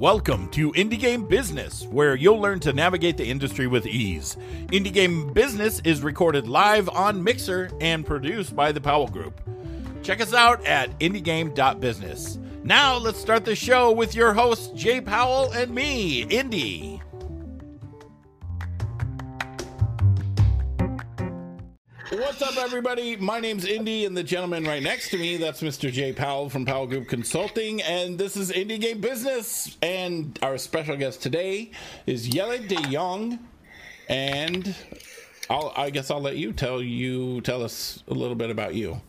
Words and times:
Welcome 0.00 0.48
to 0.52 0.72
Indie 0.72 0.98
Game 0.98 1.26
Business, 1.26 1.86
where 1.88 2.14
you'll 2.14 2.40
learn 2.40 2.58
to 2.60 2.72
navigate 2.72 3.18
the 3.18 3.26
industry 3.26 3.66
with 3.66 3.84
ease. 3.86 4.38
Indie 4.68 4.90
Game 4.90 5.30
Business 5.34 5.78
is 5.80 6.00
recorded 6.00 6.48
live 6.48 6.88
on 6.88 7.22
Mixer 7.22 7.70
and 7.82 8.06
produced 8.06 8.56
by 8.56 8.72
the 8.72 8.80
Powell 8.80 9.08
Group. 9.08 9.38
Check 10.02 10.22
us 10.22 10.32
out 10.32 10.64
at 10.64 10.98
indiegame.business. 11.00 12.38
Now, 12.64 12.96
let's 12.96 13.18
start 13.18 13.44
the 13.44 13.54
show 13.54 13.92
with 13.92 14.14
your 14.14 14.32
hosts, 14.32 14.68
Jay 14.68 15.02
Powell 15.02 15.52
and 15.52 15.70
me, 15.70 16.22
Indy. 16.22 16.99
What's 22.10 22.42
up, 22.42 22.56
everybody? 22.56 23.14
My 23.14 23.38
name's 23.38 23.64
Indy, 23.64 24.04
and 24.04 24.16
the 24.16 24.24
gentleman 24.24 24.64
right 24.64 24.82
next 24.82 25.10
to 25.10 25.16
me, 25.16 25.36
that's 25.36 25.62
Mr. 25.62 25.92
Jay 25.92 26.12
Powell 26.12 26.50
from 26.50 26.66
Powell 26.66 26.88
Group 26.88 27.06
Consulting, 27.06 27.80
and 27.82 28.18
this 28.18 28.36
is 28.36 28.50
Indie 28.50 28.80
Game 28.80 29.00
Business. 29.00 29.78
And 29.80 30.36
our 30.42 30.58
special 30.58 30.96
guest 30.96 31.22
today 31.22 31.70
is 32.06 32.26
Jelle 32.26 32.58
de 32.66 32.74
Jong, 32.90 33.38
and 34.08 34.74
I'll, 35.48 35.72
I 35.76 35.90
guess 35.90 36.10
I'll 36.10 36.20
let 36.20 36.36
you 36.36 36.52
tell 36.52 36.82
you 36.82 37.42
tell 37.42 37.62
us 37.62 38.02
a 38.08 38.12
little 38.12 38.34
bit 38.34 38.50
about 38.50 38.74
you. 38.74 39.00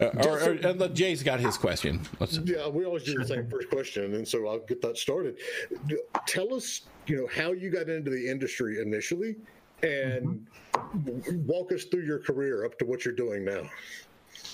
Uh, 0.00 0.06
or, 0.24 0.40
or, 0.40 0.54
or 0.54 0.82
uh, 0.82 0.88
Jay's 0.88 1.22
got 1.22 1.38
his 1.38 1.56
question. 1.56 2.00
Let's... 2.18 2.38
Yeah, 2.38 2.66
we 2.66 2.84
always 2.84 3.04
do 3.04 3.16
the 3.18 3.24
same 3.24 3.48
first 3.48 3.70
question, 3.70 4.14
and 4.14 4.26
so 4.26 4.48
I'll 4.48 4.58
get 4.58 4.82
that 4.82 4.98
started. 4.98 5.38
Tell 6.26 6.52
us, 6.52 6.80
you 7.06 7.18
know, 7.18 7.28
how 7.28 7.52
you 7.52 7.70
got 7.70 7.88
into 7.88 8.10
the 8.10 8.28
industry 8.28 8.82
initially, 8.82 9.36
and 9.82 10.46
walk 11.46 11.72
us 11.72 11.84
through 11.84 12.04
your 12.04 12.18
career 12.18 12.64
up 12.64 12.78
to 12.78 12.84
what 12.84 13.04
you're 13.04 13.14
doing 13.14 13.44
now. 13.44 13.62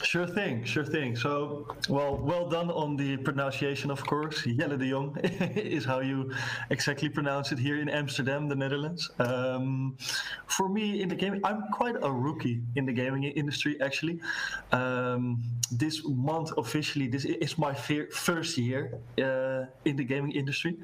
Sure 0.02 0.26
thing, 0.26 0.64
sure 0.64 0.84
thing. 0.84 1.14
So, 1.14 1.68
well, 1.88 2.16
well 2.16 2.48
done 2.48 2.68
on 2.70 2.96
the 2.96 3.16
pronunciation, 3.18 3.90
of 3.92 4.04
course. 4.04 4.42
Jelle 4.44 4.76
de 4.76 4.90
Jong 4.90 5.16
is 5.22 5.84
how 5.84 6.00
you 6.00 6.32
exactly 6.70 7.08
pronounce 7.08 7.52
it 7.52 7.58
here 7.60 7.80
in 7.80 7.88
Amsterdam, 7.88 8.48
the 8.48 8.56
Netherlands. 8.56 9.08
Um, 9.20 9.96
for 10.46 10.68
me, 10.68 11.00
in 11.00 11.08
the 11.08 11.14
gaming, 11.14 11.40
I'm 11.44 11.62
quite 11.72 11.94
a 12.02 12.10
rookie 12.10 12.60
in 12.74 12.86
the 12.86 12.92
gaming 12.92 13.22
industry, 13.22 13.80
actually. 13.80 14.20
Um, 14.72 15.42
this 15.70 16.02
month, 16.04 16.50
officially, 16.58 17.06
this 17.06 17.24
is 17.24 17.56
my 17.56 17.72
first 17.72 18.58
year 18.58 18.98
uh, 19.22 19.66
in 19.84 19.94
the 19.96 20.04
gaming 20.04 20.32
industry. 20.32 20.76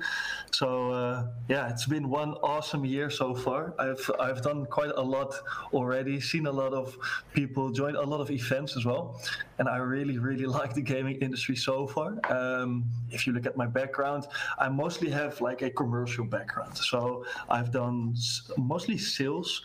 So, 0.53 0.93
uh, 0.93 1.27
yeah, 1.49 1.69
it's 1.69 1.87
been 1.87 2.09
one 2.09 2.35
awesome 2.43 2.85
year 2.85 3.11
so 3.11 3.35
far. 3.35 3.75
I've 3.79 4.09
I've 4.21 4.43
done 4.43 4.67
quite 4.67 4.93
a 4.97 5.03
lot 5.03 5.35
already, 5.73 6.21
seen 6.21 6.47
a 6.47 6.53
lot 6.53 6.73
of 6.73 6.97
people, 7.33 7.71
joined 7.71 7.97
a 7.97 8.03
lot 8.03 8.21
of 8.21 8.31
events 8.31 8.77
as 8.77 8.85
well 8.85 9.00
well. 9.01 9.21
And 9.59 9.69
I 9.69 9.77
really, 9.77 10.19
really 10.19 10.47
like 10.61 10.75
the 10.75 10.83
gaming 10.83 11.17
industry 11.21 11.57
so 11.57 11.87
far. 11.87 12.19
Um, 12.31 12.85
if 13.11 13.27
you 13.27 13.33
look 13.33 13.47
at 13.47 13.57
my 13.57 13.67
background, 13.67 14.27
I 14.59 14.69
mostly 14.69 15.11
have 15.11 15.41
like 15.41 15.63
a 15.63 15.71
commercial 15.71 16.25
background. 16.25 16.77
So 16.77 17.25
I've 17.49 17.71
done 17.71 18.15
mostly 18.57 18.99
sales 18.99 19.63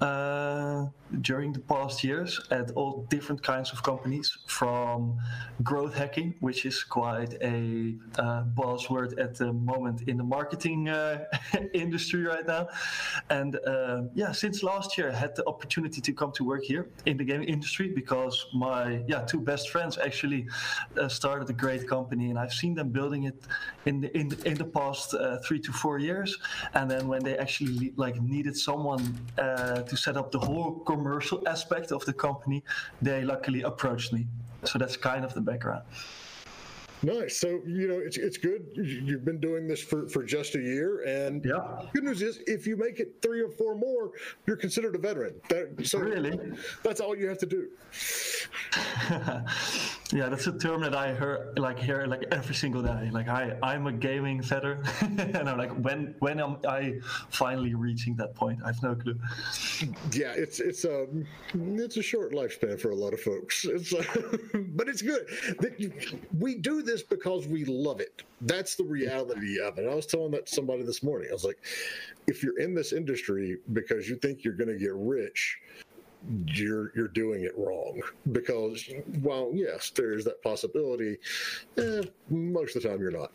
uh, 0.00 0.86
during 1.22 1.52
the 1.52 1.60
past 1.60 2.04
years 2.04 2.40
at 2.50 2.70
all 2.72 3.06
different 3.08 3.42
kinds 3.42 3.72
of 3.72 3.82
companies, 3.82 4.36
from 4.46 5.18
growth 5.62 5.94
hacking, 5.94 6.34
which 6.40 6.66
is 6.66 6.82
quite 6.84 7.34
a 7.42 7.94
uh, 8.18 8.44
buzzword 8.58 9.18
at 9.18 9.34
the 9.34 9.52
moment 9.52 10.02
in 10.08 10.16
the 10.16 10.24
marketing 10.24 10.88
uh, 10.88 11.24
industry 11.74 12.22
right 12.24 12.46
now. 12.46 12.68
And 13.30 13.58
uh, 13.66 14.02
yeah, 14.14 14.32
since 14.32 14.62
last 14.62 14.98
year, 14.98 15.10
I 15.10 15.14
had 15.14 15.34
the 15.36 15.46
opportunity 15.46 16.00
to 16.00 16.12
come 16.12 16.32
to 16.32 16.44
work 16.44 16.64
here 16.64 16.88
in 17.06 17.16
the 17.16 17.24
gaming 17.24 17.48
industry 17.48 17.88
because 17.88 18.46
my 18.52 18.77
my 18.78 19.02
yeah 19.12 19.20
two 19.32 19.40
best 19.50 19.64
friends 19.74 19.98
actually 20.08 20.42
uh, 20.96 21.08
started 21.08 21.46
a 21.50 21.56
great 21.64 21.84
company, 21.94 22.26
and 22.30 22.38
I've 22.42 22.56
seen 22.62 22.74
them 22.74 22.88
building 22.98 23.22
it 23.30 23.38
in 23.88 24.00
the 24.02 24.08
in, 24.20 24.26
in 24.50 24.56
the 24.62 24.68
past 24.78 25.14
uh, 25.14 25.38
three 25.46 25.60
to 25.66 25.72
four 25.82 25.96
years. 26.08 26.30
And 26.74 26.84
then 26.92 27.02
when 27.12 27.22
they 27.26 27.36
actually 27.44 27.92
like 28.04 28.16
needed 28.34 28.56
someone 28.68 29.02
uh, 29.38 29.82
to 29.90 29.94
set 29.96 30.16
up 30.20 30.28
the 30.36 30.42
whole 30.48 30.72
commercial 30.92 31.38
aspect 31.54 31.88
of 31.92 32.04
the 32.08 32.12
company, 32.26 32.58
they 33.02 33.20
luckily 33.32 33.62
approached 33.62 34.12
me. 34.12 34.22
So 34.64 34.78
that's 34.78 34.96
kind 35.10 35.24
of 35.24 35.32
the 35.38 35.44
background. 35.50 35.84
Nice. 37.02 37.38
So 37.38 37.60
you 37.66 37.86
know 37.88 37.98
it's 37.98 38.16
it's 38.16 38.36
good. 38.36 38.66
You've 38.74 39.24
been 39.24 39.40
doing 39.40 39.68
this 39.68 39.80
for 39.80 40.08
for 40.08 40.24
just 40.24 40.54
a 40.54 40.60
year, 40.60 41.04
and 41.04 41.44
yeah. 41.44 41.82
Good 41.94 42.04
news 42.04 42.22
is, 42.22 42.40
if 42.46 42.66
you 42.66 42.76
make 42.76 42.98
it 43.00 43.16
three 43.22 43.40
or 43.40 43.50
four 43.50 43.76
more, 43.76 44.10
you're 44.46 44.56
considered 44.56 44.94
a 44.94 44.98
veteran. 44.98 45.34
That, 45.48 45.86
so 45.86 45.98
really, 45.98 46.38
that's 46.82 47.00
all 47.00 47.16
you 47.16 47.28
have 47.28 47.38
to 47.38 47.46
do. 47.46 47.68
yeah, 50.12 50.28
that's 50.28 50.46
a 50.46 50.58
term 50.58 50.82
that 50.82 50.94
I 50.94 51.14
hear 51.14 51.52
like 51.56 51.78
hear 51.78 52.06
like 52.06 52.24
every 52.32 52.54
single 52.54 52.82
day. 52.82 53.10
Like 53.12 53.28
I 53.28 53.56
I'm 53.62 53.86
a 53.86 53.92
gaming 53.92 54.42
veteran, 54.42 54.84
and 55.00 55.48
I'm 55.48 55.58
like 55.58 55.72
when 55.76 56.14
when 56.18 56.40
am 56.40 56.56
I 56.66 56.94
finally 57.30 57.74
reaching 57.74 58.16
that 58.16 58.34
point? 58.34 58.58
I 58.64 58.68
have 58.68 58.82
no 58.82 58.94
clue. 58.94 59.18
Yeah, 60.12 60.32
it's 60.32 60.60
it's 60.60 60.84
a 60.84 61.06
it's 61.54 61.96
a 61.96 62.02
short 62.02 62.32
lifespan 62.32 62.80
for 62.80 62.90
a 62.90 62.96
lot 62.96 63.14
of 63.14 63.20
folks. 63.20 63.64
It's 63.64 63.94
uh, 63.94 64.02
but 64.74 64.88
it's 64.88 65.02
good. 65.02 65.26
That 65.60 65.74
we 66.38 66.56
do 66.56 66.82
this 66.88 67.02
because 67.02 67.46
we 67.46 67.64
love 67.64 68.00
it. 68.00 68.22
That's 68.40 68.74
the 68.74 68.84
reality 68.84 69.60
of 69.60 69.78
it. 69.78 69.86
I 69.86 69.94
was 69.94 70.06
telling 70.06 70.30
that 70.32 70.48
somebody 70.48 70.82
this 70.82 71.02
morning. 71.02 71.28
I 71.30 71.34
was 71.34 71.44
like, 71.44 71.58
if 72.26 72.42
you're 72.42 72.58
in 72.58 72.74
this 72.74 72.92
industry 72.92 73.58
because 73.72 74.08
you 74.08 74.16
think 74.16 74.42
you're 74.42 74.54
going 74.54 74.68
to 74.68 74.78
get 74.78 74.94
rich, 74.94 75.58
you're 76.46 76.90
you're 76.96 77.08
doing 77.08 77.44
it 77.44 77.56
wrong 77.56 78.00
because 78.32 78.90
while 79.20 79.50
yes 79.54 79.90
there's 79.90 80.24
that 80.24 80.42
possibility 80.42 81.16
eh, 81.76 82.02
most 82.28 82.74
of 82.74 82.82
the 82.82 82.88
time 82.88 83.00
you're 83.00 83.12
not 83.12 83.30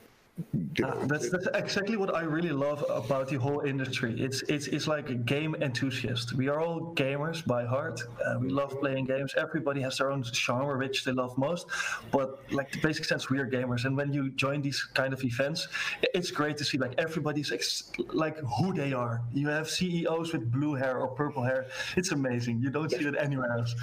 uh, 0.83 1.05
that's, 1.05 1.29
that's 1.29 1.47
exactly 1.53 1.95
what 1.95 2.15
I 2.15 2.21
really 2.21 2.49
love 2.51 2.83
about 2.89 3.29
the 3.29 3.37
whole 3.37 3.61
industry. 3.61 4.19
It's 4.19 4.41
it's 4.43 4.65
it's 4.67 4.87
like 4.87 5.09
a 5.11 5.13
game 5.13 5.55
enthusiast. 5.61 6.33
We 6.33 6.47
are 6.47 6.59
all 6.59 6.95
gamers 6.95 7.45
by 7.45 7.65
heart. 7.65 8.01
Uh, 8.25 8.39
we 8.39 8.49
love 8.49 8.71
playing 8.79 9.05
games. 9.05 9.33
Everybody 9.37 9.81
has 9.81 9.99
their 9.99 10.11
own 10.11 10.23
genre 10.23 10.77
which 10.77 11.03
they 11.03 11.11
love 11.11 11.37
most, 11.37 11.67
but 12.11 12.39
like 12.51 12.71
the 12.71 12.79
basic 12.79 13.05
sense, 13.05 13.29
we 13.29 13.37
are 13.39 13.47
gamers. 13.47 13.85
And 13.85 13.95
when 13.95 14.11
you 14.11 14.31
join 14.31 14.61
these 14.61 14.81
kind 14.95 15.13
of 15.13 15.23
events, 15.23 15.67
it's 16.15 16.31
great 16.31 16.57
to 16.57 16.65
see 16.65 16.79
like 16.79 16.95
everybody's 16.97 17.51
ex- 17.51 17.91
like 18.11 18.37
who 18.39 18.73
they 18.73 18.91
are. 18.93 19.21
You 19.33 19.49
have 19.49 19.69
CEOs 19.69 20.33
with 20.33 20.51
blue 20.51 20.73
hair 20.73 20.97
or 20.97 21.09
purple 21.09 21.43
hair. 21.43 21.67
It's 21.95 22.11
amazing. 22.11 22.59
You 22.59 22.71
don't 22.71 22.89
see 22.89 23.05
it 23.05 23.15
anywhere 23.19 23.51
else. 23.51 23.75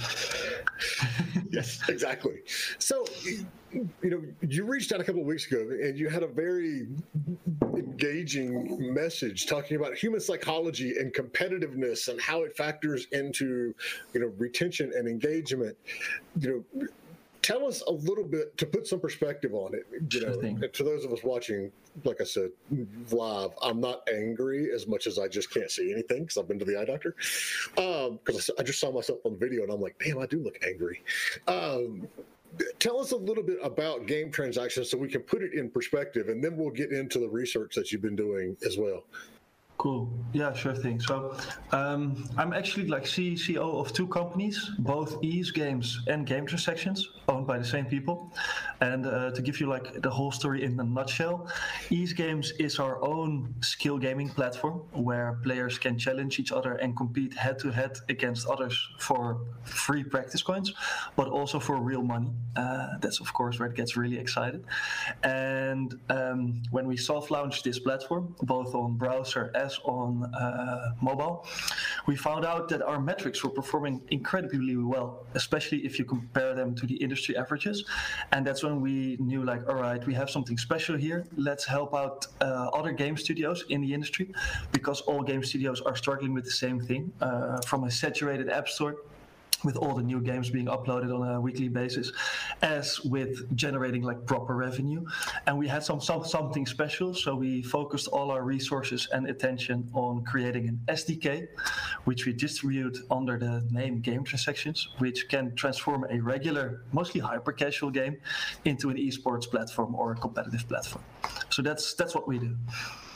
yes, 1.50 1.80
exactly. 1.88 2.40
So 2.78 3.04
you 3.72 3.90
know, 4.02 4.22
you 4.42 4.64
reached 4.64 4.92
out 4.92 5.00
a 5.00 5.04
couple 5.04 5.20
of 5.20 5.26
weeks 5.26 5.46
ago 5.46 5.60
and 5.60 5.98
you 5.98 6.08
had 6.08 6.22
a 6.22 6.26
very 6.26 6.88
engaging 7.76 8.92
message 8.92 9.46
talking 9.46 9.76
about 9.76 9.94
human 9.94 10.20
psychology 10.20 10.96
and 10.98 11.12
competitiveness 11.12 12.08
and 12.08 12.20
how 12.20 12.42
it 12.42 12.56
factors 12.56 13.06
into, 13.12 13.74
you 14.12 14.20
know, 14.20 14.32
retention 14.38 14.92
and 14.94 15.06
engagement. 15.06 15.76
You 16.40 16.64
know, 16.74 16.88
tell 17.42 17.66
us 17.66 17.82
a 17.86 17.92
little 17.92 18.24
bit 18.24 18.56
to 18.58 18.66
put 18.66 18.86
some 18.86 19.00
perspective 19.00 19.54
on 19.54 19.74
it. 19.74 19.86
You 20.12 20.20
know, 20.20 20.68
to 20.68 20.82
those 20.82 21.04
of 21.04 21.12
us 21.12 21.22
watching, 21.22 21.70
like 22.04 22.20
I 22.20 22.24
said, 22.24 22.50
live, 23.10 23.50
I'm 23.62 23.80
not 23.80 24.08
angry 24.12 24.70
as 24.72 24.86
much 24.86 25.06
as 25.06 25.18
I 25.18 25.28
just 25.28 25.52
can't 25.52 25.70
see 25.70 25.92
anything 25.92 26.22
because 26.22 26.38
I've 26.38 26.48
been 26.48 26.58
to 26.58 26.64
the 26.64 26.80
eye 26.80 26.84
doctor. 26.84 27.14
Because 27.74 28.50
um, 28.50 28.56
I 28.58 28.62
just 28.62 28.80
saw 28.80 28.92
myself 28.92 29.20
on 29.24 29.32
the 29.32 29.38
video 29.38 29.62
and 29.62 29.72
I'm 29.72 29.80
like, 29.80 29.96
damn, 30.04 30.18
I 30.18 30.26
do 30.26 30.42
look 30.42 30.58
angry. 30.66 31.02
Um, 31.46 32.08
tell 32.78 32.98
us 33.00 33.12
a 33.12 33.16
little 33.16 33.42
bit 33.42 33.58
about 33.62 34.06
game 34.06 34.30
transactions 34.30 34.90
so 34.90 34.98
we 34.98 35.08
can 35.08 35.22
put 35.22 35.42
it 35.42 35.54
in 35.54 35.70
perspective 35.70 36.28
and 36.28 36.42
then 36.42 36.56
we'll 36.56 36.70
get 36.70 36.92
into 36.92 37.18
the 37.18 37.28
research 37.28 37.74
that 37.74 37.92
you've 37.92 38.02
been 38.02 38.16
doing 38.16 38.56
as 38.66 38.76
well 38.76 39.04
Cool. 39.80 40.10
Yeah, 40.34 40.52
sure 40.52 40.74
thing. 40.74 41.00
So 41.00 41.34
um, 41.72 42.28
I'm 42.36 42.52
actually 42.52 42.86
like 42.86 43.04
CEO 43.04 43.80
of 43.80 43.94
two 43.94 44.06
companies, 44.08 44.70
both 44.78 45.16
Ease 45.24 45.50
Games 45.50 46.02
and 46.06 46.26
Game 46.26 46.44
Transactions, 46.44 47.08
owned 47.30 47.46
by 47.46 47.56
the 47.56 47.64
same 47.64 47.86
people. 47.86 48.30
And 48.82 49.06
uh, 49.06 49.30
to 49.30 49.40
give 49.40 49.58
you 49.58 49.68
like 49.68 50.02
the 50.02 50.10
whole 50.10 50.32
story 50.32 50.64
in 50.64 50.78
a 50.78 50.84
nutshell, 50.84 51.48
Ease 51.88 52.12
Games 52.12 52.52
is 52.58 52.78
our 52.78 53.02
own 53.02 53.54
skill 53.62 53.96
gaming 53.96 54.28
platform 54.28 54.82
where 54.92 55.38
players 55.42 55.78
can 55.78 55.96
challenge 55.96 56.38
each 56.38 56.52
other 56.52 56.74
and 56.74 56.94
compete 56.94 57.32
head 57.32 57.58
to 57.60 57.70
head 57.70 57.96
against 58.10 58.46
others 58.48 58.76
for 58.98 59.40
free 59.64 60.04
practice 60.04 60.42
coins, 60.42 60.74
but 61.16 61.28
also 61.28 61.58
for 61.58 61.76
real 61.80 62.02
money. 62.02 62.30
Uh, 62.54 62.98
that's 63.00 63.20
of 63.20 63.32
course 63.32 63.58
where 63.58 63.70
it 63.70 63.76
gets 63.76 63.96
really 63.96 64.18
excited. 64.18 64.62
And 65.22 65.98
um, 66.10 66.62
when 66.70 66.86
we 66.86 66.98
soft 66.98 67.30
launched 67.30 67.64
this 67.64 67.78
platform, 67.78 68.36
both 68.42 68.74
on 68.74 68.96
browser 68.98 69.50
as 69.54 69.69
on 69.84 70.24
uh, 70.34 70.92
mobile, 71.00 71.46
we 72.06 72.16
found 72.16 72.44
out 72.44 72.68
that 72.68 72.82
our 72.82 73.00
metrics 73.00 73.42
were 73.44 73.50
performing 73.50 74.02
incredibly 74.10 74.76
well, 74.76 75.26
especially 75.34 75.78
if 75.78 75.98
you 75.98 76.04
compare 76.04 76.54
them 76.54 76.74
to 76.74 76.86
the 76.86 76.96
industry 76.96 77.36
averages. 77.36 77.84
And 78.32 78.46
that's 78.46 78.62
when 78.62 78.80
we 78.80 79.16
knew, 79.20 79.44
like, 79.44 79.68
all 79.68 79.76
right, 79.76 80.04
we 80.06 80.14
have 80.14 80.30
something 80.30 80.58
special 80.58 80.96
here. 80.96 81.26
Let's 81.36 81.64
help 81.64 81.94
out 81.94 82.26
uh, 82.40 82.70
other 82.72 82.92
game 82.92 83.16
studios 83.16 83.64
in 83.68 83.80
the 83.80 83.92
industry 83.92 84.32
because 84.72 85.00
all 85.02 85.22
game 85.22 85.42
studios 85.42 85.80
are 85.80 85.96
struggling 85.96 86.34
with 86.34 86.44
the 86.44 86.50
same 86.50 86.80
thing 86.80 87.12
uh, 87.20 87.60
from 87.66 87.84
a 87.84 87.90
saturated 87.90 88.48
app 88.48 88.68
store 88.68 88.96
with 89.64 89.76
all 89.76 89.94
the 89.94 90.02
new 90.02 90.20
games 90.20 90.50
being 90.50 90.66
uploaded 90.66 91.14
on 91.14 91.34
a 91.34 91.40
weekly 91.40 91.68
basis, 91.68 92.12
as 92.62 93.00
with 93.00 93.54
generating 93.56 94.02
like 94.02 94.24
proper 94.26 94.54
revenue. 94.56 95.04
And 95.46 95.58
we 95.58 95.68
had 95.68 95.82
some, 95.82 96.00
some 96.00 96.24
something 96.24 96.66
special, 96.66 97.14
so 97.14 97.34
we 97.34 97.62
focused 97.62 98.08
all 98.08 98.30
our 98.30 98.42
resources 98.42 99.08
and 99.12 99.28
attention 99.28 99.88
on 99.92 100.24
creating 100.24 100.68
an 100.68 100.80
SDK, 100.88 101.48
which 102.04 102.26
we 102.26 102.32
distribute 102.32 102.98
under 103.10 103.38
the 103.38 103.66
name 103.70 104.00
Game 104.00 104.24
Transactions, 104.24 104.88
which 104.98 105.28
can 105.28 105.54
transform 105.54 106.06
a 106.10 106.20
regular, 106.20 106.84
mostly 106.92 107.20
hyper 107.20 107.52
casual 107.52 107.90
game 107.90 108.16
into 108.64 108.90
an 108.90 108.96
esports 108.96 109.50
platform 109.50 109.94
or 109.94 110.12
a 110.12 110.16
competitive 110.16 110.66
platform. 110.68 111.04
So 111.50 111.62
that's 111.62 111.94
that's 111.94 112.14
what 112.14 112.26
we 112.28 112.38
do, 112.38 112.56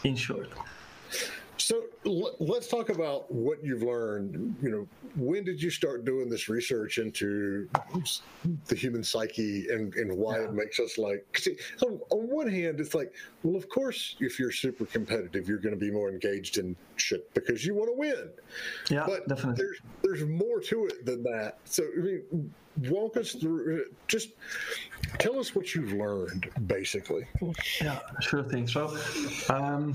in 0.05 0.17
short. 0.17 0.49
Let's 2.05 2.69
talk 2.69 2.91
about 2.91 3.33
what 3.33 3.65
you've 3.65 3.83
learned. 3.83 4.57
You 4.63 4.71
know, 4.71 4.89
when 5.17 5.45
did 5.45 5.63
you 5.63 5.71
start 5.71 6.05
doing 6.05 6.29
this 6.29 6.49
research 6.49 6.99
into 6.99 7.69
the 8.67 8.75
human 8.75 9.03
psyche 9.03 9.67
and, 9.71 9.95
and 9.95 10.17
why 10.17 10.39
yeah. 10.39 10.45
it 10.45 10.53
makes 10.53 10.79
us 10.79 10.99
like? 10.99 11.25
See, 11.39 11.57
on, 11.83 12.01
on 12.11 12.29
one 12.29 12.49
hand, 12.49 12.79
it's 12.81 12.95
like, 12.95 13.15
well, 13.43 13.57
of 13.57 13.69
course, 13.69 14.17
if 14.21 14.39
you're 14.39 14.53
super 14.53 14.85
competitive, 14.85 15.49
you're 15.49 15.59
going 15.59 15.75
to 15.75 15.81
be 15.81 15.91
more 15.91 16.11
engaged 16.11 16.59
in 16.59 16.77
shit 16.97 17.33
because 17.33 17.65
you 17.65 17.75
want 17.75 17.89
to 17.89 17.95
win. 17.97 18.29
Yeah, 18.91 19.05
but 19.07 19.27
definitely. 19.27 19.65
There's 19.65 19.81
there's 20.03 20.29
more 20.29 20.61
to 20.61 20.87
it 20.87 21.07
than 21.07 21.23
that. 21.25 21.59
So 21.65 21.85
I 21.85 22.01
mean, 22.01 22.53
walk 22.89 23.17
us 23.17 23.33
through 23.33 23.87
just 24.09 24.31
tell 25.19 25.39
us 25.39 25.55
what 25.55 25.75
you've 25.75 25.93
learned 25.93 26.49
basically 26.67 27.27
yeah 27.81 28.01
sure 28.21 28.43
thing 28.43 28.67
so 28.67 28.97
um, 29.49 29.95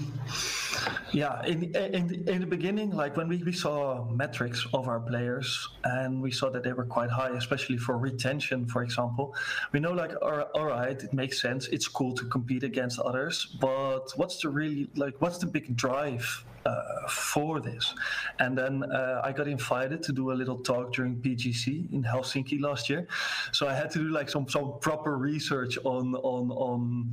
yeah 1.12 1.44
in, 1.46 1.64
in, 1.76 2.28
in 2.28 2.40
the 2.42 2.46
beginning 2.46 2.92
like 2.92 3.16
when 3.18 3.28
we, 3.28 3.38
we 3.44 3.52
saw 3.52 4.06
metrics 4.06 4.66
of 4.74 4.88
our 4.88 5.00
players 5.00 5.68
and 5.84 6.22
we 6.22 6.32
saw 6.32 6.50
that 6.50 6.64
they 6.64 6.74
were 6.74 6.86
quite 6.86 7.10
high 7.10 7.30
especially 7.30 7.78
for 7.78 7.98
retention 7.98 8.66
for 8.66 8.84
example 8.84 9.36
we 9.72 9.80
know 9.80 9.92
like 9.92 10.12
all 10.22 10.66
right 10.66 11.04
it 11.04 11.14
makes 11.14 11.42
sense 11.42 11.68
it's 11.68 11.88
cool 11.88 12.14
to 12.14 12.26
compete 12.26 12.64
against 12.64 13.00
others 13.00 13.58
but 13.60 14.12
what's 14.16 14.42
the 14.42 14.50
really 14.50 14.90
like 14.96 15.16
what's 15.20 15.38
the 15.38 15.46
big 15.46 15.76
drive 15.76 16.44
uh, 16.66 17.08
for 17.08 17.60
this. 17.60 17.94
And 18.40 18.58
then 18.58 18.84
uh, 18.84 19.22
I 19.24 19.32
got 19.32 19.48
invited 19.48 20.04
to 20.04 20.12
do 20.12 20.32
a 20.32 20.36
little 20.42 20.58
talk 20.58 20.94
during 20.94 21.16
PGC 21.18 21.92
in 21.92 22.04
Helsinki 22.04 22.60
last 22.62 22.90
year. 22.90 23.08
So 23.52 23.68
I 23.68 23.74
had 23.74 23.90
to 23.92 24.00
do 24.00 24.10
like 24.10 24.30
some 24.30 24.48
some 24.50 24.74
proper 25.00 25.18
research 25.18 25.78
on 25.86 26.16
on 26.16 26.52
on 26.52 27.12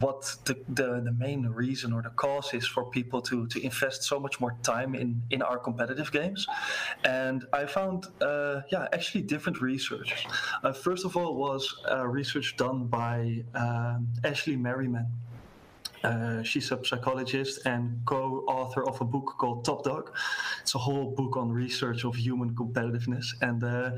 what 0.00 0.36
the, 0.44 0.54
the, 0.68 1.00
the, 1.08 1.10
main 1.10 1.44
reason 1.46 1.92
or 1.92 2.02
the 2.02 2.10
cause 2.10 2.54
is 2.54 2.64
for 2.64 2.84
people 2.84 3.20
to, 3.20 3.48
to 3.48 3.60
invest 3.64 4.04
so 4.04 4.20
much 4.20 4.38
more 4.38 4.54
time 4.62 4.94
in, 4.94 5.20
in 5.30 5.42
our 5.42 5.58
competitive 5.58 6.12
games. 6.12 6.46
And 7.04 7.44
I 7.52 7.66
found, 7.66 8.06
uh, 8.20 8.60
yeah, 8.70 8.86
actually 8.92 9.22
different 9.22 9.60
research. 9.60 10.28
Uh, 10.62 10.72
first 10.72 11.04
of 11.04 11.16
all, 11.16 11.34
was 11.34 11.82
uh, 11.90 12.06
research 12.06 12.56
done 12.56 12.86
by 12.86 13.42
um, 13.56 14.06
Ashley 14.22 14.54
Merryman. 14.54 15.08
Uh, 16.04 16.42
she's 16.42 16.70
a 16.70 16.84
psychologist 16.84 17.66
and 17.66 18.00
co-author 18.04 18.86
of 18.88 19.00
a 19.00 19.04
book 19.04 19.34
called 19.38 19.64
Top 19.64 19.84
Dog. 19.84 20.14
It's 20.62 20.74
a 20.74 20.78
whole 20.78 21.10
book 21.10 21.36
on 21.36 21.50
research 21.50 22.04
of 22.04 22.14
human 22.14 22.54
competitiveness, 22.54 23.26
and 23.42 23.62
uh, 23.64 23.90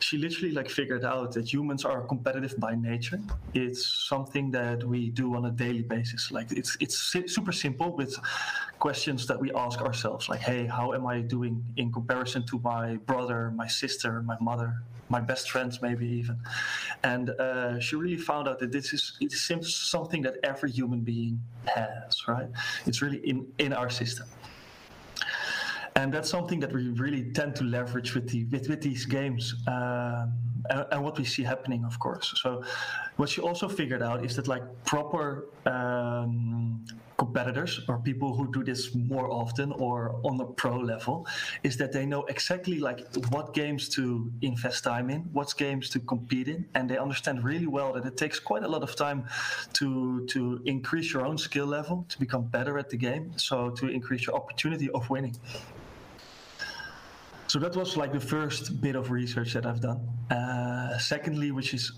she 0.00 0.18
literally 0.18 0.52
like 0.52 0.70
figured 0.70 1.04
out 1.04 1.32
that 1.32 1.52
humans 1.52 1.84
are 1.84 2.02
competitive 2.02 2.54
by 2.58 2.74
nature. 2.74 3.20
It's 3.54 3.84
something 4.08 4.50
that 4.52 4.84
we 4.84 5.10
do 5.10 5.34
on 5.34 5.46
a 5.46 5.50
daily 5.50 5.82
basis. 5.82 6.30
Like 6.30 6.52
it's 6.52 6.76
it's 6.80 6.98
super 6.98 7.52
simple 7.52 7.96
with 7.96 8.16
questions 8.78 9.26
that 9.26 9.40
we 9.40 9.52
ask 9.52 9.80
ourselves, 9.80 10.28
like, 10.28 10.40
"Hey, 10.40 10.66
how 10.66 10.92
am 10.92 11.06
I 11.06 11.20
doing 11.20 11.64
in 11.76 11.92
comparison 11.92 12.44
to 12.46 12.60
my 12.60 12.96
brother, 13.06 13.50
my 13.50 13.66
sister, 13.66 14.22
my 14.22 14.36
mother, 14.40 14.82
my 15.08 15.20
best 15.20 15.50
friends, 15.50 15.80
maybe 15.82 16.06
even. 16.06 16.38
And 17.02 17.30
uh, 17.30 17.80
she 17.80 17.96
really 17.96 18.16
found 18.16 18.48
out 18.48 18.58
that 18.60 18.72
this 18.72 18.92
is 18.92 19.16
it 19.20 19.32
seems 19.32 19.74
something 19.74 20.22
that 20.22 20.36
every 20.42 20.70
human 20.70 21.00
being 21.00 21.40
has, 21.66 22.28
right? 22.28 22.48
It's 22.86 23.02
really 23.02 23.18
in, 23.18 23.46
in 23.58 23.72
our 23.72 23.90
system. 23.90 24.26
And 25.96 26.14
that's 26.14 26.30
something 26.30 26.60
that 26.60 26.72
we 26.72 26.90
really 26.90 27.32
tend 27.32 27.56
to 27.56 27.64
leverage 27.64 28.14
with 28.14 28.28
the 28.28 28.44
with, 28.46 28.68
with 28.68 28.80
these 28.80 29.04
games. 29.04 29.54
Um, 29.66 30.32
and, 30.70 30.86
and, 30.92 31.02
what 31.02 31.18
we 31.18 31.24
see 31.24 31.42
happening, 31.42 31.84
of 31.84 31.98
course. 31.98 32.34
So, 32.42 32.62
what 33.16 33.28
she 33.28 33.40
also 33.40 33.68
figured 33.68 34.02
out 34.02 34.24
is 34.24 34.36
that 34.36 34.46
like 34.46 34.62
proper 34.84 35.48
um, 35.66 36.84
competitors 37.18 37.80
or 37.88 37.98
people 37.98 38.34
who 38.34 38.50
do 38.52 38.62
this 38.62 38.94
more 38.94 39.28
often 39.30 39.72
or 39.72 40.20
on 40.24 40.40
a 40.40 40.44
pro 40.44 40.76
level 40.78 41.26
is 41.64 41.76
that 41.76 41.92
they 41.92 42.06
know 42.06 42.22
exactly 42.26 42.78
like 42.78 43.00
what 43.30 43.52
games 43.52 43.88
to 43.88 44.30
invest 44.42 44.84
time 44.84 45.10
in 45.10 45.22
what 45.32 45.52
games 45.56 45.90
to 45.90 45.98
compete 45.98 46.46
in 46.46 46.64
and 46.74 46.88
they 46.88 46.96
understand 46.96 47.42
really 47.42 47.66
well 47.66 47.92
that 47.92 48.06
it 48.06 48.16
takes 48.16 48.38
quite 48.38 48.62
a 48.62 48.68
lot 48.68 48.82
of 48.84 48.94
time 48.94 49.26
to 49.72 50.24
to 50.26 50.62
increase 50.64 51.12
your 51.12 51.26
own 51.26 51.36
skill 51.36 51.66
level 51.66 52.06
to 52.08 52.18
become 52.20 52.44
better 52.44 52.78
at 52.78 52.88
the 52.88 52.96
game 52.96 53.32
so 53.36 53.68
to 53.70 53.88
increase 53.88 54.24
your 54.26 54.36
opportunity 54.36 54.88
of 54.90 55.10
winning 55.10 55.36
so 57.48 57.58
that 57.60 57.74
was 57.74 57.96
like 57.96 58.12
the 58.12 58.20
first 58.20 58.80
bit 58.82 58.94
of 58.94 59.10
research 59.10 59.54
that 59.54 59.64
I've 59.64 59.80
done. 59.80 60.06
Uh, 60.30 60.98
secondly, 60.98 61.50
which 61.50 61.72
is 61.72 61.92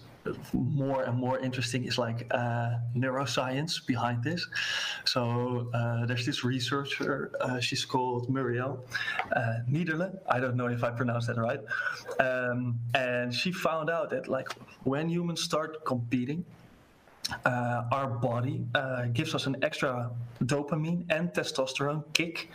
more 0.53 1.03
and 1.03 1.17
more 1.17 1.39
interesting 1.39 1.85
is 1.85 1.99
like 1.99 2.27
uh, 2.31 2.75
neuroscience 2.97 3.85
behind 3.87 4.23
this. 4.23 4.47
So 5.05 5.71
uh, 5.75 6.07
there's 6.07 6.27
this 6.27 6.45
researcher, 6.45 7.33
uh, 7.41 7.61
she's 7.61 7.85
called 7.85 8.29
Muriel 8.29 8.85
uh, 9.35 9.59
Niederle. 9.69 10.19
I 10.29 10.41
don't 10.41 10.57
know 10.57 10.67
if 10.67 10.85
I 10.85 10.91
pronounced 10.91 11.29
that 11.29 11.39
right. 11.39 11.61
Um, 12.19 12.79
and 12.95 13.35
she 13.35 13.53
found 13.53 13.91
out 13.91 14.11
that 14.11 14.29
like 14.29 14.49
when 14.85 15.09
humans 15.09 15.43
start 15.43 15.85
competing, 15.85 16.45
uh, 17.45 17.83
our 17.93 18.09
body 18.09 18.65
uh, 18.75 19.07
gives 19.13 19.35
us 19.35 19.47
an 19.47 19.57
extra 19.63 20.11
dopamine 20.45 21.05
and 21.11 21.31
testosterone 21.31 22.03
kick, 22.13 22.51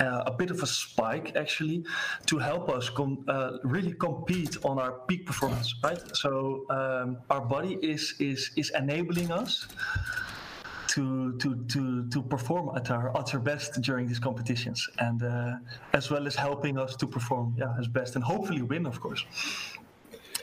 uh, 0.00 0.22
a 0.26 0.32
bit 0.32 0.50
of 0.50 0.62
a 0.62 0.66
spike 0.66 1.36
actually, 1.36 1.84
to 2.26 2.38
help 2.38 2.68
us 2.68 2.90
com- 2.90 3.24
uh, 3.28 3.58
really 3.62 3.92
compete 3.92 4.56
on 4.64 4.78
our 4.78 4.92
peak 5.06 5.26
performance. 5.26 5.74
Right. 5.82 6.00
So 6.16 6.64
um, 6.70 7.18
our 7.30 7.40
body 7.40 7.78
is 7.82 8.14
is 8.18 8.50
is 8.56 8.70
enabling 8.70 9.30
us. 9.30 9.66
To, 10.88 11.36
to, 11.38 11.56
to, 11.64 12.08
to 12.08 12.22
perform 12.22 12.70
at 12.76 12.88
our 12.92 13.10
at 13.18 13.34
our 13.34 13.40
best 13.40 13.80
during 13.80 14.06
these 14.06 14.20
competitions 14.20 14.88
and 15.00 15.24
uh, 15.24 15.56
as 15.92 16.08
well 16.08 16.24
as 16.28 16.36
helping 16.36 16.78
us 16.78 16.94
to 16.94 17.06
perform 17.08 17.56
yeah 17.58 17.74
as 17.80 17.88
best 17.88 18.14
and 18.14 18.22
hopefully 18.22 18.62
win 18.62 18.86
of 18.86 19.00
course 19.00 19.24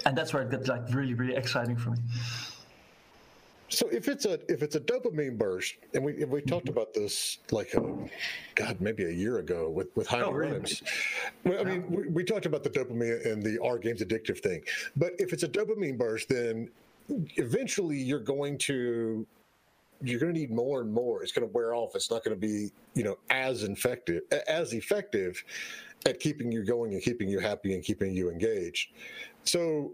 and 0.05 0.17
that's 0.17 0.33
where 0.33 0.43
it 0.43 0.51
gets 0.51 0.67
like 0.67 0.81
really 0.93 1.13
really 1.13 1.35
exciting 1.35 1.77
for 1.77 1.91
me 1.91 1.99
so 3.71 3.87
if 3.87 4.07
it's 4.09 4.25
a 4.25 4.39
if 4.51 4.61
it's 4.63 4.75
a 4.75 4.79
dopamine 4.79 5.37
burst, 5.37 5.75
and 5.93 6.03
we 6.03 6.23
we 6.25 6.41
talked 6.41 6.65
mm-hmm. 6.65 6.73
about 6.73 6.93
this 6.93 7.39
like 7.51 7.73
a, 7.73 7.81
God 8.55 8.81
maybe 8.81 9.05
a 9.05 9.11
year 9.11 9.39
ago 9.39 9.69
with 9.69 9.87
with 9.95 10.07
Heidi 10.07 10.23
oh, 10.23 10.31
really? 10.31 10.61
Well, 11.45 11.61
I 11.61 11.63
mean 11.63 11.89
we, 11.89 12.07
we 12.09 12.23
talked 12.23 12.45
about 12.45 12.63
the 12.63 12.69
dopamine 12.69 13.25
and 13.25 13.41
the 13.41 13.59
R 13.63 13.77
games 13.77 14.01
addictive 14.01 14.39
thing, 14.39 14.61
but 14.95 15.13
if 15.19 15.31
it's 15.31 15.43
a 15.43 15.47
dopamine 15.47 15.97
burst, 15.97 16.27
then 16.27 16.69
eventually 17.37 17.97
you're 17.97 18.19
going 18.19 18.57
to 18.59 19.25
you're 20.03 20.19
going 20.19 20.33
to 20.33 20.39
need 20.39 20.51
more 20.51 20.81
and 20.81 20.91
more. 20.91 21.23
It's 21.23 21.31
going 21.31 21.47
to 21.47 21.53
wear 21.53 21.73
off. 21.73 21.95
It's 21.95 22.11
not 22.11 22.23
going 22.23 22.35
to 22.35 22.39
be 22.39 22.71
you 22.93 23.03
know 23.05 23.17
as 23.29 23.63
effective 23.63 24.23
as 24.47 24.73
effective 24.73 25.43
at 26.05 26.19
keeping 26.19 26.51
you 26.51 26.65
going 26.65 26.93
and 26.93 27.01
keeping 27.01 27.29
you 27.29 27.39
happy 27.39 27.73
and 27.73 27.83
keeping 27.83 28.13
you 28.13 28.29
engaged. 28.29 28.89
So 29.43 29.93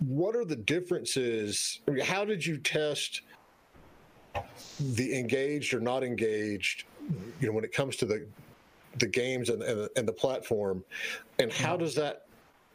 what 0.00 0.36
are 0.36 0.44
the 0.44 0.56
differences? 0.56 1.80
How 2.02 2.24
did 2.24 2.44
you 2.44 2.58
test 2.58 3.22
the 4.78 5.18
engaged 5.18 5.74
or 5.74 5.80
not 5.80 6.04
engaged? 6.04 6.84
You 7.40 7.48
know, 7.48 7.52
when 7.52 7.64
it 7.64 7.72
comes 7.72 7.96
to 7.96 8.06
the 8.06 8.26
the 8.98 9.06
games 9.06 9.50
and, 9.50 9.62
and, 9.62 9.88
and 9.96 10.08
the 10.08 10.12
platform, 10.12 10.82
and 11.38 11.52
how 11.52 11.76
does 11.76 11.94
that 11.96 12.26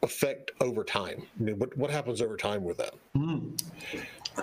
affect 0.02 0.52
over 0.60 0.84
time? 0.84 1.22
I 1.38 1.42
mean, 1.42 1.58
what 1.58 1.76
what 1.76 1.90
happens 1.90 2.22
over 2.22 2.36
time 2.36 2.64
with 2.64 2.78
that? 2.78 2.94
Mm. 3.16 3.60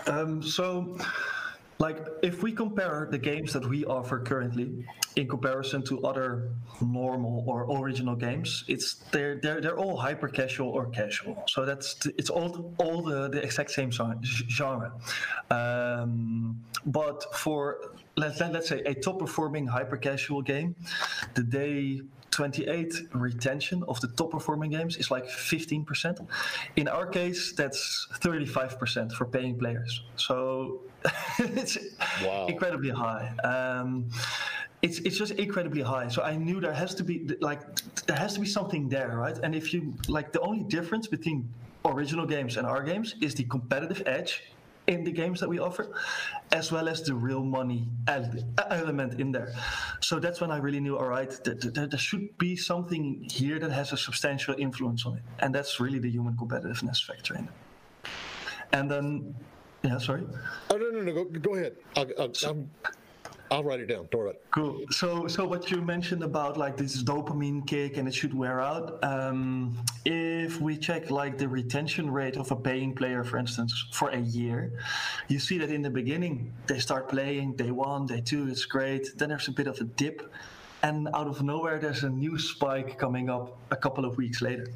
Um, 0.08 0.44
so 0.44 0.98
like 1.80 2.06
if 2.22 2.44
we 2.44 2.52
compare 2.52 3.08
the 3.10 3.18
games 3.18 3.54
that 3.54 3.66
we 3.66 3.86
offer 3.86 4.20
currently 4.20 4.86
in 5.16 5.28
comparison 5.28 5.82
to 5.82 6.02
other 6.04 6.50
normal 6.82 7.44
or 7.48 7.64
original 7.82 8.16
games 8.16 8.66
it's 8.68 8.96
they're 9.12 9.36
they're, 9.38 9.62
they're 9.62 9.78
all 9.78 9.96
hyper 9.96 10.28
casual 10.28 10.70
or 10.70 10.88
casual 10.88 11.42
so 11.48 11.66
that's 11.66 12.06
it's 12.18 12.30
all 12.30 12.74
all 12.80 13.02
the, 13.02 13.30
the 13.30 13.42
exact 13.42 13.72
same 13.72 13.92
genre 13.92 14.92
um, 15.52 16.60
but 16.86 17.34
for 17.34 17.94
let, 18.18 18.38
let, 18.40 18.52
let's 18.52 18.68
say 18.68 18.80
a 18.82 18.94
top 18.94 19.18
performing 19.20 19.66
hyper 19.66 19.98
casual 19.98 20.42
game 20.42 20.76
the 21.36 21.44
day 21.44 22.02
28 22.32 22.94
retention 23.14 23.84
of 23.88 24.00
the 24.02 24.08
top 24.10 24.32
performing 24.32 24.72
games 24.72 24.98
is 24.98 25.12
like 25.12 25.26
15%. 25.28 26.26
In 26.76 26.88
our 26.88 27.06
case, 27.06 27.54
that's 27.54 28.08
35% 28.20 29.12
for 29.12 29.26
paying 29.26 29.58
players. 29.58 30.04
So 30.16 30.82
it's 31.40 31.78
wow. 32.24 32.48
incredibly 32.48 32.90
high. 32.90 33.34
Um, 33.44 34.10
it's 34.82 35.00
it's 35.00 35.18
just 35.18 35.34
incredibly 35.34 35.82
high. 35.82 36.08
So 36.08 36.22
I 36.22 36.36
knew 36.36 36.62
there 36.62 36.74
has 36.74 36.96
to 36.96 37.04
be 37.04 37.30
like 37.42 37.62
there 38.08 38.18
has 38.18 38.34
to 38.36 38.40
be 38.40 38.48
something 38.48 38.90
there, 38.90 39.18
right? 39.18 39.38
And 39.44 39.54
if 39.54 39.74
you 39.74 39.94
like 40.08 40.32
the 40.32 40.42
only 40.42 40.64
difference 40.64 41.08
between 41.08 41.50
original 41.86 42.26
games 42.26 42.58
and 42.58 42.66
our 42.66 42.84
games 42.84 43.16
is 43.22 43.36
the 43.36 43.44
competitive 43.46 44.04
edge 44.06 44.44
in 44.88 45.04
the 45.04 45.12
games 45.12 45.40
that 45.40 45.48
we 45.48 45.60
offer, 45.60 45.88
as 46.52 46.72
well 46.72 46.90
as 46.90 47.04
the 47.04 47.14
real 47.14 47.44
money 47.44 47.88
element 48.08 49.20
in 49.20 49.32
there. 49.32 49.54
So 50.02 50.20
that's 50.20 50.42
when 50.42 50.50
I 50.50 50.58
really 50.58 50.80
knew, 50.80 50.98
all 50.98 51.08
right, 51.08 51.30
that, 51.44 51.62
that 51.76 51.92
there 51.92 52.00
should 52.00 52.36
be 52.40 52.56
something 52.56 53.28
here 53.30 53.60
that 53.60 53.72
has 53.72 53.94
a 53.94 53.98
substantial 53.98 54.56
influence 54.58 55.06
on 55.06 55.18
it, 55.18 55.24
and 55.40 55.54
that's 55.54 55.80
really 55.80 56.00
the 56.00 56.10
human 56.10 56.34
competitiveness 56.36 57.06
factor 57.06 57.36
in 57.36 57.44
it. 57.46 58.10
And 58.74 58.90
then, 58.90 59.36
yeah, 59.84 59.98
sorry. 59.98 60.24
Oh 60.70 60.78
no, 60.78 60.90
no, 60.90 61.02
no, 61.02 61.14
go, 61.14 61.26
go 61.26 61.56
ahead. 61.56 61.76
I'll, 61.96 62.08
I'll, 62.20 62.68
I'll 63.52 63.64
write 63.64 63.80
it 63.80 63.88
down. 63.88 64.08
Don't 64.12 64.22
worry. 64.22 64.36
Cool. 64.52 64.86
So, 64.92 65.28
so 65.28 65.46
what 65.46 65.72
you 65.72 65.82
mentioned 65.82 66.24
about 66.24 66.58
like 66.58 66.78
this 66.78 67.02
dopamine 67.02 67.66
kick 67.66 67.98
and 67.98 68.08
it 68.08 68.14
should 68.14 68.34
wear 68.34 68.62
out. 68.62 69.04
Um, 69.04 69.84
if 70.06 70.62
we 70.62 70.78
check 70.78 71.10
like 71.10 71.38
the 71.38 71.48
retention 71.48 72.12
rate 72.12 72.38
of 72.38 72.52
a 72.52 72.56
paying 72.56 72.94
player, 72.94 73.24
for 73.24 73.38
instance, 73.38 73.88
for 73.92 74.10
a 74.10 74.20
year, 74.20 74.74
you 75.30 75.40
see 75.40 75.58
that 75.58 75.72
in 75.72 75.82
the 75.82 75.90
beginning 75.90 76.54
they 76.68 76.80
start 76.80 77.10
playing 77.10 77.54
day 77.54 77.72
one, 77.72 78.06
day 78.06 78.22
two, 78.22 78.48
it's 78.48 78.66
great. 78.66 79.18
Then 79.18 79.30
there's 79.30 79.48
a 79.48 79.52
bit 79.52 79.68
of 79.68 79.80
a 79.80 79.86
dip, 79.86 80.32
and 80.84 81.08
out 81.14 81.28
of 81.28 81.42
nowhere 81.42 81.80
there's 81.80 82.04
a 82.04 82.10
new 82.10 82.38
spike 82.38 83.00
coming 83.00 83.30
up 83.30 83.58
a 83.72 83.76
couple 83.76 84.06
of 84.06 84.18
weeks 84.18 84.42
later 84.42 84.68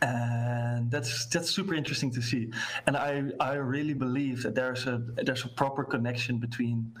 and 0.00 0.90
that's 0.90 1.26
that's 1.26 1.50
super 1.50 1.74
interesting 1.74 2.10
to 2.10 2.22
see 2.22 2.48
and 2.86 2.96
i 2.96 3.22
i 3.40 3.54
really 3.54 3.94
believe 3.94 4.42
that 4.44 4.54
there's 4.54 4.86
a 4.86 5.02
there's 5.24 5.44
a 5.44 5.48
proper 5.48 5.82
connection 5.82 6.38
between 6.38 6.92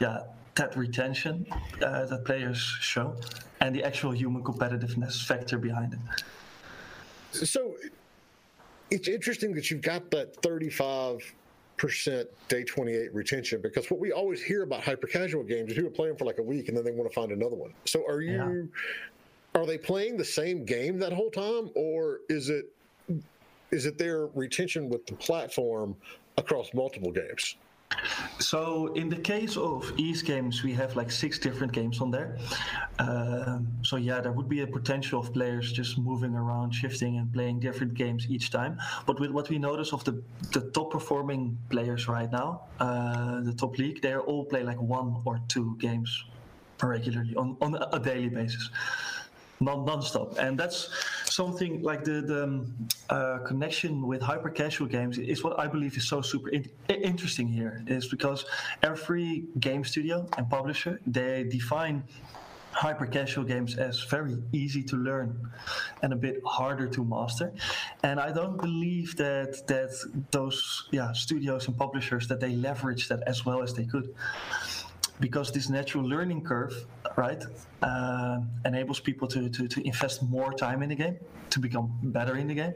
yeah 0.00 0.20
that 0.56 0.76
retention 0.76 1.46
uh, 1.82 2.06
that 2.06 2.24
players 2.24 2.58
show 2.80 3.14
and 3.60 3.74
the 3.74 3.84
actual 3.84 4.10
human 4.10 4.42
competitiveness 4.42 5.24
factor 5.24 5.58
behind 5.58 5.94
it. 5.94 7.46
So 7.46 7.76
it's 8.90 9.08
interesting 9.08 9.54
that 9.54 9.70
you've 9.70 9.82
got 9.82 10.10
that 10.10 10.34
35 10.42 11.20
percent 11.76 12.26
day 12.48 12.64
28 12.64 13.14
retention 13.14 13.60
because 13.60 13.90
what 13.90 14.00
we 14.00 14.10
always 14.10 14.42
hear 14.42 14.62
about 14.62 14.82
hyper 14.82 15.06
casual 15.06 15.42
games 15.42 15.70
is 15.70 15.76
people 15.76 15.90
play 15.90 16.08
them 16.08 16.16
for 16.16 16.24
like 16.24 16.38
a 16.38 16.42
week 16.42 16.68
and 16.68 16.76
then 16.76 16.84
they 16.84 16.90
want 16.90 17.10
to 17.10 17.14
find 17.14 17.32
another 17.32 17.54
one. 17.54 17.74
So 17.84 18.02
are 18.08 18.22
you 18.22 18.32
yeah. 18.32 18.80
Are 19.56 19.66
they 19.66 19.78
playing 19.78 20.16
the 20.16 20.24
same 20.24 20.64
game 20.64 20.98
that 20.98 21.12
whole 21.12 21.30
time 21.30 21.70
or 21.74 22.20
is 22.28 22.50
it 22.50 22.66
is 23.70 23.86
it 23.86 23.98
their 23.98 24.26
retention 24.26 24.88
with 24.88 25.06
the 25.06 25.14
platform 25.14 25.96
across 26.36 26.72
multiple 26.72 27.10
games? 27.10 27.56
So 28.38 28.92
in 28.94 29.08
the 29.08 29.16
case 29.16 29.56
of 29.56 29.92
East 29.96 30.24
games, 30.24 30.62
we 30.62 30.72
have 30.74 30.96
like 30.96 31.10
six 31.10 31.38
different 31.38 31.72
games 31.72 32.00
on 32.00 32.10
there. 32.10 32.36
Um, 32.98 33.68
so 33.82 33.96
yeah, 33.96 34.20
there 34.20 34.32
would 34.32 34.48
be 34.48 34.60
a 34.60 34.66
potential 34.66 35.20
of 35.20 35.32
players 35.32 35.72
just 35.72 35.96
moving 35.96 36.34
around, 36.34 36.72
shifting, 36.72 37.18
and 37.18 37.32
playing 37.32 37.60
different 37.60 37.94
games 37.94 38.26
each 38.28 38.50
time. 38.50 38.78
But 39.06 39.20
with 39.20 39.30
what 39.30 39.48
we 39.48 39.58
notice 39.58 39.92
of 39.92 40.04
the 40.04 40.22
the 40.52 40.62
top 40.72 40.90
performing 40.92 41.56
players 41.70 42.08
right 42.08 42.30
now, 42.30 42.62
uh, 42.80 43.40
the 43.42 43.54
top 43.54 43.78
league, 43.78 44.02
they 44.02 44.16
all 44.16 44.44
play 44.44 44.62
like 44.62 44.80
one 44.80 45.22
or 45.24 45.40
two 45.48 45.76
games 45.78 46.24
regularly 46.82 47.34
on 47.36 47.56
on 47.60 47.70
a 47.92 47.98
daily 47.98 48.28
basis 48.28 48.68
non-stop. 49.60 50.38
And 50.38 50.58
that's 50.58 50.90
something 51.30 51.82
like 51.82 52.04
the 52.04 52.20
the 52.22 52.44
um, 52.44 52.74
uh, 53.10 53.38
connection 53.46 54.06
with 54.06 54.20
hyper 54.22 54.50
casual 54.50 54.86
games 54.86 55.18
is 55.18 55.44
what 55.44 55.58
i 55.58 55.66
believe 55.66 55.96
is 55.96 56.06
so 56.08 56.20
super 56.20 56.48
in- 56.48 56.68
interesting 56.88 57.48
here 57.48 57.82
is 57.86 58.08
because 58.08 58.44
every 58.82 59.44
game 59.60 59.84
studio 59.84 60.26
and 60.36 60.48
publisher 60.48 61.00
they 61.06 61.44
define 61.44 62.02
hyper 62.76 63.06
casual 63.06 63.44
games 63.44 63.76
as 63.78 64.04
very 64.04 64.36
easy 64.52 64.82
to 64.82 64.96
learn 64.96 65.28
and 66.02 66.12
a 66.12 66.16
bit 66.16 66.42
harder 66.44 66.86
to 66.86 67.04
master. 67.04 67.50
And 68.02 68.20
i 68.20 68.30
don't 68.30 68.58
believe 68.60 69.16
that 69.16 69.66
that 69.66 69.90
those 70.30 70.58
yeah 70.92 71.12
studios 71.12 71.68
and 71.68 71.76
publishers 71.84 72.28
that 72.28 72.40
they 72.44 72.54
leverage 72.68 73.08
that 73.08 73.20
as 73.26 73.46
well 73.46 73.62
as 73.62 73.72
they 73.72 73.86
could. 73.92 74.14
Because 75.18 75.50
this 75.50 75.70
natural 75.70 76.04
learning 76.04 76.42
curve, 76.44 76.74
right, 77.16 77.42
uh, 77.82 78.40
enables 78.64 79.00
people 79.00 79.26
to, 79.28 79.48
to, 79.48 79.66
to 79.68 79.86
invest 79.86 80.22
more 80.22 80.52
time 80.52 80.82
in 80.82 80.88
the 80.88 80.94
game, 80.94 81.16
to 81.50 81.58
become 81.58 81.98
better 82.02 82.36
in 82.36 82.46
the 82.46 82.54
game. 82.54 82.74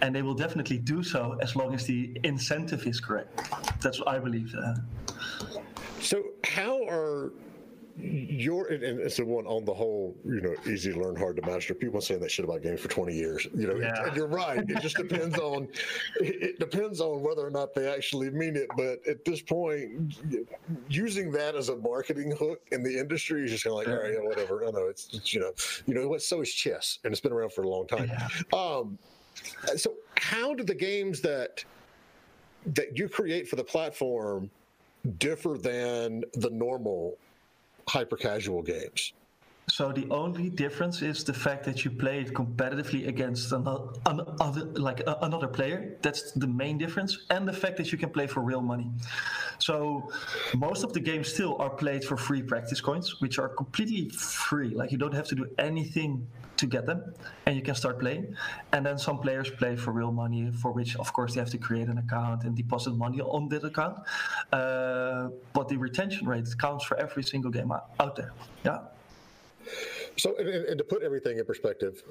And 0.00 0.14
they 0.14 0.22
will 0.22 0.34
definitely 0.34 0.78
do 0.78 1.02
so 1.02 1.38
as 1.40 1.54
long 1.54 1.74
as 1.74 1.86
the 1.86 2.18
incentive 2.24 2.86
is 2.86 3.00
correct. 3.00 3.50
That's 3.80 3.98
what 3.98 4.08
I 4.08 4.18
believe. 4.18 4.54
Uh, 4.54 4.74
so, 6.00 6.22
how 6.44 6.84
are 6.88 7.32
your 7.98 8.68
and, 8.68 8.82
it's 8.82 9.16
the 9.16 9.24
one 9.24 9.46
on 9.46 9.64
the 9.64 9.74
whole, 9.74 10.16
you 10.24 10.40
know, 10.40 10.54
easy 10.66 10.92
to 10.92 10.98
learn, 10.98 11.16
hard 11.16 11.36
to 11.36 11.42
master. 11.42 11.74
People 11.74 12.00
saying 12.00 12.20
that 12.20 12.30
shit 12.30 12.44
about 12.44 12.62
games 12.62 12.80
for 12.80 12.88
20 12.88 13.14
years, 13.14 13.46
you 13.54 13.66
know, 13.66 13.76
yeah. 13.76 14.04
and 14.04 14.16
you're 14.16 14.26
right. 14.26 14.58
It 14.58 14.80
just 14.80 14.96
depends 14.96 15.38
on 15.38 15.68
it 16.20 16.58
depends 16.58 17.00
on 17.00 17.22
whether 17.22 17.46
or 17.46 17.50
not 17.50 17.74
they 17.74 17.92
actually 17.92 18.30
mean 18.30 18.56
it. 18.56 18.68
But 18.76 19.06
at 19.06 19.24
this 19.24 19.42
point, 19.42 20.14
using 20.88 21.30
that 21.32 21.54
as 21.54 21.68
a 21.68 21.76
marketing 21.76 22.34
hook 22.38 22.60
in 22.72 22.82
the 22.82 22.98
industry 22.98 23.44
is 23.44 23.50
just 23.50 23.64
kind 23.64 23.72
of 23.72 23.78
like, 23.78 23.88
all 23.88 24.02
right, 24.02 24.14
yeah, 24.14 24.20
whatever. 24.20 24.66
I 24.66 24.70
know 24.70 24.86
it's, 24.86 25.08
it's, 25.12 25.34
you 25.34 25.40
know, 25.40 25.52
you 25.86 25.94
know 25.94 26.08
what? 26.08 26.22
So 26.22 26.40
is 26.40 26.52
chess, 26.52 26.98
and 27.04 27.12
it's 27.12 27.20
been 27.20 27.32
around 27.32 27.52
for 27.52 27.62
a 27.62 27.68
long 27.68 27.86
time. 27.86 28.08
Yeah. 28.08 28.28
Um, 28.58 28.98
so 29.76 29.94
how 30.16 30.54
do 30.54 30.64
the 30.64 30.74
games 30.74 31.20
that 31.20 31.64
that 32.66 32.96
you 32.96 33.08
create 33.08 33.48
for 33.48 33.56
the 33.56 33.64
platform 33.64 34.50
differ 35.18 35.58
than 35.58 36.22
the 36.34 36.50
normal 36.50 37.16
hyper 37.88 38.16
casual 38.16 38.62
games. 38.62 39.12
So 39.68 39.92
the 39.92 40.06
only 40.10 40.50
difference 40.50 41.02
is 41.02 41.24
the 41.24 41.32
fact 41.32 41.64
that 41.64 41.84
you 41.84 41.90
play 41.90 42.20
it 42.20 42.34
competitively 42.34 43.06
against 43.06 43.52
another, 43.52 44.64
like 44.74 45.02
another 45.06 45.48
player. 45.48 45.96
That's 46.02 46.32
the 46.32 46.46
main 46.46 46.78
difference, 46.78 47.16
and 47.30 47.46
the 47.46 47.52
fact 47.52 47.76
that 47.78 47.92
you 47.92 47.98
can 47.98 48.10
play 48.10 48.26
for 48.26 48.40
real 48.42 48.60
money. 48.60 48.90
So 49.58 50.10
most 50.56 50.82
of 50.82 50.92
the 50.92 51.00
games 51.00 51.32
still 51.32 51.56
are 51.60 51.70
played 51.70 52.04
for 52.04 52.16
free 52.16 52.42
practice 52.42 52.80
coins, 52.80 53.20
which 53.20 53.38
are 53.38 53.48
completely 53.48 54.08
free. 54.10 54.70
Like 54.70 54.90
you 54.92 54.98
don't 54.98 55.14
have 55.14 55.28
to 55.28 55.34
do 55.34 55.46
anything 55.58 56.26
to 56.62 56.66
get 56.66 56.86
them 56.86 57.02
and 57.46 57.56
you 57.56 57.62
can 57.62 57.74
start 57.74 57.98
playing 57.98 58.36
and 58.72 58.86
then 58.86 58.96
some 58.96 59.18
players 59.18 59.50
play 59.50 59.74
for 59.74 59.90
real 59.90 60.12
money 60.12 60.50
for 60.60 60.70
which 60.70 60.94
of 60.96 61.12
course 61.12 61.34
they 61.34 61.40
have 61.40 61.50
to 61.50 61.58
create 61.58 61.88
an 61.88 61.98
account 61.98 62.44
and 62.44 62.54
deposit 62.54 62.94
money 63.04 63.20
on 63.20 63.48
that 63.48 63.64
account 63.64 63.96
uh, 64.52 65.28
but 65.52 65.68
the 65.68 65.76
retention 65.76 66.24
rate 66.28 66.46
counts 66.60 66.84
for 66.84 66.96
every 66.98 67.24
single 67.24 67.50
game 67.50 67.72
out 67.72 68.14
there 68.14 68.32
yeah 68.64 68.78
so 70.16 70.34
and, 70.36 70.48
and 70.48 70.78
to 70.78 70.84
put 70.84 71.02
everything 71.02 71.38
in 71.38 71.44
perspective 71.44 72.02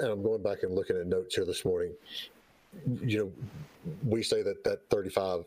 and 0.00 0.10
i'm 0.10 0.22
going 0.22 0.42
back 0.42 0.62
and 0.62 0.74
looking 0.74 0.96
at 0.96 1.06
notes 1.06 1.34
here 1.34 1.44
this 1.44 1.64
morning 1.64 1.92
you 3.02 3.18
know 3.18 3.32
we 4.06 4.22
say 4.22 4.42
that 4.42 4.62
that 4.64 4.80
35 4.90 5.44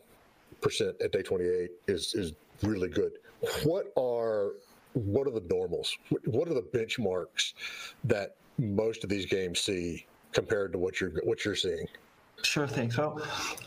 percent 0.60 0.96
at 1.00 1.12
day 1.12 1.22
28 1.22 1.70
is 1.86 2.14
is 2.14 2.32
really 2.62 2.88
good 2.88 3.12
what 3.64 3.92
are 3.96 4.52
what 4.94 5.26
are 5.26 5.30
the 5.30 5.44
normals 5.48 5.96
what 6.24 6.48
are 6.48 6.54
the 6.54 6.62
benchmarks 6.62 7.52
that 8.04 8.36
most 8.58 9.04
of 9.04 9.10
these 9.10 9.26
games 9.26 9.60
see 9.60 10.04
compared 10.32 10.72
to 10.72 10.78
what 10.78 11.00
you're 11.00 11.12
what 11.24 11.44
you're 11.44 11.54
seeing? 11.54 11.86
Sure 12.42 12.66
thing. 12.66 12.90
So, 12.90 13.20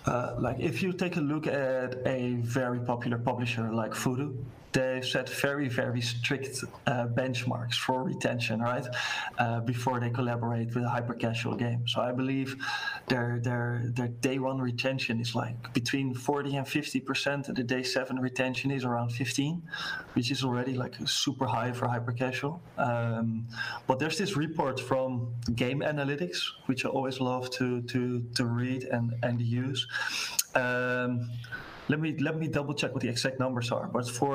uh, 0.06 0.36
like 0.40 0.60
if 0.60 0.82
you 0.82 0.94
take 0.94 1.18
a 1.18 1.22
look 1.22 1.48
at 1.48 1.96
a 2.06 2.36
very 2.60 2.80
popular 2.80 3.18
publisher 3.18 3.74
like 3.74 3.94
Voodoo, 3.94 4.34
they 4.74 5.02
set 5.02 5.28
very 5.30 5.68
very 5.68 6.02
strict 6.02 6.64
uh, 6.88 7.08
benchmarks 7.08 7.76
for 7.76 8.04
retention 8.04 8.62
right? 8.62 8.88
Uh, 9.38 9.60
before 9.62 10.00
they 10.00 10.10
collaborate 10.10 10.74
with 10.76 10.84
a 10.84 10.90
hyper 10.90 11.14
casual 11.14 11.56
game. 11.56 11.88
So 11.88 12.02
i 12.02 12.12
believe 12.12 12.56
their 13.08 13.40
their 13.44 13.84
their 13.96 14.08
day 14.08 14.40
one 14.40 14.60
retention 14.60 15.20
is 15.20 15.36
like 15.36 15.74
between 15.74 16.14
40 16.14 16.58
and 16.58 16.68
50 16.68 17.00
percent 17.02 17.48
and 17.48 17.58
the 17.58 17.64
day 17.64 17.84
seven 17.84 18.20
retention 18.20 18.72
is 18.72 18.86
around 18.86 19.10
15 19.10 19.62
which 20.14 20.32
is 20.32 20.44
already 20.44 20.74
like 20.74 20.96
super 21.06 21.46
high 21.46 21.72
for 21.72 21.88
hyper 21.88 22.12
casual 22.12 22.62
um, 22.78 23.48
but 23.88 24.00
there's 24.00 24.18
this 24.18 24.38
report 24.38 24.80
from 24.80 25.34
game 25.56 25.80
analytics 25.82 26.38
which 26.68 26.86
i 26.86 26.90
always 26.90 27.20
love 27.20 27.50
to 27.50 27.82
to 27.84 28.24
to 28.36 28.46
read 28.46 28.84
and 28.86 29.14
and 29.24 29.42
use. 29.42 29.88
Um, 30.56 31.30
let 31.92 32.00
me 32.00 32.18
let 32.28 32.36
me 32.40 32.48
double 32.48 32.74
check 32.74 32.92
what 32.94 33.04
the 33.04 33.10
exact 33.10 33.38
numbers 33.40 33.70
are. 33.72 33.88
But 33.88 34.08
for 34.10 34.34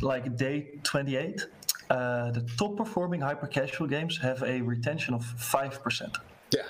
like 0.00 0.36
day 0.36 0.56
28, 0.82 1.46
uh, 1.88 2.30
the 2.32 2.42
top 2.58 2.76
performing 2.76 3.20
hyper 3.20 3.46
casual 3.46 3.86
games 3.86 4.18
have 4.18 4.42
a 4.42 4.60
retention 4.60 5.14
of 5.14 5.24
five 5.24 5.74
percent. 5.84 6.18
Yeah, 6.52 6.62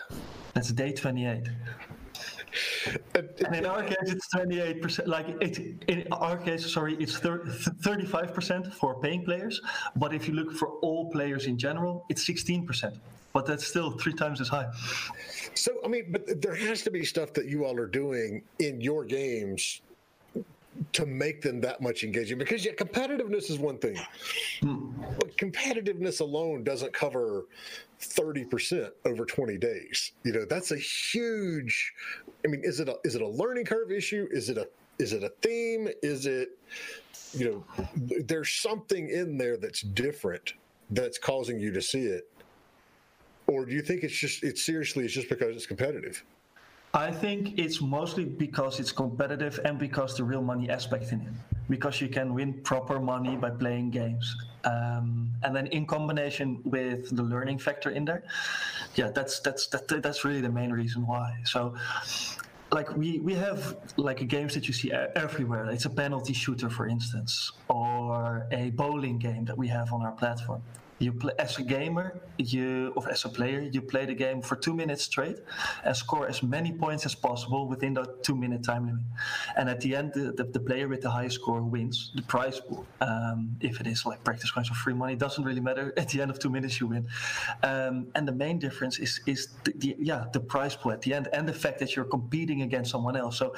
that's 0.52 0.70
day 0.82 0.92
28. 0.92 1.48
and 3.14 3.54
in 3.54 3.66
our 3.66 3.82
case, 3.82 4.08
it's 4.14 4.28
28%. 4.34 5.06
Like 5.06 5.28
it, 5.42 5.54
in 5.88 6.06
our 6.12 6.36
case, 6.38 6.62
sorry, 6.72 6.94
it's 6.98 7.18
35% 7.20 8.72
for 8.72 8.98
paying 9.00 9.24
players. 9.24 9.60
But 9.96 10.14
if 10.14 10.26
you 10.26 10.34
look 10.34 10.52
for 10.52 10.68
all 10.86 11.10
players 11.10 11.46
in 11.46 11.58
general, 11.58 12.06
it's 12.08 12.24
16%. 12.26 12.98
But 13.34 13.44
that's 13.44 13.66
still 13.66 13.90
three 13.90 14.14
times 14.14 14.40
as 14.40 14.48
high. 14.48 14.68
So, 15.54 15.70
I 15.84 15.88
mean, 15.88 16.06
but 16.10 16.40
there 16.40 16.54
has 16.54 16.80
to 16.84 16.90
be 16.90 17.04
stuff 17.04 17.34
that 17.34 17.46
you 17.46 17.66
all 17.66 17.76
are 17.78 17.92
doing 18.02 18.42
in 18.58 18.80
your 18.80 19.04
games 19.04 19.82
to 20.92 21.06
make 21.06 21.42
them 21.42 21.60
that 21.60 21.80
much 21.80 22.04
engaging? 22.04 22.38
Because 22.38 22.64
yeah, 22.64 22.72
competitiveness 22.72 23.50
is 23.50 23.58
one 23.58 23.78
thing, 23.78 23.98
hmm. 24.60 24.90
but 25.18 25.36
competitiveness 25.36 26.20
alone 26.20 26.64
doesn't 26.64 26.92
cover 26.92 27.46
30% 28.00 28.90
over 29.04 29.24
20 29.24 29.58
days. 29.58 30.12
You 30.24 30.32
know, 30.32 30.44
that's 30.44 30.72
a 30.72 30.76
huge 30.76 31.92
I 32.44 32.48
mean, 32.48 32.60
is 32.62 32.80
it 32.80 32.88
a 32.88 32.96
is 33.04 33.14
it 33.16 33.22
a 33.22 33.28
learning 33.28 33.64
curve 33.64 33.90
issue? 33.90 34.28
Is 34.30 34.48
it 34.48 34.56
a 34.56 34.68
is 34.98 35.12
it 35.12 35.24
a 35.24 35.30
theme? 35.42 35.88
Is 36.02 36.26
it 36.26 36.50
you 37.32 37.64
know, 37.76 37.86
there's 37.96 38.52
something 38.52 39.10
in 39.10 39.36
there 39.36 39.56
that's 39.56 39.82
different 39.82 40.54
that's 40.90 41.18
causing 41.18 41.58
you 41.58 41.72
to 41.72 41.82
see 41.82 42.04
it. 42.06 42.30
Or 43.48 43.64
do 43.64 43.72
you 43.72 43.82
think 43.82 44.02
it's 44.04 44.14
just 44.14 44.42
it's 44.42 44.64
seriously 44.64 45.04
it's 45.04 45.12
just 45.12 45.28
because 45.28 45.54
it's 45.56 45.66
competitive? 45.66 46.24
I 46.96 47.12
think 47.12 47.58
it's 47.58 47.82
mostly 47.82 48.24
because 48.24 48.80
it's 48.80 48.90
competitive 48.90 49.60
and 49.66 49.78
because 49.78 50.16
the 50.16 50.24
real 50.24 50.40
money 50.40 50.70
aspect 50.70 51.12
in 51.12 51.20
it. 51.20 51.34
Because 51.68 52.00
you 52.00 52.08
can 52.08 52.32
win 52.32 52.54
proper 52.62 52.98
money 52.98 53.36
by 53.36 53.50
playing 53.50 53.90
games. 53.90 54.34
Um, 54.64 55.30
and 55.42 55.54
then 55.54 55.66
in 55.66 55.84
combination 55.86 56.62
with 56.64 57.14
the 57.14 57.22
learning 57.22 57.58
factor 57.58 57.90
in 57.90 58.06
there, 58.06 58.22
yeah, 58.94 59.10
that's 59.10 59.40
that's 59.40 59.66
that, 59.66 60.02
that's 60.02 60.24
really 60.24 60.40
the 60.40 60.48
main 60.48 60.72
reason 60.72 61.06
why. 61.06 61.36
So 61.44 61.74
like 62.72 62.96
we 62.96 63.18
we 63.18 63.34
have 63.34 63.76
like 63.98 64.26
games 64.26 64.54
that 64.54 64.66
you 64.66 64.72
see 64.72 64.90
everywhere. 64.92 65.66
It's 65.66 65.84
a 65.84 65.90
penalty 65.90 66.32
shooter, 66.32 66.70
for 66.70 66.86
instance, 66.88 67.52
or 67.68 68.46
a 68.52 68.70
bowling 68.70 69.18
game 69.18 69.44
that 69.44 69.58
we 69.58 69.68
have 69.68 69.92
on 69.92 70.00
our 70.02 70.12
platform 70.12 70.62
you 70.98 71.12
play 71.12 71.32
as 71.38 71.58
a 71.58 71.62
gamer 71.62 72.20
you 72.38 72.92
or 72.96 73.08
as 73.10 73.24
a 73.24 73.28
player 73.28 73.60
you 73.60 73.80
play 73.80 74.04
the 74.06 74.14
game 74.14 74.40
for 74.40 74.56
two 74.56 74.74
minutes 74.74 75.04
straight 75.04 75.38
and 75.84 75.96
score 75.96 76.26
as 76.28 76.42
many 76.42 76.72
points 76.72 77.04
as 77.04 77.14
possible 77.14 77.68
within 77.68 77.94
that 77.94 78.22
two 78.22 78.34
minute 78.34 78.62
time 78.62 78.86
limit. 78.86 79.02
And 79.56 79.68
at 79.68 79.80
the 79.80 79.94
end 79.94 80.12
the, 80.14 80.32
the, 80.32 80.44
the 80.44 80.60
player 80.60 80.88
with 80.88 81.02
the 81.02 81.10
highest 81.10 81.36
score 81.36 81.62
wins 81.62 82.12
the 82.14 82.22
prize 82.22 82.60
pool. 82.60 82.86
Um, 83.00 83.56
if 83.60 83.80
it 83.80 83.86
is 83.86 84.06
like 84.06 84.22
practice 84.24 84.50
coins 84.50 84.70
or 84.70 84.74
free 84.74 84.94
money 84.94 85.16
doesn't 85.16 85.44
really 85.44 85.60
matter. 85.60 85.92
At 86.06 86.08
the 86.10 86.20
end 86.22 86.30
of 86.30 86.38
two 86.38 86.50
minutes 86.50 86.80
you 86.80 86.86
win. 86.86 87.06
Um, 87.62 88.08
and 88.14 88.26
the 88.28 88.32
main 88.32 88.58
difference 88.58 88.98
is 88.98 89.20
is 89.26 89.48
the, 89.64 89.72
the, 89.76 89.96
yeah 89.98 90.24
the 90.32 90.40
prize 90.40 90.76
pool 90.76 90.92
at 90.92 91.02
the 91.02 91.14
end 91.14 91.28
and 91.32 91.48
the 91.48 91.52
fact 91.52 91.78
that 91.80 91.96
you're 91.96 92.04
competing 92.04 92.62
against 92.62 92.90
someone 92.90 93.16
else. 93.16 93.38
So 93.38 93.54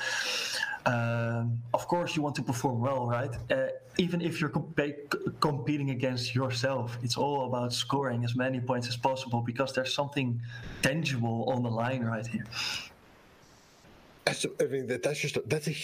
um, 0.92 1.44
of 1.74 1.82
course 1.92 2.16
you 2.16 2.22
want 2.26 2.34
to 2.40 2.42
perform 2.42 2.80
well 2.80 3.02
right? 3.06 3.34
Uh, 3.50 3.68
even 4.04 4.20
if 4.28 4.40
you're 4.40 4.54
comp- 4.58 5.40
competing 5.40 5.90
against 5.90 6.34
yourself 6.34 6.98
it's 7.02 7.16
all 7.16 7.40
about 7.50 7.72
scoring 7.72 8.24
as 8.24 8.34
many 8.44 8.60
points 8.70 8.86
as 8.88 8.96
possible 8.96 9.40
because 9.50 9.70
there's 9.74 9.94
something 10.00 10.40
tangible 10.82 11.38
on 11.52 11.62
the 11.62 11.72
line 11.82 12.02
right 12.04 12.26
here. 12.26 12.46
I 14.60 14.64
mean, 14.64 14.86
that, 14.88 15.02
that's 15.02 15.20
just 15.20 15.38
that's 15.48 15.68
a 15.68 15.76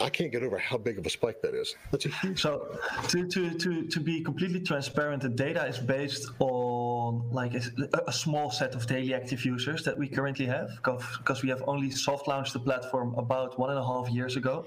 I 0.00 0.10
can't 0.10 0.30
get 0.30 0.42
over 0.42 0.58
how 0.58 0.78
big 0.78 0.98
of 0.98 1.06
a 1.06 1.10
spike 1.10 1.40
that 1.42 1.54
is. 1.54 1.74
That's 1.90 2.06
a 2.06 2.08
huge. 2.08 2.40
So, 2.40 2.78
to 3.08 3.26
to 3.26 3.50
to 3.58 3.86
to 3.86 4.00
be 4.00 4.22
completely 4.22 4.60
transparent, 4.60 5.22
the 5.22 5.28
data 5.28 5.64
is 5.66 5.78
based 5.78 6.30
on 6.38 7.30
like 7.32 7.54
a, 7.54 7.62
a 8.06 8.12
small 8.12 8.50
set 8.50 8.74
of 8.74 8.86
daily 8.86 9.14
active 9.14 9.44
users 9.44 9.84
that 9.84 9.96
we 9.96 10.08
currently 10.08 10.46
have, 10.46 10.70
because 10.82 11.42
we 11.42 11.48
have 11.48 11.62
only 11.66 11.90
soft 11.90 12.28
launched 12.28 12.52
the 12.52 12.60
platform 12.60 13.14
about 13.16 13.58
one 13.58 13.70
and 13.70 13.78
a 13.78 13.84
half 13.84 14.08
years 14.10 14.36
ago. 14.36 14.66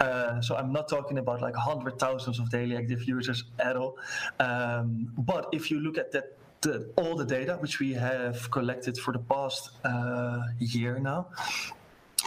Uh, 0.00 0.40
so 0.40 0.56
I'm 0.56 0.72
not 0.72 0.88
talking 0.88 1.18
about 1.18 1.40
like 1.40 1.54
hundred 1.54 1.98
thousands 1.98 2.38
of 2.38 2.50
daily 2.50 2.76
active 2.76 3.04
users 3.04 3.44
at 3.58 3.76
all. 3.76 3.98
Um, 4.38 5.12
but 5.18 5.48
if 5.52 5.70
you 5.70 5.80
look 5.80 5.98
at 5.98 6.12
that 6.12 6.36
the, 6.62 6.90
all 6.96 7.16
the 7.16 7.24
data 7.24 7.56
which 7.60 7.80
we 7.80 7.92
have 7.94 8.50
collected 8.50 8.98
for 8.98 9.12
the 9.12 9.18
past 9.18 9.70
uh, 9.84 10.42
year 10.58 10.98
now, 10.98 11.28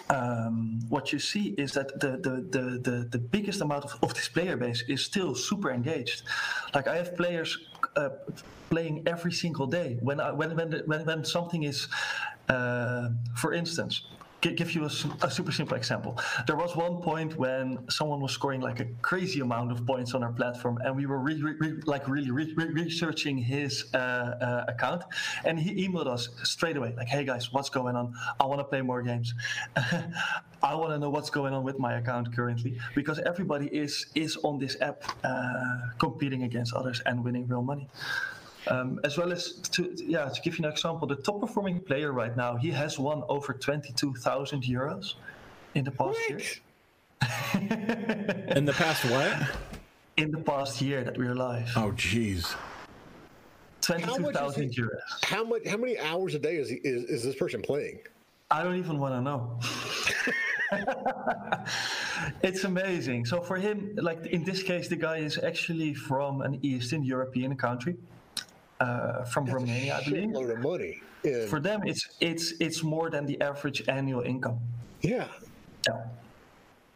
um, 0.10 0.80
what 0.90 1.14
you 1.14 1.20
see 1.20 1.56
is 1.58 1.72
that 1.74 2.00
the 2.00 2.12
the, 2.18 2.34
the, 2.56 2.80
the, 2.80 3.08
the 3.10 3.18
biggest 3.18 3.62
amount 3.62 3.86
of, 3.86 3.96
of, 4.02 4.14
this 4.14 4.28
player 4.28 4.58
base 4.58 4.84
is 4.88 5.04
still 5.04 5.34
super 5.34 5.72
engaged. 5.72 6.24
Like 6.74 6.88
I 6.88 6.96
have 6.98 7.16
players 7.16 7.58
uh, 7.96 8.10
playing 8.70 9.04
every 9.08 9.32
single 9.32 9.68
day. 9.68 9.98
When 10.02 10.20
I, 10.20 10.32
when 10.32 10.56
when, 10.56 10.84
when 10.86 11.06
when 11.06 11.24
something 11.24 11.64
is, 11.64 11.88
uh, 12.50 13.10
for 13.36 13.54
instance, 13.54 14.06
give 14.52 14.72
you 14.76 14.84
a, 14.84 14.92
a, 15.22 15.32
super 15.32 15.52
simple 15.52 15.78
example. 15.78 16.20
There 16.48 16.56
was 16.56 16.76
one 16.76 16.98
point 17.02 17.38
when 17.38 17.90
someone 17.90 18.20
was 18.20 18.32
scoring 18.32 18.62
like 18.62 18.80
a 18.80 18.86
crazy 19.02 19.40
amount 19.40 19.72
of 19.72 19.86
points 19.86 20.14
on 20.14 20.24
our 20.24 20.32
platform, 20.32 20.80
and 20.84 20.96
we 20.96 21.06
were 21.06 21.20
re- 21.20 21.42
re- 21.42 21.82
like 21.86 22.08
really 22.08 22.32
re- 22.32 22.54
researching 22.56 23.38
his 23.38 23.86
uh, 23.94 23.98
uh, 23.98 24.66
account, 24.68 25.04
and 25.46 25.60
he 25.60 25.88
emailed 25.88 26.08
us 26.08 26.30
straight 26.44 26.78
away 26.78 26.94
like, 26.98 27.08
"Hey 27.08 27.24
guys, 27.24 27.52
what's 27.54 27.70
going 27.70 27.96
on? 27.96 28.14
I 28.40 28.46
want 28.46 28.60
to 28.60 28.66
play 28.66 28.82
more 28.82 29.02
games. 29.02 29.34
I 30.64 30.76
want 30.76 30.92
to 30.92 31.00
know 31.00 31.10
what's 31.10 31.30
going 31.30 31.54
on 31.54 31.64
with 31.64 31.80
my 31.80 31.94
account 31.98 32.34
currently 32.36 32.78
because 32.96 33.20
everybody 33.20 33.68
is 33.68 34.08
is 34.16 34.38
on 34.38 34.60
this 34.60 34.78
app 34.82 35.04
uh, 35.24 35.78
competing 35.98 36.44
against 36.44 36.74
others 36.74 37.02
and 37.06 37.24
winning 37.24 37.48
real 37.48 37.62
money." 37.62 37.88
Um, 38.68 39.00
as 39.04 39.18
well 39.18 39.32
as 39.32 39.54
to 39.76 39.94
yeah 39.96 40.30
to 40.30 40.42
give 40.42 40.58
you 40.58 40.66
an 40.66 40.72
example, 40.72 41.08
the 41.08 41.16
top 41.16 41.42
performing 41.42 41.80
player 41.82 42.12
right 42.14 42.36
now 42.36 42.56
he 42.56 42.72
has 42.72 42.98
won 42.98 43.24
over 43.28 43.54
twenty 43.54 43.92
two 43.94 44.14
thousand 44.16 44.64
euros 44.64 45.16
in 45.76 45.84
the 45.84 45.92
past 45.92 46.18
what? 46.18 46.30
year. 46.30 46.40
in 48.56 48.66
the 48.66 48.74
past 48.74 49.04
what? 49.06 49.34
In 50.18 50.32
the 50.32 50.40
past 50.40 50.82
year 50.82 51.04
that 51.04 51.18
we're 51.18 51.36
live. 51.36 51.72
Oh 51.76 51.92
jeez. 51.92 52.56
Twenty-two 53.82 54.32
thousand 54.32 54.74
euros. 54.74 55.00
How 55.24 55.44
much? 55.44 55.68
How 55.68 55.78
many 55.78 56.00
hours 56.00 56.36
a 56.36 56.40
day 56.40 56.56
is, 56.56 56.70
he, 56.70 56.76
is 56.76 57.04
is 57.06 57.24
this 57.24 57.36
person 57.36 57.62
playing? 57.62 58.00
I 58.50 58.64
don't 58.64 58.76
even 58.76 59.00
want 59.00 59.14
to 59.16 59.22
know. 59.22 59.60
it's 62.44 62.64
amazing. 62.64 63.26
So 63.26 63.42
for 63.42 63.58
him, 63.58 63.98
like 64.02 64.26
in 64.28 64.44
this 64.44 64.64
case, 64.64 64.88
the 64.88 64.96
guy 64.96 65.18
is 65.18 65.38
actually 65.38 65.94
from 65.94 66.42
an 66.42 66.60
Eastern 66.62 67.04
European 67.04 67.56
country 67.58 67.98
uh, 68.84 69.24
from 69.26 69.46
That's 69.46 69.56
Romania, 69.56 69.98
I 70.00 70.04
believe. 70.04 70.32
Load 70.32 70.50
of 70.50 70.60
money. 70.60 71.02
In... 71.24 71.48
For 71.48 71.60
them, 71.60 71.82
it's 71.86 72.04
it's 72.20 72.54
it's 72.60 72.84
more 72.84 73.10
than 73.10 73.26
the 73.26 73.40
average 73.42 73.80
annual 73.88 74.22
income. 74.22 74.60
Yeah. 75.02 75.28
Yeah. 75.88 76.06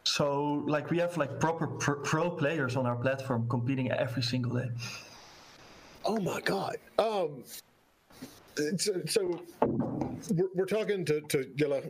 So 0.03 0.63
like 0.75 0.89
we 0.89 0.97
have 0.99 1.17
like 1.17 1.39
proper 1.39 1.67
pro, 1.67 1.95
pro 2.01 2.29
players 2.29 2.75
on 2.75 2.85
our 2.85 2.95
platform 2.95 3.47
competing 3.49 3.91
every 3.91 4.23
single 4.23 4.53
day. 4.61 4.69
Oh 6.05 6.19
my 6.19 6.39
god. 6.41 6.77
Um. 6.97 7.43
So, 8.77 8.93
so 9.05 9.21
we're, 10.37 10.49
we're 10.55 10.65
talking 10.65 11.05
to 11.05 11.21
to 11.21 11.37
Yella 11.57 11.81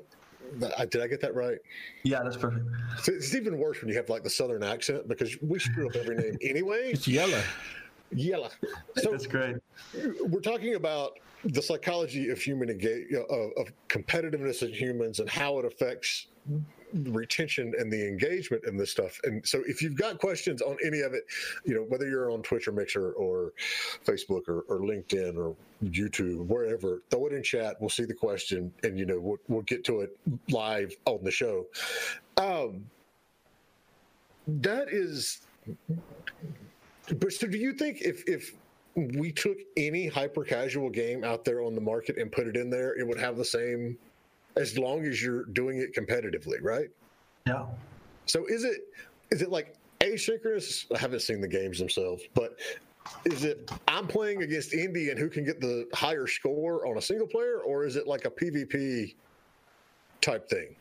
did 0.90 1.02
I 1.02 1.08
get 1.08 1.22
that 1.22 1.36
right? 1.36 1.58
Yeah, 2.04 2.24
that's 2.24 2.38
perfect. 2.38 2.66
It's 3.08 3.36
even 3.36 3.58
worse 3.58 3.82
when 3.82 3.90
you 3.90 3.96
have 3.96 4.10
like 4.10 4.24
the 4.24 4.30
southern 4.30 4.64
accent 4.64 5.08
because 5.08 5.36
we 5.42 5.60
screw 5.60 5.88
up 5.88 5.96
every 5.96 6.16
name 6.16 6.38
anyway. 6.42 6.92
It's 6.94 7.08
yellow. 7.08 7.42
Yellow. 8.12 8.50
So 8.98 9.12
that's 9.12 9.28
great. 9.28 9.58
We're 10.22 10.42
talking 10.42 10.76
about 10.76 11.20
the 11.44 11.62
psychology 11.62 12.30
of 12.30 12.40
human 12.40 12.70
engage, 12.70 13.14
of, 13.14 13.52
of 13.58 13.72
competitiveness 13.90 14.64
in 14.64 14.74
humans 14.74 15.20
and 15.20 15.30
how 15.30 15.60
it 15.60 15.66
affects 15.66 16.28
retention 16.94 17.74
and 17.78 17.92
the 17.92 18.08
engagement 18.08 18.64
in 18.66 18.78
this 18.78 18.92
stuff. 18.92 19.20
And 19.26 19.46
so 19.46 19.62
if 19.68 19.82
you've 19.82 19.98
got 19.98 20.20
questions 20.20 20.62
on 20.62 20.78
any 20.86 21.02
of 21.02 21.14
it, 21.14 21.24
you 21.66 21.76
know, 21.76 21.82
whether 21.82 22.08
you're 22.08 22.32
on 22.32 22.42
Twitch 22.42 22.68
or 22.68 22.72
Mixer 22.72 23.12
or 23.12 23.52
Facebook 24.06 24.48
or, 24.48 24.62
or 24.70 24.80
LinkedIn 24.80 25.38
or 25.38 25.56
YouTube, 25.84 26.48
wherever, 26.48 27.02
throw 27.10 27.28
it 27.28 27.34
in 27.34 27.44
chat. 27.44 27.76
We'll 27.80 27.90
see 27.90 28.06
the 28.06 28.14
question 28.14 28.74
and, 28.84 28.98
you 28.98 29.06
know, 29.06 29.20
we'll, 29.20 29.38
we'll 29.48 29.64
get 29.64 29.84
to 29.86 30.02
it 30.02 30.18
live 30.50 30.96
on 31.06 31.24
the 31.24 31.32
show. 31.32 31.66
Um, 32.38 32.86
that 34.48 34.88
is 34.90 35.42
but 37.16 37.32
so, 37.32 37.48
do 37.48 37.58
you 37.58 37.74
think 37.74 38.02
if 38.02 38.28
if 38.28 38.54
we 38.96 39.32
took 39.32 39.58
any 39.76 40.08
hyper 40.08 40.44
casual 40.44 40.90
game 40.90 41.24
out 41.24 41.46
there 41.46 41.62
on 41.62 41.76
the 41.76 41.82
market 41.82 42.18
and 42.18 42.32
put 42.32 42.48
it 42.48 42.56
in 42.56 42.70
there, 42.70 42.98
it 42.98 43.08
would 43.08 43.20
have 43.20 43.38
the 43.38 43.46
same, 43.46 43.98
as 44.56 44.78
long 44.78 45.06
as 45.06 45.22
you're 45.22 45.46
doing 45.46 45.78
it 45.78 45.96
competitively, 45.96 46.58
right? 46.62 46.90
Yeah. 47.46 47.66
So 48.26 48.46
is 48.48 48.64
it 48.64 48.82
is 49.32 49.42
it 49.42 49.50
like 49.50 49.76
asynchronous? 50.00 50.86
I 50.94 51.00
haven't 51.00 51.22
seen 51.22 51.42
the 51.42 51.48
games 51.48 51.80
themselves, 51.80 52.24
but 52.34 52.58
is 53.26 53.44
it 53.44 53.72
I'm 53.88 54.08
playing 54.08 54.44
against 54.44 54.74
Indy 54.74 55.10
and 55.10 55.20
who 55.20 55.30
can 55.30 55.46
get 55.46 55.62
the 55.62 55.88
higher 55.94 56.28
score 56.28 56.86
on 56.88 56.98
a 56.98 57.02
single 57.02 57.28
player, 57.28 57.60
or 57.60 57.86
is 57.86 57.96
it 57.96 58.08
like 58.08 58.26
a 58.26 58.32
PvP 58.32 59.16
type 60.22 60.50
thing? 60.50 60.76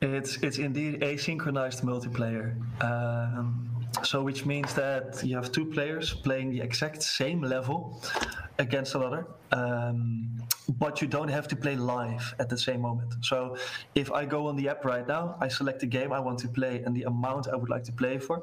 It's 0.00 0.36
it's 0.38 0.58
indeed 0.58 1.00
asynchronized 1.00 1.82
multiplayer. 1.82 2.54
Um, 2.82 3.77
so 4.02 4.22
which 4.22 4.44
means 4.46 4.74
that 4.74 5.22
you 5.24 5.34
have 5.36 5.50
two 5.50 5.66
players 5.66 6.12
playing 6.12 6.50
the 6.50 6.60
exact 6.60 7.02
same 7.02 7.42
level 7.42 8.02
against 8.58 8.94
another, 8.94 9.26
um, 9.52 10.28
but 10.78 11.00
you 11.00 11.06
don't 11.06 11.28
have 11.28 11.46
to 11.48 11.56
play 11.56 11.76
live 11.76 12.34
at 12.38 12.48
the 12.48 12.58
same 12.58 12.80
moment. 12.80 13.14
So 13.22 13.56
if 13.94 14.10
I 14.12 14.24
go 14.24 14.48
on 14.48 14.56
the 14.56 14.68
app 14.68 14.84
right 14.84 15.06
now, 15.06 15.36
I 15.40 15.48
select 15.48 15.80
the 15.80 15.86
game 15.86 16.12
I 16.12 16.20
want 16.20 16.38
to 16.40 16.48
play 16.48 16.82
and 16.84 16.94
the 16.94 17.04
amount 17.04 17.48
I 17.48 17.56
would 17.56 17.70
like 17.70 17.84
to 17.84 17.92
play 17.92 18.18
for. 18.18 18.42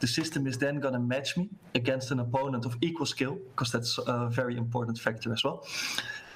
The 0.00 0.06
system 0.06 0.46
is 0.46 0.58
then 0.58 0.78
going 0.78 0.94
to 0.94 1.00
match 1.00 1.36
me 1.36 1.48
against 1.74 2.10
an 2.10 2.20
opponent 2.20 2.66
of 2.66 2.76
equal 2.82 3.06
skill, 3.06 3.38
because 3.50 3.72
that's 3.72 3.98
a 4.06 4.28
very 4.28 4.56
important 4.56 4.98
factor 4.98 5.32
as 5.32 5.42
well. 5.42 5.66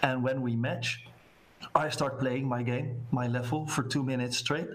And 0.02 0.22
when 0.22 0.40
we 0.40 0.56
match, 0.56 1.04
I 1.74 1.88
start 1.88 2.18
playing 2.18 2.48
my 2.48 2.62
game, 2.62 3.06
my 3.12 3.28
level 3.28 3.66
for 3.66 3.82
two 3.82 4.02
minutes 4.02 4.38
straight, 4.38 4.68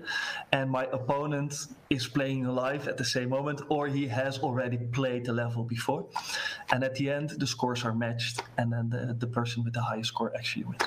and 0.53 0.71
my 0.71 0.85
opponent 0.85 1.67
is 1.89 2.07
playing 2.07 2.45
live 2.45 2.87
at 2.87 2.97
the 2.97 3.03
same 3.03 3.29
moment, 3.29 3.61
or 3.69 3.87
he 3.87 4.07
has 4.07 4.39
already 4.39 4.77
played 4.77 5.25
the 5.25 5.33
level 5.33 5.63
before. 5.63 6.05
And 6.71 6.83
at 6.83 6.95
the 6.95 7.09
end, 7.09 7.31
the 7.31 7.47
scores 7.47 7.83
are 7.83 7.93
matched, 7.93 8.41
and 8.57 8.71
then 8.71 8.89
the, 8.89 9.13
the 9.13 9.27
person 9.27 9.63
with 9.63 9.73
the 9.73 9.81
highest 9.81 10.09
score 10.09 10.31
actually 10.37 10.65
wins. 10.65 10.83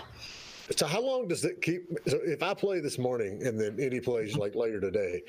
So 0.77 0.87
how 0.87 1.01
long 1.01 1.29
does 1.29 1.45
it 1.45 1.63
keep? 1.63 1.89
So 2.07 2.19
if 2.25 2.43
I 2.43 2.53
play 2.53 2.81
this 2.81 2.99
morning 2.99 3.43
and 3.47 3.59
then 3.59 3.79
Indy 3.79 4.01
plays 4.01 4.37
like 4.37 4.55
later 4.55 4.81
today, 4.81 5.23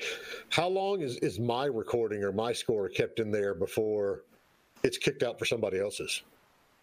how 0.50 0.68
long 0.68 1.00
is 1.00 1.16
is 1.18 1.38
my 1.38 1.64
recording 1.64 2.22
or 2.22 2.30
my 2.30 2.52
score 2.52 2.88
kept 2.90 3.20
in 3.20 3.30
there 3.30 3.54
before 3.54 4.24
it's 4.82 4.98
kicked 4.98 5.22
out 5.22 5.38
for 5.38 5.46
somebody 5.46 5.78
else's? 5.78 6.22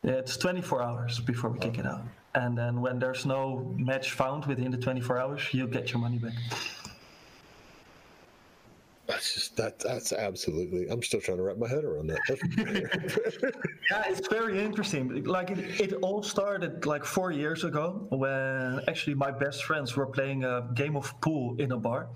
Yeah, 0.04 0.14
it's 0.14 0.38
24 0.38 0.82
hours 0.82 1.20
before 1.20 1.52
we 1.52 1.60
kick 1.60 1.78
it 1.78 1.86
out, 1.86 2.02
and 2.38 2.58
then 2.58 2.82
when 2.82 3.00
there's 3.00 3.26
no 3.26 3.74
match 3.78 4.12
found 4.12 4.46
within 4.46 4.70
the 4.70 4.78
24 4.78 5.18
hours, 5.18 5.42
you 5.54 5.68
get 5.68 5.92
your 5.92 6.00
money 6.00 6.20
back. 6.20 6.34
That's 9.08 9.34
just 9.34 9.56
that. 9.56 9.80
That's 9.80 10.12
absolutely. 10.12 10.88
I'm 10.90 11.02
still 11.02 11.22
trying 11.22 11.38
to 11.38 11.44
wrap 11.44 11.58
my 11.58 11.68
head 11.68 11.86
around 11.86 12.08
that. 12.08 12.20
yeah, 13.90 14.04
it's 14.08 14.28
very 14.28 14.62
interesting. 14.62 15.24
Like 15.24 15.50
it, 15.50 15.60
it 15.80 15.94
all 16.02 16.22
started 16.22 16.86
like 16.86 17.06
four 17.06 17.32
years 17.32 17.64
ago 17.64 18.06
when 18.10 18.82
actually 18.88 19.16
my 19.16 19.32
best 19.32 19.64
friends 19.64 19.96
were 19.96 20.06
playing 20.06 20.44
a 20.44 20.70
game 20.76 20.96
of 20.98 21.20
pool 21.22 21.56
in 21.58 21.72
a 21.72 21.78
bar, 21.78 22.10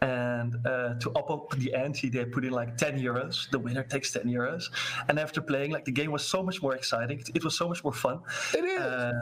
and 0.00 0.54
uh, 0.66 0.94
to 0.94 1.10
up 1.12 1.30
up 1.30 1.50
the 1.58 1.74
ante 1.74 2.08
they 2.08 2.24
put 2.24 2.44
in 2.44 2.52
like 2.52 2.76
10 2.76 2.98
euros. 2.98 3.50
The 3.50 3.58
winner 3.58 3.82
takes 3.82 4.12
10 4.12 4.24
euros. 4.24 4.64
And 5.08 5.18
after 5.18 5.40
playing 5.40 5.72
like 5.72 5.84
the 5.84 5.92
game 5.92 6.12
was 6.12 6.24
so 6.24 6.42
much 6.42 6.62
more 6.62 6.74
exciting. 6.74 7.22
It 7.34 7.44
was 7.44 7.56
so 7.56 7.68
much 7.68 7.82
more 7.82 7.92
fun. 7.92 8.20
It 8.54 8.64
is. 8.64 9.14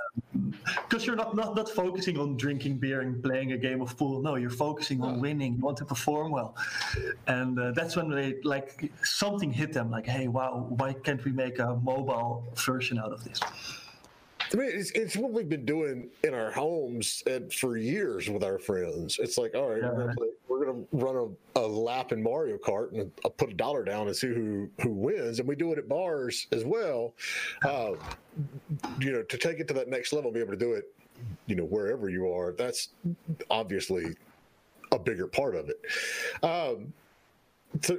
Because 0.89 1.03
uh, 1.03 1.07
you're 1.07 1.17
not, 1.17 1.35
not 1.35 1.57
not 1.57 1.69
focusing 1.71 2.19
on 2.19 2.37
drinking 2.37 2.79
beer 2.79 3.01
and 3.01 3.23
playing 3.23 3.53
a 3.53 3.59
game 3.59 3.81
of 3.81 3.97
pool. 3.97 4.23
No 4.23 4.37
you're 4.37 4.51
focusing 4.51 5.03
on 5.03 5.21
winning. 5.21 5.55
You 5.55 5.61
want 5.61 5.79
to 5.79 5.85
perform 5.85 6.31
well. 6.33 6.57
And 7.27 7.59
uh, 7.59 7.73
that's 7.73 7.97
when 7.97 8.11
they 8.11 8.35
like 8.45 8.91
something 9.03 9.53
hit 9.53 9.73
them 9.73 9.91
like 9.91 10.07
hey 10.07 10.29
wow 10.29 10.67
why 10.69 10.93
can't 10.93 11.25
we 11.25 11.33
make 11.33 11.59
a 11.59 11.77
mobile 11.83 12.45
version 12.55 12.99
out 12.99 13.13
of 13.13 13.25
this 13.25 13.41
I 14.53 14.57
mean, 14.57 14.71
it's, 14.73 14.91
it's 14.93 15.17
what 15.17 15.33
we've 15.33 15.49
been 15.49 15.65
doing 15.65 16.09
in 16.25 16.35
our 16.35 16.51
homes 16.51 17.23
and 17.27 17.53
for 17.53 17.77
years 17.77 18.29
with 18.29 18.45
our 18.45 18.59
friends. 18.59 19.19
It's 19.21 19.39
like, 19.39 19.55
all 19.55 19.71
right, 19.71 19.83
yeah. 19.83 19.91
we're 19.91 19.99
gonna 19.99 20.15
play, 20.15 20.29
we're 20.49 20.65
gonna 20.65 20.85
run 20.93 21.37
a, 21.57 21.61
a, 21.61 21.67
lap 21.67 22.13
in 22.13 22.23
Mario 22.23 22.57
Kart 22.57 22.93
and 22.93 23.11
I'll 23.25 23.31
put 23.31 23.51
a 23.51 23.55
dollar 23.55 23.85
down 23.85 24.07
and 24.07 24.17
see 24.17 24.29
who 24.29 24.69
who 24.81 24.91
wins. 24.91 25.39
And 25.39 25.49
we 25.49 25.57
do 25.57 25.73
it 25.73 25.79
at 25.79 25.89
bars 25.89 26.47
as 26.53 26.65
well. 26.65 27.15
Uh, 27.65 27.93
you 29.01 29.13
know, 29.13 29.23
to 29.23 29.39
take 29.39 29.59
it 29.59 29.69
to 29.69 29.75
that 29.75 29.89
next 29.89 30.13
level, 30.13 30.31
be 30.31 30.41
able 30.41 30.53
to 30.53 30.59
do 30.59 30.75
it, 30.75 30.93
you 31.47 31.57
know, 31.57 31.65
wherever 31.65 32.09
you 32.09 32.31
are. 32.31 32.53
That's 32.53 32.91
obviously 33.51 34.15
a 34.93 34.99
bigger 34.99 35.27
part 35.27 35.57
of 35.57 35.69
it. 35.69 35.81
Um, 36.45 36.93
so 37.83 37.99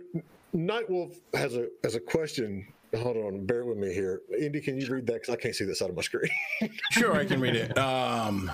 Nightwolf 0.56 1.18
has 1.34 1.56
a 1.56 1.68
has 1.84 1.96
a 1.96 2.00
question 2.00 2.68
hold 2.96 3.18
on, 3.18 3.46
bear 3.46 3.66
with 3.66 3.78
me 3.78 3.94
here. 3.94 4.22
Indy, 4.40 4.62
can 4.62 4.80
you 4.80 4.88
read 4.92 5.08
that? 5.08 5.14
Because 5.22 5.34
I 5.34 5.38
can't 5.38 5.56
see 5.56 5.66
this 5.66 5.82
out 5.82 5.90
of 5.90 5.96
my 5.96 6.02
screen. 6.02 6.30
sure, 6.92 7.16
I 7.16 7.26
can 7.26 7.40
read 7.40 7.56
it. 7.56 7.78
Um, 7.78 8.52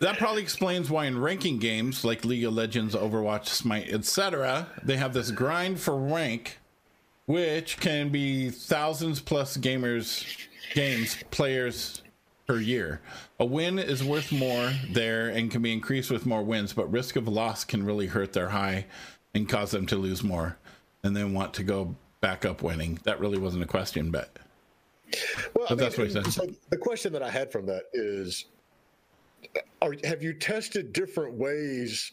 that 0.00 0.18
probably 0.18 0.42
explains 0.42 0.90
why 0.90 1.06
in 1.06 1.18
ranking 1.18 1.58
games 1.58 2.04
like 2.04 2.24
League 2.24 2.44
of 2.44 2.54
Legends, 2.54 2.94
Overwatch, 2.94 3.46
Smite, 3.46 3.90
etc., 3.90 4.68
they 4.82 4.96
have 4.96 5.12
this 5.12 5.30
grind 5.30 5.80
for 5.80 5.96
rank, 5.96 6.58
which 7.26 7.78
can 7.78 8.10
be 8.10 8.50
thousands 8.50 9.20
plus 9.20 9.56
gamers, 9.56 10.24
games 10.74 11.22
players 11.30 12.02
per 12.46 12.58
year. 12.58 13.00
A 13.38 13.44
win 13.44 13.78
is 13.78 14.02
worth 14.02 14.32
more 14.32 14.72
there 14.90 15.28
and 15.28 15.50
can 15.50 15.62
be 15.62 15.72
increased 15.72 16.10
with 16.10 16.26
more 16.26 16.42
wins, 16.42 16.72
but 16.72 16.90
risk 16.90 17.16
of 17.16 17.28
loss 17.28 17.64
can 17.64 17.84
really 17.84 18.06
hurt 18.06 18.32
their 18.32 18.48
high 18.48 18.86
and 19.34 19.48
cause 19.48 19.70
them 19.70 19.86
to 19.86 19.96
lose 19.96 20.22
more 20.22 20.56
and 21.02 21.16
then 21.16 21.32
want 21.32 21.54
to 21.54 21.62
go 21.62 21.94
backup 22.20 22.62
winning. 22.62 22.98
That 23.04 23.20
really 23.20 23.38
wasn't 23.38 23.62
a 23.62 23.66
question, 23.66 24.10
but, 24.10 24.38
well, 25.54 25.66
but 25.68 25.70
mean, 25.70 25.78
that's 25.78 25.98
what 25.98 26.06
he 26.06 26.12
said. 26.12 26.26
So 26.26 26.48
the 26.70 26.78
question 26.78 27.12
that 27.12 27.22
I 27.22 27.30
had 27.30 27.50
from 27.50 27.66
that 27.66 27.84
is, 27.92 28.46
are, 29.82 29.94
have 30.04 30.22
you 30.22 30.34
tested 30.34 30.92
different 30.92 31.34
ways 31.34 32.12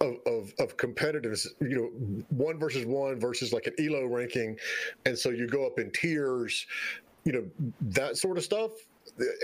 of, 0.00 0.16
of, 0.26 0.52
of 0.58 0.76
competitiveness, 0.76 1.46
you 1.60 1.76
know, 1.76 2.24
one 2.30 2.58
versus 2.58 2.86
one 2.86 3.20
versus 3.20 3.52
like 3.52 3.66
an 3.66 3.74
ELO 3.78 4.06
ranking. 4.06 4.56
And 5.04 5.16
so 5.16 5.30
you 5.30 5.46
go 5.46 5.66
up 5.66 5.78
in 5.78 5.90
tiers, 5.90 6.66
you 7.24 7.32
know, 7.32 7.44
that 7.82 8.16
sort 8.16 8.38
of 8.38 8.44
stuff. 8.44 8.72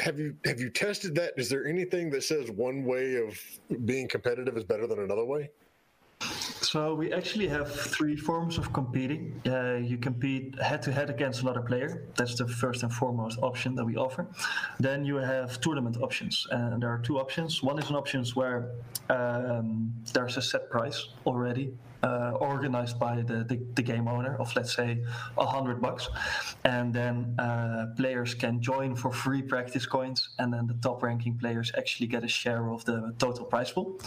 Have 0.02 0.18
you 0.18 0.34
have 0.44 0.60
you 0.60 0.70
tested 0.70 1.14
that? 1.16 1.32
Is 1.36 1.48
there 1.50 1.66
anything 1.66 2.08
that 2.10 2.22
says 2.22 2.50
one 2.50 2.84
way 2.84 3.16
of 3.16 3.38
being 3.84 4.08
competitive 4.08 4.56
is 4.56 4.64
better 4.64 4.86
than 4.86 5.00
another 5.00 5.24
way? 5.24 5.50
So 6.66 6.94
we 6.94 7.12
actually 7.12 7.48
have 7.48 7.72
three 7.72 8.16
forms 8.16 8.58
of 8.58 8.72
competing. 8.72 9.40
Uh, 9.46 9.74
you 9.74 9.98
compete 9.98 10.60
head 10.60 10.82
to 10.82 10.92
head 10.92 11.10
against 11.10 11.42
another 11.42 11.60
player. 11.60 12.08
That's 12.16 12.34
the 12.34 12.48
first 12.48 12.82
and 12.82 12.92
foremost 12.92 13.38
option 13.40 13.74
that 13.76 13.84
we 13.84 13.96
offer. 13.96 14.26
Then 14.80 15.04
you 15.04 15.16
have 15.16 15.60
tournament 15.60 15.96
options, 16.02 16.46
and 16.50 16.82
there 16.82 16.90
are 16.90 16.98
two 16.98 17.18
options. 17.18 17.62
One 17.62 17.78
is 17.78 17.88
an 17.88 17.96
option 17.96 18.24
where 18.34 18.72
um, 19.10 19.92
there's 20.12 20.36
a 20.36 20.42
set 20.42 20.68
price 20.68 21.08
already 21.24 21.72
uh, 22.02 22.32
organized 22.40 22.98
by 22.98 23.22
the, 23.22 23.44
the, 23.44 23.58
the, 23.74 23.82
game 23.82 24.08
owner 24.08 24.36
of 24.36 24.54
let's 24.56 24.74
say 24.74 25.02
a 25.38 25.46
hundred 25.46 25.80
bucks, 25.80 26.08
and 26.64 26.92
then 26.92 27.34
uh, 27.38 27.86
players 27.96 28.34
can 28.34 28.60
join 28.60 28.94
for 28.94 29.12
free 29.12 29.42
practice 29.42 29.86
coins, 29.86 30.30
and 30.38 30.52
then 30.52 30.66
the 30.66 30.74
top 30.74 31.02
ranking 31.02 31.38
players 31.38 31.72
actually 31.78 32.06
get 32.06 32.24
a 32.24 32.28
share 32.28 32.70
of 32.70 32.84
the 32.84 33.14
total 33.18 33.44
prize 33.44 33.70
pool. 33.70 33.98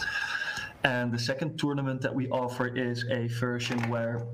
And 0.84 1.12
the 1.12 1.18
second 1.18 1.58
tournament 1.58 2.00
that 2.02 2.14
we 2.14 2.28
offer 2.30 2.66
is 2.68 3.04
a 3.10 3.26
version 3.28 3.78
where 3.90 4.26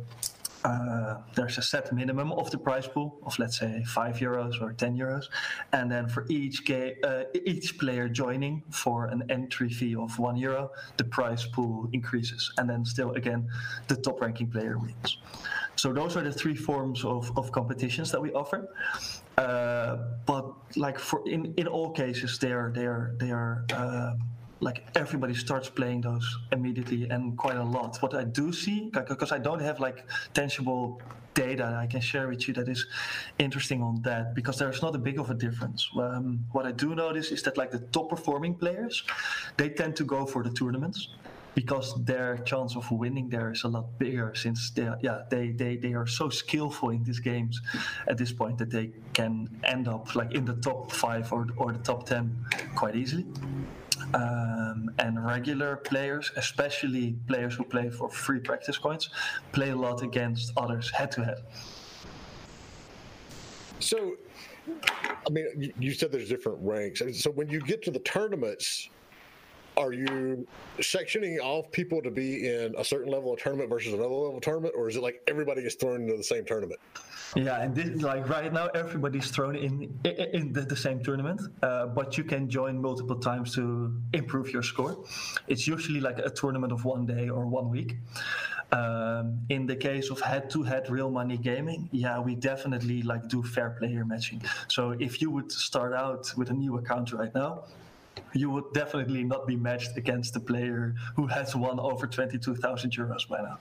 uh, 0.66 1.18
there's 1.34 1.58
a 1.58 1.62
set 1.62 1.92
minimum 1.92 2.32
of 2.32 2.50
the 2.50 2.58
prize 2.58 2.88
pool 2.88 3.18
of 3.24 3.38
let's 3.38 3.56
say 3.58 3.84
five 3.86 4.16
euros 4.16 4.60
or 4.60 4.72
ten 4.72 4.96
euros, 4.96 5.26
and 5.72 5.90
then 5.90 6.08
for 6.08 6.26
each 6.28 6.64
game, 6.64 6.94
uh, 7.04 7.22
each 7.44 7.78
player 7.78 8.08
joining 8.08 8.62
for 8.70 9.06
an 9.06 9.22
entry 9.30 9.68
fee 9.68 9.94
of 9.94 10.18
one 10.18 10.36
euro, 10.36 10.70
the 10.96 11.04
prize 11.04 11.46
pool 11.46 11.88
increases, 11.92 12.52
and 12.58 12.68
then 12.68 12.84
still 12.84 13.12
again, 13.12 13.48
the 13.86 13.96
top 13.96 14.20
ranking 14.20 14.50
player 14.50 14.76
wins. 14.78 15.18
So 15.76 15.92
those 15.92 16.16
are 16.16 16.22
the 16.22 16.32
three 16.32 16.56
forms 16.56 17.04
of, 17.04 17.30
of 17.38 17.52
competitions 17.52 18.10
that 18.10 18.20
we 18.20 18.32
offer. 18.32 18.68
Uh, 19.38 19.98
but 20.24 20.46
like 20.76 20.98
for 20.98 21.22
in, 21.28 21.54
in 21.58 21.68
all 21.68 21.90
cases, 21.90 22.38
they 22.38 22.52
are 22.52 22.72
they 22.74 22.86
are 22.86 23.14
they 23.18 23.30
are 23.30 23.64
uh, 23.72 24.14
like 24.60 24.86
everybody 24.96 25.34
starts 25.34 25.68
playing 25.68 26.00
those 26.00 26.38
immediately 26.52 27.08
and 27.08 27.36
quite 27.36 27.56
a 27.56 27.62
lot. 27.62 27.96
What 28.00 28.14
I 28.14 28.24
do 28.24 28.52
see, 28.52 28.90
because 28.92 29.32
I 29.32 29.38
don't 29.38 29.60
have 29.60 29.80
like 29.80 30.04
tangible 30.34 31.00
data 31.36 31.78
I 31.78 31.86
can 31.86 32.00
share 32.00 32.28
with 32.28 32.48
you 32.48 32.54
that 32.54 32.68
is 32.68 32.86
interesting 33.38 33.82
on 33.82 34.00
that, 34.02 34.34
because 34.34 34.58
there's 34.58 34.80
not 34.82 34.94
a 34.94 34.98
big 34.98 35.18
of 35.20 35.30
a 35.30 35.34
difference. 35.34 35.88
Um, 35.94 36.44
what 36.52 36.64
I 36.66 36.72
do 36.72 36.94
notice 36.94 37.30
is 37.30 37.42
that 37.42 37.56
like 37.56 37.70
the 37.70 37.84
top 37.96 38.08
performing 38.08 38.54
players, 38.54 39.04
they 39.58 39.68
tend 39.68 39.94
to 39.96 40.04
go 40.04 40.24
for 40.26 40.42
the 40.42 40.50
tournaments 40.50 41.08
because 41.54 41.94
their 42.04 42.38
chance 42.38 42.76
of 42.76 42.90
winning 42.90 43.28
there 43.30 43.50
is 43.50 43.64
a 43.64 43.68
lot 43.68 43.86
bigger 43.98 44.34
since 44.34 44.70
they 44.70 44.86
are, 44.86 44.98
yeah 45.00 45.22
they, 45.30 45.52
they 45.52 45.76
they 45.76 45.94
are 45.94 46.06
so 46.06 46.28
skillful 46.28 46.90
in 46.90 47.02
these 47.02 47.18
games 47.18 47.62
at 48.08 48.18
this 48.18 48.30
point 48.30 48.58
that 48.58 48.70
they 48.70 48.90
can 49.14 49.48
end 49.64 49.88
up 49.88 50.14
like 50.14 50.32
in 50.34 50.44
the 50.44 50.56
top 50.56 50.92
five 50.92 51.32
or, 51.32 51.46
or 51.56 51.72
the 51.72 51.78
top 51.78 52.04
10 52.04 52.30
quite 52.74 52.94
easily 52.94 53.24
um, 54.14 54.90
and 54.98 55.24
regular 55.24 55.76
players, 55.76 56.32
especially 56.36 57.16
players 57.26 57.54
who 57.54 57.64
play 57.64 57.90
for 57.90 58.08
free 58.08 58.40
practice 58.40 58.78
coins, 58.78 59.10
play 59.52 59.70
a 59.70 59.76
lot 59.76 60.02
against 60.02 60.52
others 60.56 60.90
head 60.90 61.10
to 61.12 61.24
head. 61.24 61.42
So, 63.78 64.16
I 65.26 65.30
mean, 65.30 65.72
you 65.78 65.92
said 65.92 66.12
there's 66.12 66.28
different 66.28 66.58
ranks. 66.60 67.02
So 67.12 67.30
when 67.30 67.48
you 67.48 67.60
get 67.60 67.82
to 67.82 67.90
the 67.90 67.98
tournaments, 68.00 68.88
are 69.76 69.92
you 69.92 70.46
sectioning 70.78 71.38
off 71.40 71.70
people 71.70 72.00
to 72.02 72.10
be 72.10 72.48
in 72.48 72.74
a 72.78 72.84
certain 72.84 73.10
level 73.12 73.32
of 73.32 73.40
tournament 73.40 73.68
versus 73.68 73.92
another 73.92 74.08
level 74.08 74.36
of 74.36 74.42
tournament, 74.42 74.74
or 74.76 74.88
is 74.88 74.96
it 74.96 75.02
like 75.02 75.22
everybody 75.26 75.62
gets 75.62 75.74
thrown 75.74 76.02
into 76.02 76.16
the 76.16 76.24
same 76.24 76.44
tournament? 76.44 76.80
Yeah, 77.34 77.60
and 77.60 77.74
this 77.74 78.02
like 78.02 78.28
right 78.28 78.52
now 78.52 78.68
everybody's 78.68 79.30
thrown 79.30 79.56
in 79.56 79.98
in 80.04 80.52
the, 80.52 80.62
the 80.62 80.76
same 80.76 81.02
tournament, 81.02 81.40
uh, 81.62 81.86
but 81.86 82.16
you 82.16 82.24
can 82.24 82.48
join 82.48 82.80
multiple 82.80 83.16
times 83.16 83.54
to 83.56 83.92
improve 84.14 84.50
your 84.50 84.62
score. 84.62 85.04
It's 85.46 85.66
usually 85.66 86.00
like 86.00 86.18
a 86.18 86.30
tournament 86.30 86.72
of 86.72 86.84
one 86.84 87.04
day 87.04 87.28
or 87.28 87.46
one 87.46 87.68
week. 87.68 87.96
Um, 88.72 89.38
in 89.48 89.66
the 89.66 89.76
case 89.76 90.10
of 90.10 90.20
head-to-head 90.20 90.90
real 90.90 91.08
money 91.08 91.36
gaming, 91.36 91.88
yeah, 91.92 92.18
we 92.18 92.34
definitely 92.34 93.02
like 93.02 93.28
do 93.28 93.42
fair 93.42 93.70
player 93.78 94.04
matching. 94.04 94.42
So 94.68 94.90
if 94.98 95.20
you 95.22 95.30
would 95.30 95.52
start 95.52 95.92
out 95.92 96.32
with 96.36 96.50
a 96.50 96.54
new 96.54 96.76
account 96.78 97.12
right 97.12 97.32
now, 97.32 97.64
you 98.32 98.50
would 98.50 98.72
definitely 98.72 99.24
not 99.24 99.46
be 99.46 99.56
matched 99.56 99.96
against 99.96 100.36
a 100.36 100.40
player 100.40 100.94
who 101.14 101.26
has 101.26 101.54
won 101.56 101.78
over 101.80 102.06
22,000 102.06 102.90
euros 102.90 103.28
by 103.28 103.42
now. 103.42 103.58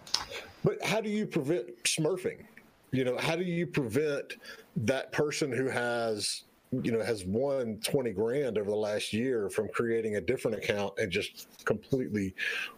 But 0.64 0.84
how 0.84 1.02
do 1.02 1.10
you 1.10 1.26
prevent 1.26 1.84
smurfing? 1.84 2.44
You 2.92 3.04
know, 3.04 3.18
how 3.18 3.36
do 3.36 3.44
you 3.44 3.68
prevent 3.68 4.36
that 4.78 5.12
person 5.12 5.52
who 5.52 5.68
has 5.68 6.44
you 6.84 6.92
know 6.92 7.02
has 7.02 7.24
won 7.26 7.80
20 7.84 8.12
grand 8.12 8.58
over 8.58 8.70
the 8.70 8.76
last 8.76 9.14
year 9.14 9.50
from 9.50 9.68
creating 9.70 10.16
a 10.16 10.22
different 10.22 10.58
account 10.58 10.94
and 10.98 11.12
just 11.12 11.48
completely 11.64 12.34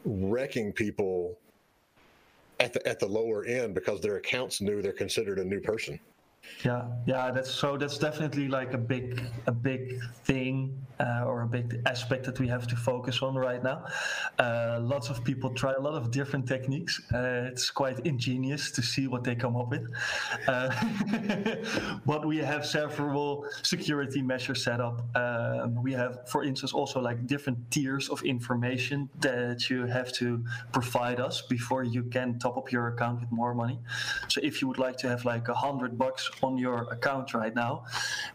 wrecking 0.06 0.72
people 0.72 1.38
at 2.60 2.74
the 2.74 2.88
at 2.88 3.00
the 3.00 3.08
lower 3.08 3.46
end 3.46 3.74
because 3.74 4.02
their 4.02 4.18
accounts 4.18 4.62
new 4.62 4.82
they're 4.82 4.92
considered 4.92 5.40
a 5.40 5.44
new 5.44 5.60
person 5.60 6.00
yeah 6.64 6.86
yeah 7.06 7.32
that's 7.32 7.52
so 7.52 7.78
that's 7.78 7.98
definitely 7.98 8.48
like 8.48 8.74
a 8.74 8.78
big 8.78 9.22
a 9.48 9.52
big 9.52 10.02
thing 10.24 10.88
uh, 11.00 11.24
or 11.26 11.42
a 11.42 11.48
big 11.48 11.82
aspect 11.86 12.26
that 12.26 12.40
we 12.40 12.48
have 12.48 12.68
to 12.68 12.76
focus 12.76 13.22
on 13.22 13.36
right 13.36 13.64
now. 13.64 13.86
Uh, 14.40 14.80
lots 14.82 15.10
of 15.10 15.24
people 15.24 15.50
try 15.52 15.74
a 15.74 15.80
lot 15.80 15.94
of 15.94 16.12
different 16.12 16.48
techniques. 16.48 17.02
Uh, 17.14 17.50
it's 17.52 17.70
quite 17.70 18.00
ingenious 18.06 18.72
to 18.72 18.82
see 18.82 19.08
what 19.08 19.24
they 19.24 19.36
come 19.36 19.56
up 19.56 19.70
with. 19.70 19.88
Uh, 20.48 20.70
but 22.06 22.26
we 22.26 22.38
have 22.38 22.66
several 22.66 23.46
security 23.64 24.22
measures 24.22 24.64
set 24.64 24.80
up. 24.80 25.02
Um, 25.16 25.82
we 25.82 25.94
have 25.94 26.28
for 26.28 26.44
instance 26.44 26.74
also 26.74 27.00
like 27.00 27.28
different 27.28 27.60
tiers 27.72 28.10
of 28.10 28.22
information 28.24 29.10
that 29.20 29.70
you 29.70 29.86
have 29.86 30.12
to 30.14 30.44
provide 30.72 31.20
us 31.20 31.42
before 31.42 31.84
you 31.84 32.04
can 32.04 32.40
top 32.40 32.58
up 32.58 32.72
your 32.72 32.88
account 32.88 33.22
with 33.22 33.32
more 33.32 33.54
money. 33.54 33.80
So 34.30 34.42
if 34.44 34.62
you 34.62 34.68
would 34.68 34.80
like 34.80 34.98
to 34.98 35.10
have 35.10 35.26
like 35.26 35.48
a 35.48 35.54
hundred 35.54 35.98
bucks 35.98 36.30
on 36.42 36.58
your 36.58 36.84
account 36.92 37.34
right 37.34 37.56
now, 37.56 37.86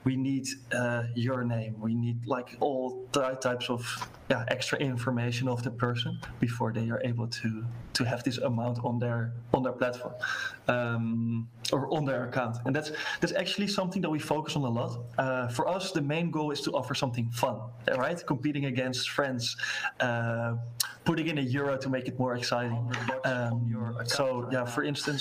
we 0.05 0.17
need 0.17 0.47
uh, 0.73 1.05
your 1.15 1.45
name. 1.45 1.77
We 1.81 1.95
need 1.95 2.27
like 2.27 2.57
all 2.61 3.07
types 3.13 3.71
of 3.71 4.09
yeah, 4.31 4.45
extra 4.49 4.79
information 4.79 5.49
of 5.49 5.63
the 5.63 5.71
person 5.71 6.19
before 6.41 6.73
they 6.73 6.89
are 6.91 7.01
able 7.05 7.29
to 7.29 7.65
to 7.95 8.05
have 8.05 8.25
this 8.25 8.39
amount 8.39 8.79
on 8.85 8.99
their 8.99 9.33
on 9.53 9.63
their 9.63 9.73
platform 9.73 10.15
um, 10.69 11.49
or 11.73 11.93
on 11.97 12.05
their 12.05 12.25
account. 12.29 12.57
And 12.65 12.75
that's 12.75 12.93
that's 13.21 13.35
actually 13.35 13.69
something 13.69 14.01
that 14.03 14.11
we 14.11 14.19
focus 14.19 14.57
on 14.57 14.63
a 14.63 14.71
lot. 14.81 14.93
Uh, 15.19 15.49
for 15.49 15.69
us, 15.69 15.93
the 15.93 16.01
main 16.01 16.31
goal 16.31 16.51
is 16.51 16.61
to 16.63 16.71
offer 16.73 16.95
something 16.95 17.31
fun, 17.31 17.57
right? 17.97 18.19
Competing 18.27 18.65
against 18.67 19.11
friends, 19.11 19.57
uh, 20.01 20.55
putting 21.05 21.27
in 21.29 21.39
a 21.39 21.43
euro 21.43 21.77
to 21.77 21.89
make 21.89 22.09
it 22.09 22.19
more 22.19 22.35
exciting. 22.37 22.91
Um, 23.25 23.95
so 24.07 24.49
yeah, 24.51 24.65
for 24.65 24.83
instance, 24.85 25.21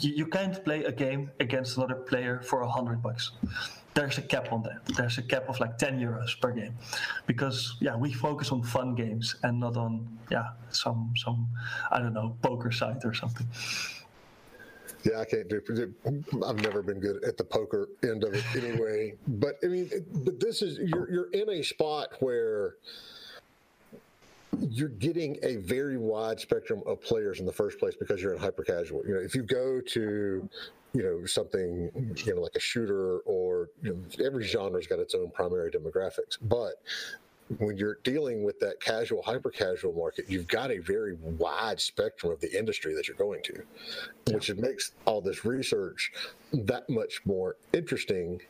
you, 0.00 0.12
you 0.20 0.26
can't 0.26 0.64
play 0.64 0.84
a 0.84 0.92
game 0.92 1.30
against 1.40 1.76
another 1.76 1.91
player 1.94 2.40
for 2.40 2.62
a 2.62 2.68
hundred 2.68 3.02
bucks 3.02 3.32
there's 3.94 4.18
a 4.18 4.22
cap 4.22 4.52
on 4.52 4.62
that. 4.62 4.84
There's 4.96 5.18
a 5.18 5.22
cap 5.22 5.48
of 5.48 5.60
like 5.60 5.78
10 5.78 6.00
euros 6.00 6.38
per 6.40 6.50
game, 6.52 6.74
because 7.26 7.76
yeah, 7.80 7.96
we 7.96 8.12
focus 8.12 8.50
on 8.52 8.62
fun 8.62 8.94
games 8.94 9.36
and 9.42 9.60
not 9.60 9.76
on 9.76 10.06
yeah 10.30 10.50
some 10.70 11.12
some 11.16 11.48
I 11.90 11.98
don't 11.98 12.14
know 12.14 12.36
poker 12.42 12.72
site 12.72 13.04
or 13.04 13.14
something. 13.14 13.46
Yeah, 15.04 15.18
I 15.18 15.24
can't 15.24 15.48
do. 15.48 15.60
I've 16.46 16.62
never 16.62 16.80
been 16.82 17.00
good 17.00 17.24
at 17.24 17.36
the 17.36 17.44
poker 17.44 17.88
end 18.04 18.22
of 18.22 18.34
it 18.34 18.44
anyway. 18.56 19.14
but 19.26 19.56
I 19.64 19.66
mean, 19.66 19.90
but 20.24 20.38
this 20.38 20.62
is 20.62 20.78
you're 20.78 21.10
you're 21.10 21.30
in 21.32 21.50
a 21.50 21.62
spot 21.62 22.10
where 22.20 22.76
you're 24.60 24.88
getting 24.88 25.38
a 25.42 25.56
very 25.56 25.96
wide 25.96 26.38
spectrum 26.38 26.82
of 26.86 27.00
players 27.00 27.40
in 27.40 27.46
the 27.46 27.52
first 27.52 27.78
place 27.78 27.94
because 27.98 28.20
you're 28.20 28.34
in 28.34 28.40
hyper 28.40 28.62
casual. 28.62 29.02
You 29.06 29.14
know, 29.14 29.20
if 29.20 29.34
you 29.34 29.42
go 29.42 29.80
to 29.80 30.48
you 30.94 31.02
know 31.02 31.24
something 31.24 31.90
you 32.24 32.34
know 32.34 32.40
like 32.40 32.54
a 32.54 32.60
shooter 32.60 33.18
or 33.20 33.70
you 33.82 33.90
know, 33.94 34.24
every 34.24 34.46
genre's 34.46 34.86
got 34.86 34.98
its 34.98 35.14
own 35.14 35.30
primary 35.30 35.70
demographics, 35.70 36.36
but 36.42 36.74
when 37.58 37.76
you're 37.76 37.98
dealing 38.02 38.44
with 38.44 38.58
that 38.60 38.80
casual, 38.80 39.22
hyper 39.22 39.50
casual 39.50 39.92
market, 39.92 40.24
you've 40.28 40.48
got 40.48 40.70
a 40.70 40.78
very 40.78 41.14
wide 41.20 41.80
spectrum 41.80 42.32
of 42.32 42.40
the 42.40 42.56
industry 42.56 42.94
that 42.94 43.08
you're 43.08 43.16
going 43.16 43.42
to, 43.42 43.62
which 44.32 44.54
makes 44.54 44.92
all 45.04 45.20
this 45.20 45.44
research 45.44 46.12
that 46.52 46.88
much 46.88 47.20
more 47.26 47.56
interesting 47.74 48.40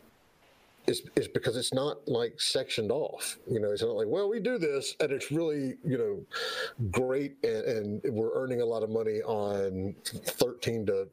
is 0.87 1.03
is 1.17 1.29
because 1.29 1.57
it's 1.57 1.73
not 1.73 2.07
like 2.09 2.41
sectioned 2.41 2.91
off. 2.91 3.39
You 3.51 3.61
know, 3.61 3.71
it's 3.71 3.83
not 3.83 3.95
like, 3.95 4.09
well, 4.09 4.29
we 4.29 4.41
do 4.41 4.59
this 4.59 4.97
and 5.01 5.13
it's 5.13 5.31
really, 5.31 5.75
you 5.85 5.99
know, 5.99 6.89
great 6.91 7.37
and, 7.45 8.03
and 8.05 8.15
we're 8.15 8.35
earning 8.35 8.61
a 8.61 8.65
lot 8.65 8.83
of 8.83 8.91
money 8.91 9.23
on 9.23 9.95
13 10.05 10.87
to 10.87 11.09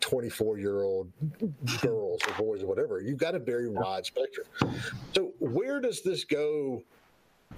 24 0.00 0.58
year 0.58 0.82
old 0.82 1.10
girls 1.80 2.20
or 2.26 2.34
boys 2.38 2.62
or 2.62 2.66
whatever. 2.66 3.00
You've 3.00 3.18
got 3.18 3.34
a 3.34 3.38
very 3.38 3.68
wide 3.68 4.06
spectrum. 4.06 4.46
So 5.14 5.32
where 5.38 5.80
does 5.80 6.02
this 6.02 6.24
go 6.24 6.82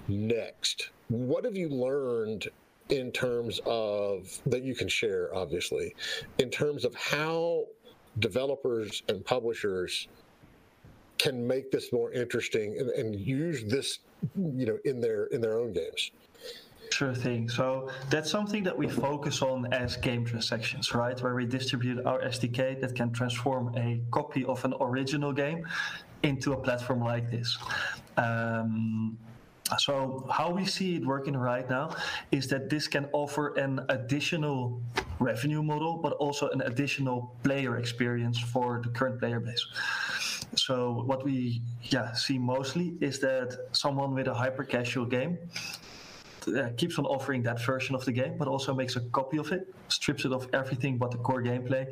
next? 0.07 0.89
What 1.09 1.45
have 1.45 1.55
you 1.55 1.69
learned 1.69 2.47
in 2.89 3.11
terms 3.11 3.59
of 3.65 4.39
that 4.45 4.63
you 4.63 4.75
can 4.75 4.87
share, 4.87 5.33
obviously, 5.33 5.95
in 6.37 6.49
terms 6.49 6.85
of 6.85 6.93
how 6.95 7.65
developers 8.19 9.03
and 9.09 9.25
publishers 9.25 10.07
can 11.25 11.47
make 11.55 11.71
this 11.71 11.91
more 11.91 12.11
interesting 12.11 12.77
and, 12.79 12.89
and 12.91 13.09
use 13.15 13.63
this, 13.75 13.99
you 14.35 14.65
know, 14.69 14.77
in 14.85 15.01
their 15.01 15.21
in 15.35 15.39
their 15.41 15.57
own 15.61 15.73
games. 15.73 16.11
Sure 16.91 17.15
thing. 17.15 17.49
So 17.49 17.89
that's 18.11 18.29
something 18.29 18.63
that 18.67 18.77
we 18.81 18.87
focus 18.87 19.41
on 19.41 19.57
as 19.73 19.97
game 19.97 20.23
transactions, 20.23 20.93
right? 20.93 21.17
Where 21.23 21.35
we 21.41 21.45
distribute 21.59 21.97
our 22.05 22.19
SDK 22.35 22.79
that 22.81 22.95
can 22.99 23.09
transform 23.11 23.65
a 23.75 23.87
copy 24.11 24.45
of 24.45 24.63
an 24.67 24.73
original 24.79 25.33
game 25.33 25.59
into 26.21 26.53
a 26.53 26.59
platform 26.67 27.01
like 27.13 27.25
this. 27.35 27.57
Um, 28.17 29.17
so 29.79 30.27
how 30.31 30.51
we 30.51 30.63
see 30.63 30.95
it 30.97 31.05
working 31.05 31.35
right 31.35 31.67
now 31.67 31.85
is 32.31 32.47
that 32.51 32.69
this 32.69 32.87
can 32.87 33.05
offer 33.13 33.45
an 33.55 33.73
additional 33.89 34.79
revenue 35.19 35.63
model, 35.63 35.97
but 35.97 36.13
also 36.13 36.49
an 36.49 36.61
additional 36.61 37.35
player 37.43 37.77
experience 37.77 38.37
for 38.37 38.81
the 38.83 38.89
current 38.89 39.19
player 39.19 39.39
base. 39.39 39.65
So 40.55 41.03
what 41.05 41.23
we 41.25 41.61
yeah 41.83 42.13
see 42.13 42.37
mostly 42.37 42.95
is 43.01 43.19
that 43.19 43.57
someone 43.71 44.13
with 44.13 44.27
a 44.27 44.33
hyper 44.33 44.63
casual 44.63 45.05
game 45.05 45.37
uh, 46.47 46.69
keeps 46.77 46.99
on 46.99 47.05
offering 47.05 47.41
that 47.43 47.59
version 47.65 47.95
of 47.95 48.05
the 48.05 48.11
game, 48.11 48.37
but 48.37 48.47
also 48.47 48.73
makes 48.73 48.95
a 48.95 49.01
copy 49.11 49.37
of 49.37 49.51
it, 49.51 49.73
strips 49.89 50.25
it 50.25 50.31
of 50.31 50.47
everything 50.53 50.97
but 50.97 51.11
the 51.11 51.17
core 51.17 51.41
gameplay, 51.41 51.87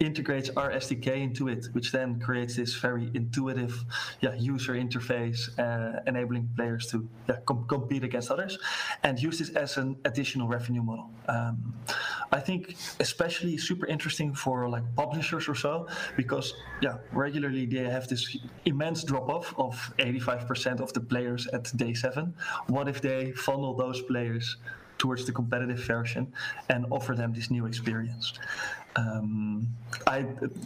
integrates 0.00 0.50
our 0.50 0.70
SDK 0.70 1.22
into 1.22 1.48
it, 1.48 1.66
which 1.72 1.92
then 1.92 2.20
creates 2.20 2.56
this 2.56 2.74
very 2.74 3.10
intuitive 3.14 3.84
yeah, 4.20 4.34
user 4.34 4.74
interface, 4.74 5.40
uh, 5.58 6.00
enabling 6.06 6.48
players 6.56 6.86
to 6.88 7.08
yeah, 7.28 7.36
com- 7.46 7.66
compete 7.66 8.04
against 8.04 8.30
others 8.30 8.58
and 9.02 9.20
use 9.20 9.38
this 9.38 9.50
as 9.50 9.76
an 9.76 9.96
additional 10.04 10.48
revenue 10.48 10.82
model. 10.82 11.10
Um, 11.28 11.74
I 12.32 12.40
think 12.40 12.76
especially 13.00 13.56
super 13.56 13.86
interesting 13.86 14.34
for 14.34 14.68
like 14.68 14.84
publishers 14.94 15.48
or 15.48 15.54
so, 15.54 15.88
because 16.16 16.54
yeah, 16.80 16.98
regularly 17.12 17.66
they 17.66 17.84
have 17.84 18.08
this 18.08 18.36
immense 18.64 19.04
drop 19.04 19.28
off 19.28 19.54
of 19.58 19.74
85% 19.98 20.80
of 20.80 20.92
the 20.92 21.00
players 21.00 21.46
at 21.48 21.74
day 21.76 21.94
seven. 21.94 22.34
What 22.66 22.88
if 22.88 23.00
they 23.00 23.32
funnel 23.32 23.74
those 23.74 24.02
players 24.02 24.56
towards 24.98 25.24
the 25.24 25.32
competitive 25.32 25.78
version 25.78 26.32
and 26.68 26.84
offer 26.90 27.14
them 27.14 27.32
this 27.32 27.50
new 27.50 27.66
experience? 27.66 28.34
Um, 28.98 29.68
I 30.08 30.22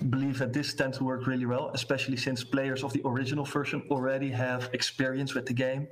believe 0.09 0.38
that 0.38 0.55
this 0.55 0.73
tends 0.73 0.97
to 0.99 1.05
work 1.05 1.27
really 1.27 1.45
well, 1.45 1.71
especially 1.75 2.16
since 2.16 2.42
players 2.42 2.83
of 2.83 2.92
the 2.95 3.03
original 3.05 3.45
version 3.45 3.83
already 3.90 4.31
have 4.31 4.71
experience 4.73 5.35
with 5.35 5.45
the 5.45 5.53
game. 5.53 5.87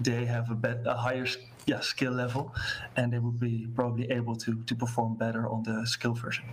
They 0.00 0.24
have 0.24 0.50
a, 0.50 0.54
bet, 0.54 0.78
a 0.86 0.94
higher 0.94 1.26
yeah, 1.66 1.80
skill 1.80 2.12
level, 2.12 2.54
and 2.96 3.12
they 3.12 3.18
will 3.18 3.38
be 3.48 3.68
probably 3.74 4.10
able 4.10 4.36
to, 4.36 4.62
to 4.62 4.74
perform 4.74 5.16
better 5.16 5.46
on 5.48 5.64
the 5.64 5.86
skill 5.86 6.14
version. 6.14 6.44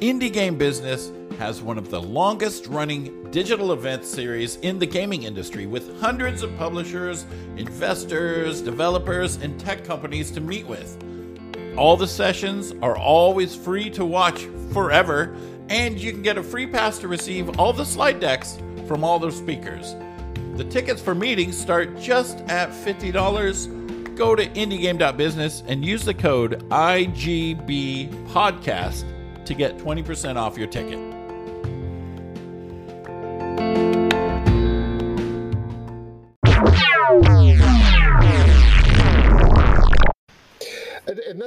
Indie 0.00 0.32
Game 0.32 0.56
Business 0.58 1.12
has 1.38 1.62
one 1.62 1.78
of 1.78 1.88
the 1.88 2.02
longest 2.02 2.66
running 2.66 3.30
digital 3.30 3.72
event 3.72 4.04
series 4.04 4.56
in 4.56 4.78
the 4.78 4.86
gaming 4.86 5.22
industry 5.22 5.66
with 5.66 6.00
hundreds 6.00 6.42
of 6.42 6.56
publishers, 6.58 7.26
investors, 7.56 8.60
developers, 8.60 9.36
and 9.36 9.58
tech 9.60 9.84
companies 9.84 10.32
to 10.32 10.40
meet 10.40 10.66
with. 10.66 11.00
All 11.76 11.96
the 11.96 12.08
sessions 12.08 12.72
are 12.82 12.98
always 12.98 13.54
free 13.54 13.88
to 13.90 14.04
watch 14.04 14.48
forever, 14.72 15.36
and 15.68 15.96
you 15.98 16.10
can 16.10 16.22
get 16.22 16.38
a 16.38 16.42
free 16.42 16.66
pass 16.66 16.98
to 16.98 17.06
receive 17.06 17.56
all 17.60 17.72
the 17.72 17.84
slide 17.84 18.18
decks 18.18 18.58
from 18.88 19.04
all 19.04 19.20
the 19.20 19.30
speakers. 19.30 19.94
The 20.56 20.64
tickets 20.64 21.00
for 21.00 21.14
meetings 21.14 21.56
start 21.56 22.00
just 22.00 22.38
at 22.48 22.70
$50. 22.70 24.16
Go 24.16 24.34
to 24.34 24.44
indiegame.business 24.44 25.62
and 25.68 25.84
use 25.84 26.04
the 26.04 26.14
code 26.14 26.68
IGBPodcast 26.70 27.44
to 29.44 29.54
get 29.54 29.78
20% 29.78 30.36
off 30.36 30.58
your 30.58 30.66
ticket. 30.66 31.17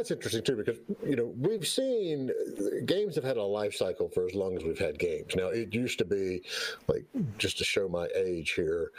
That's 0.01 0.09
interesting 0.09 0.41
too, 0.41 0.55
because 0.55 0.79
you 1.05 1.15
know 1.15 1.31
we've 1.37 1.67
seen 1.67 2.31
games 2.85 3.13
have 3.13 3.23
had 3.23 3.37
a 3.37 3.43
life 3.43 3.75
cycle 3.75 4.09
for 4.09 4.25
as 4.25 4.33
long 4.33 4.57
as 4.57 4.63
we've 4.63 4.79
had 4.79 4.97
games. 4.97 5.35
Now 5.35 5.49
it 5.49 5.71
used 5.75 5.99
to 5.99 6.05
be 6.05 6.41
like 6.87 7.05
just 7.37 7.59
to 7.59 7.63
show 7.63 7.87
my 7.87 8.07
age 8.15 8.53
here, 8.53 8.93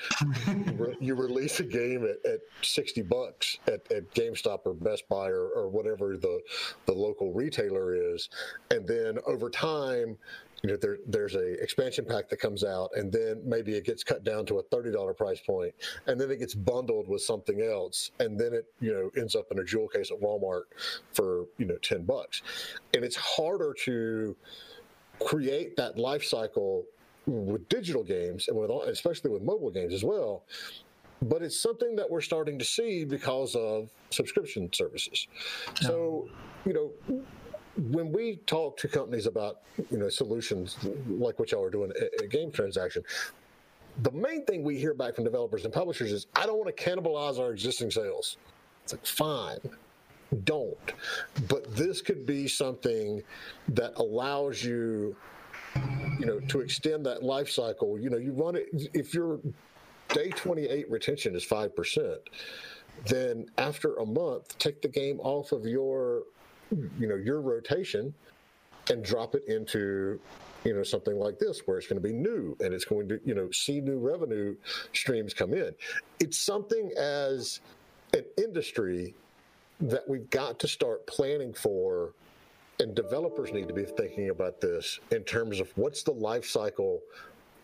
you 1.01 1.17
release 1.17 1.59
a 1.59 1.65
game 1.65 2.05
at, 2.05 2.31
at 2.31 2.41
60 2.63 3.03
bucks 3.03 3.59
at, 3.67 3.91
at 3.91 4.09
GameStop 4.15 4.61
or 4.65 4.75
Best 4.75 5.09
Buy 5.09 5.27
or, 5.27 5.49
or 5.49 5.69
whatever 5.69 6.17
the 6.17 6.41
the 6.87 6.93
local 6.93 7.33
retailer 7.33 7.97
is, 8.15 8.29
and 8.71 8.87
then 8.87 9.19
over 9.27 9.51
time 9.51 10.17
you 10.63 10.71
know 10.71 10.77
there, 10.77 10.99
there's 11.07 11.35
a 11.35 11.61
expansion 11.63 12.05
pack 12.05 12.29
that 12.29 12.39
comes 12.39 12.63
out 12.63 12.91
and 12.95 13.13
then 13.13 13.43
maybe 13.45 13.75
it 13.75 13.85
gets 13.85 14.05
cut 14.05 14.25
down 14.25 14.47
to 14.47 14.59
a 14.59 14.65
$30 14.65 15.17
price 15.17 15.41
point 15.41 15.75
and 16.07 16.21
then 16.21 16.31
it 16.31 16.39
gets 16.39 16.55
bundled 16.55 17.09
with 17.09 17.23
something 17.23 17.61
else 17.63 18.13
and 18.21 18.39
then 18.39 18.53
it 18.53 18.67
you 18.81 18.93
know 18.93 19.11
ends 19.21 19.35
up 19.35 19.47
in 19.51 19.59
a 19.59 19.65
jewel 19.65 19.89
case 19.89 20.11
at 20.11 20.21
walmart 20.21 20.63
for 21.13 21.47
you 21.59 21.67
know 21.67 21.77
10 21.83 22.05
bucks. 22.05 22.43
And 22.95 23.05
it's 23.05 23.17
harder 23.17 23.75
to 23.85 24.37
create 25.25 25.77
that 25.77 25.99
life 25.99 26.25
cycle 26.25 26.85
with 27.27 27.69
digital 27.69 28.03
games 28.03 28.49
and 28.49 28.57
with 28.57 28.71
especially 28.89 29.31
with 29.31 29.43
mobile 29.43 29.71
games 29.71 29.95
as 29.95 30.05
well 30.05 30.45
but 31.23 31.41
it's 31.41 31.61
something 31.61 31.95
that 31.97 32.11
we're 32.11 32.21
starting 32.21 32.59
to 32.59 32.65
see 32.65 33.05
because 33.05 33.55
of 33.55 33.89
subscription 34.11 34.69
services. 34.73 35.29
So 35.81 36.29
you 36.67 36.73
know 36.73 37.23
when 37.77 38.13
we 38.13 38.37
talk 38.47 38.77
to 38.77 38.89
companies 38.89 39.27
about 39.27 39.61
you 39.91 39.99
know 39.99 40.09
solutions 40.09 40.77
like 41.09 41.39
what 41.39 41.53
y'all 41.53 41.65
are 41.65 41.71
doing 41.71 41.93
a, 42.21 42.27
game 42.27 42.51
transaction 42.51 43.03
the 44.03 44.11
main 44.11 44.45
thing 44.45 44.63
we 44.63 44.79
hear 44.79 44.95
back 44.95 45.15
from 45.15 45.25
developers 45.25 45.65
and 45.65 45.73
publishers 45.73 46.13
is 46.13 46.27
i 46.37 46.47
don't 46.47 46.59
want 46.59 46.75
to 46.75 46.83
cannibalize 46.85 47.39
our 47.39 47.53
existing 47.53 47.91
sales. 47.91 48.37
It's 48.85 48.93
like 48.93 49.07
fine. 49.07 49.59
Don't. 50.45 50.93
But 51.49 51.77
this 51.77 52.01
could 52.01 52.27
be 52.27 52.49
something 52.49 53.23
that 53.69 53.93
allows 53.97 54.63
you 54.63 55.15
you 56.19 56.27
know 56.27 56.41
to 56.41 56.61
extend 56.61 57.07
that 57.07 57.23
life 57.23 57.49
cycle. 57.49 57.99
You 57.99 58.11
know 58.11 58.19
you 58.19 58.33
run 58.33 58.57
it 58.57 58.69
if 58.95 59.15
your 59.15 59.41
day 60.09 60.31
28 60.31 60.91
retention 60.91 61.35
is 61.35 61.45
5% 61.47 62.17
then 63.07 63.47
after 63.57 63.95
a 63.97 64.05
month 64.05 64.59
take 64.59 64.83
the 64.83 64.89
game 64.89 65.19
off 65.21 65.53
of 65.53 65.65
your 65.65 66.25
you 66.99 67.07
know 67.07 67.17
your 67.17 67.41
rotation 67.41 68.13
and 68.91 69.05
drop 69.05 69.35
it 69.35 69.45
into 69.47 70.19
you 70.65 70.75
know 70.75 70.83
something 70.83 71.17
like 71.17 71.39
this 71.39 71.61
where 71.67 71.79
it's 71.79 71.87
going 71.87 72.01
to 72.01 72.07
be 72.07 72.15
new 72.15 72.57
and 72.61 72.73
it's 72.75 72.85
going 72.85 73.09
to 73.09 73.21
you 73.25 73.35
know 73.35 73.51
see 73.51 73.81
new 73.81 73.99
revenue 73.99 74.55
streams 74.93 75.35
come 75.35 75.53
in. 75.53 75.75
It's 76.21 76.39
something 76.39 76.91
as 76.97 77.61
an 78.15 78.25
industry 78.39 79.15
that 79.81 80.09
we've 80.09 80.29
got 80.31 80.59
to 80.61 80.69
start 80.69 81.07
planning 81.07 81.53
for 81.53 82.13
and 82.81 82.95
developers 82.95 83.53
need 83.53 83.69
to 83.69 83.75
be 83.75 83.85
thinking 83.85 84.31
about 84.31 84.61
this 84.61 84.99
in 85.11 85.23
terms 85.25 85.61
of 85.61 85.71
what's 85.77 86.03
the 86.03 86.13
life 86.13 86.45
cycle 86.45 87.01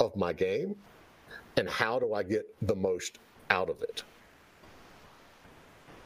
of 0.01 0.15
my 0.17 0.33
game 0.33 0.77
and 1.57 1.69
how 1.69 1.99
do 1.99 2.15
i 2.15 2.23
get 2.23 2.47
the 2.67 2.75
most 2.75 3.19
out 3.51 3.69
of 3.69 3.83
it 3.83 4.03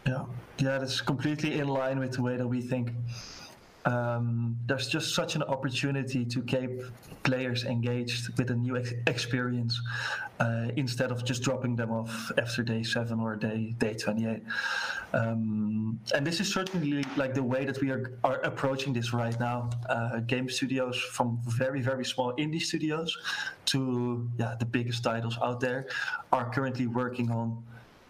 yeah, 0.06 0.24
yeah, 0.58 0.78
that's 0.78 1.00
completely 1.00 1.58
in 1.58 1.68
line 1.68 1.98
with 1.98 2.12
the 2.12 2.22
way 2.22 2.36
that 2.36 2.46
we 2.46 2.60
think. 2.60 2.90
Um, 3.84 4.56
there's 4.66 4.86
just 4.86 5.14
such 5.14 5.34
an 5.34 5.42
opportunity 5.42 6.24
to 6.24 6.42
keep 6.42 6.82
players 7.24 7.64
engaged 7.64 8.36
with 8.38 8.50
a 8.50 8.54
new 8.54 8.76
ex- 8.76 8.92
experience 9.06 9.80
uh, 10.38 10.68
instead 10.76 11.10
of 11.10 11.24
just 11.24 11.42
dropping 11.42 11.74
them 11.76 11.90
off 11.90 12.30
after 12.38 12.62
day 12.62 12.82
seven 12.82 13.18
or 13.18 13.34
day 13.34 13.74
day 13.78 13.94
28. 13.94 14.42
Um, 15.14 16.00
and 16.14 16.26
this 16.26 16.40
is 16.40 16.52
certainly 16.52 17.04
like 17.16 17.34
the 17.34 17.42
way 17.42 17.64
that 17.64 17.80
we 17.80 17.90
are, 17.90 18.12
are 18.24 18.40
approaching 18.42 18.92
this 18.92 19.12
right 19.12 19.38
now. 19.40 19.70
Uh, 19.88 20.20
game 20.20 20.48
studios 20.48 20.96
from 20.96 21.40
very 21.46 21.80
very 21.80 22.04
small 22.04 22.32
indie 22.36 22.62
studios 22.62 23.16
to 23.66 24.28
yeah 24.38 24.54
the 24.58 24.66
biggest 24.66 25.02
titles 25.02 25.38
out 25.42 25.60
there 25.60 25.86
are 26.32 26.48
currently 26.50 26.86
working 26.86 27.30
on 27.30 27.62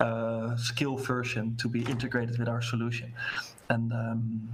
uh, 0.03 0.57
skill 0.57 0.97
version 0.97 1.57
to 1.57 1.69
be 1.69 1.83
integrated 1.83 2.39
with 2.39 2.49
our 2.49 2.61
solution. 2.61 3.15
And 3.69 3.93
um, 3.93 4.49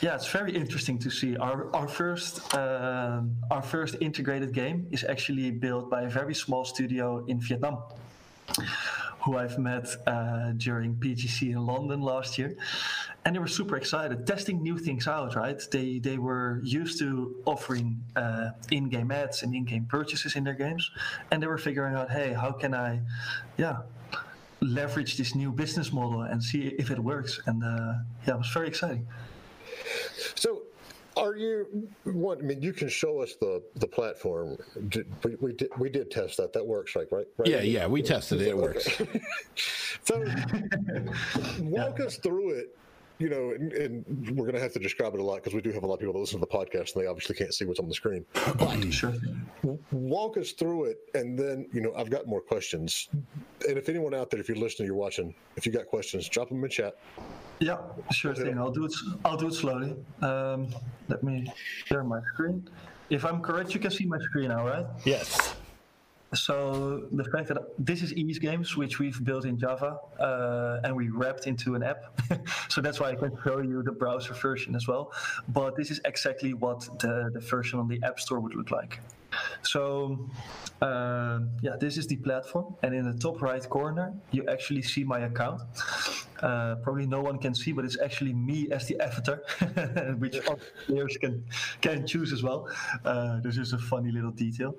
yeah, 0.00 0.14
it's 0.14 0.30
very 0.30 0.52
interesting 0.52 0.98
to 1.00 1.10
see. 1.10 1.36
Our 1.36 1.74
our 1.74 1.88
first 1.88 2.54
uh, 2.54 3.22
our 3.50 3.62
first 3.62 3.96
integrated 4.00 4.52
game 4.52 4.86
is 4.90 5.04
actually 5.04 5.50
built 5.50 5.90
by 5.90 6.02
a 6.02 6.08
very 6.08 6.34
small 6.34 6.64
studio 6.64 7.24
in 7.26 7.40
Vietnam, 7.40 7.78
who 9.22 9.36
I've 9.36 9.58
met 9.58 9.86
uh, 10.06 10.52
during 10.56 10.96
PGC 10.96 11.50
in 11.50 11.66
London 11.66 12.00
last 12.00 12.38
year, 12.38 12.56
and 13.24 13.34
they 13.34 13.38
were 13.38 13.54
super 13.60 13.76
excited, 13.76 14.26
testing 14.26 14.62
new 14.62 14.78
things 14.78 15.06
out. 15.06 15.34
Right? 15.36 15.60
They 15.70 15.98
they 15.98 16.16
were 16.16 16.60
used 16.62 16.98
to 17.00 17.36
offering 17.44 18.00
uh, 18.16 18.50
in-game 18.70 19.10
ads 19.10 19.42
and 19.42 19.54
in-game 19.54 19.84
purchases 19.84 20.34
in 20.34 20.44
their 20.44 20.58
games, 20.64 20.90
and 21.30 21.42
they 21.42 21.46
were 21.46 21.58
figuring 21.58 21.94
out, 21.94 22.10
hey, 22.10 22.32
how 22.32 22.52
can 22.52 22.72
I, 22.74 23.00
yeah, 23.58 23.76
leverage 24.60 25.16
this 25.16 25.34
new 25.34 25.50
business 25.50 25.92
model 25.92 26.22
and 26.22 26.42
see 26.42 26.68
if 26.78 26.90
it 26.90 26.98
works. 26.98 27.40
And 27.46 27.62
uh, 27.64 27.94
yeah, 28.26 28.34
it 28.34 28.38
was 28.38 28.48
very 28.48 28.68
exciting. 28.68 29.06
So, 30.34 30.62
are 31.16 31.34
you? 31.34 31.88
What 32.04 32.38
I 32.38 32.42
mean, 32.42 32.62
you 32.62 32.72
can 32.72 32.88
show 32.88 33.20
us 33.20 33.34
the 33.40 33.62
the 33.76 33.86
platform. 33.86 34.56
We, 35.24 35.36
we 35.40 35.52
did 35.52 35.70
we 35.78 35.88
did 35.90 36.10
test 36.10 36.36
that. 36.36 36.52
That 36.52 36.66
works, 36.66 36.94
like 36.94 37.08
right? 37.10 37.26
right? 37.36 37.48
Yeah, 37.48 37.62
yeah, 37.62 37.86
we 37.86 38.02
tested 38.02 38.40
it. 38.40 38.48
It 38.48 38.56
works. 38.56 38.86
so, 40.04 40.20
walk 41.60 41.98
yeah. 41.98 42.04
us 42.04 42.16
through 42.16 42.50
it 42.50 42.76
you 43.20 43.28
know, 43.28 43.50
and, 43.50 43.72
and 43.74 44.30
we're 44.30 44.46
going 44.46 44.54
to 44.54 44.60
have 44.60 44.72
to 44.72 44.78
describe 44.78 45.12
it 45.14 45.20
a 45.20 45.22
lot 45.22 45.36
because 45.36 45.52
we 45.52 45.60
do 45.60 45.70
have 45.72 45.82
a 45.82 45.86
lot 45.86 45.94
of 45.94 46.00
people 46.00 46.14
that 46.14 46.18
listen 46.18 46.40
to 46.40 46.46
the 46.46 46.52
podcast 46.52 46.94
and 46.94 47.04
they 47.04 47.06
obviously 47.06 47.34
can't 47.34 47.52
see 47.52 47.66
what's 47.66 47.78
on 47.78 47.86
the 47.86 47.94
screen. 47.94 48.24
But 48.56 48.82
sure. 48.92 49.14
walk 49.92 50.38
us 50.38 50.52
through 50.52 50.86
it, 50.86 50.98
and 51.14 51.38
then 51.38 51.68
you 51.72 51.82
know, 51.82 51.92
I've 51.94 52.10
got 52.10 52.26
more 52.26 52.40
questions. 52.40 53.10
And 53.68 53.76
if 53.76 53.90
anyone 53.90 54.14
out 54.14 54.30
there, 54.30 54.40
if 54.40 54.48
you're 54.48 54.56
listening, 54.56 54.86
you're 54.86 54.96
watching, 54.96 55.34
if 55.56 55.66
you 55.66 55.72
got 55.72 55.86
questions, 55.86 56.28
drop 56.28 56.48
them 56.48 56.64
in 56.64 56.70
chat. 56.70 56.96
Yeah, 57.58 57.76
sure 58.10 58.34
thing. 58.34 58.58
I'll 58.58 58.70
do 58.70 58.86
it. 58.86 58.94
I'll 59.22 59.36
do 59.36 59.48
it 59.48 59.54
slowly. 59.54 59.94
Um, 60.22 60.74
let 61.08 61.22
me 61.22 61.52
share 61.84 62.02
my 62.02 62.20
screen. 62.32 62.66
If 63.10 63.26
I'm 63.26 63.42
correct, 63.42 63.74
you 63.74 63.80
can 63.80 63.90
see 63.90 64.06
my 64.06 64.18
screen 64.18 64.48
now, 64.48 64.66
right? 64.66 64.86
Yes. 65.04 65.54
So 66.34 67.08
the 67.10 67.24
fact 67.24 67.48
that 67.48 67.58
this 67.78 68.02
is 68.02 68.12
Ease 68.14 68.38
Games, 68.38 68.76
which 68.76 69.00
we've 69.00 69.22
built 69.24 69.44
in 69.44 69.58
Java, 69.58 69.98
uh, 70.20 70.80
and 70.84 70.94
we 70.94 71.08
wrapped 71.08 71.46
into 71.48 71.74
an 71.74 71.82
app. 71.82 72.20
so 72.68 72.80
that's 72.80 73.00
why 73.00 73.10
I 73.10 73.14
can 73.16 73.36
show 73.42 73.58
you 73.60 73.82
the 73.82 73.92
browser 73.92 74.34
version 74.34 74.76
as 74.76 74.86
well. 74.86 75.12
But 75.48 75.76
this 75.76 75.90
is 75.90 76.00
exactly 76.04 76.54
what 76.54 76.80
the, 77.00 77.30
the 77.32 77.40
version 77.40 77.80
on 77.80 77.88
the 77.88 78.00
App 78.04 78.20
Store 78.20 78.38
would 78.38 78.54
look 78.54 78.70
like. 78.70 79.00
So 79.62 80.28
uh, 80.80 81.40
yeah, 81.60 81.76
this 81.78 81.98
is 81.98 82.06
the 82.06 82.16
platform, 82.16 82.74
and 82.82 82.94
in 82.94 83.10
the 83.10 83.18
top 83.18 83.42
right 83.42 83.66
corner, 83.68 84.14
you 84.30 84.46
actually 84.48 84.82
see 84.82 85.04
my 85.04 85.20
account. 85.20 85.60
Uh, 86.40 86.76
probably 86.76 87.06
no 87.06 87.20
one 87.20 87.38
can 87.38 87.54
see, 87.54 87.70
but 87.72 87.84
it's 87.84 88.00
actually 88.00 88.32
me 88.32 88.68
as 88.70 88.86
the 88.86 88.98
avatar, 88.98 89.42
which 90.18 90.38
players 90.86 91.18
can 91.20 91.44
can 91.82 92.06
choose 92.06 92.32
as 92.32 92.42
well. 92.42 92.66
Uh, 93.04 93.40
this 93.40 93.58
is 93.58 93.74
a 93.74 93.78
funny 93.78 94.10
little 94.10 94.30
detail, 94.30 94.74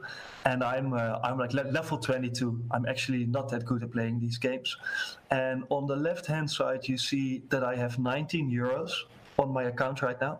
and 0.45 0.63
I'm 0.63 0.93
uh, 0.93 1.19
I'm 1.23 1.37
like 1.37 1.53
level 1.53 1.99
22. 1.99 2.63
I'm 2.71 2.87
actually 2.87 3.25
not 3.27 3.49
that 3.49 3.65
good 3.65 3.83
at 3.83 3.91
playing 3.91 4.19
these 4.19 4.39
games, 4.39 4.75
and 5.29 5.65
on 5.69 5.85
the 5.85 5.95
left 5.95 6.25
hand 6.25 6.49
side, 6.49 6.87
you 6.87 6.97
see 6.97 7.43
that 7.49 7.63
I 7.63 7.75
have 7.75 7.99
19 7.99 8.49
euros 8.49 8.91
on 9.37 9.53
my 9.53 9.63
account 9.63 10.01
right 10.01 10.19
now, 10.19 10.39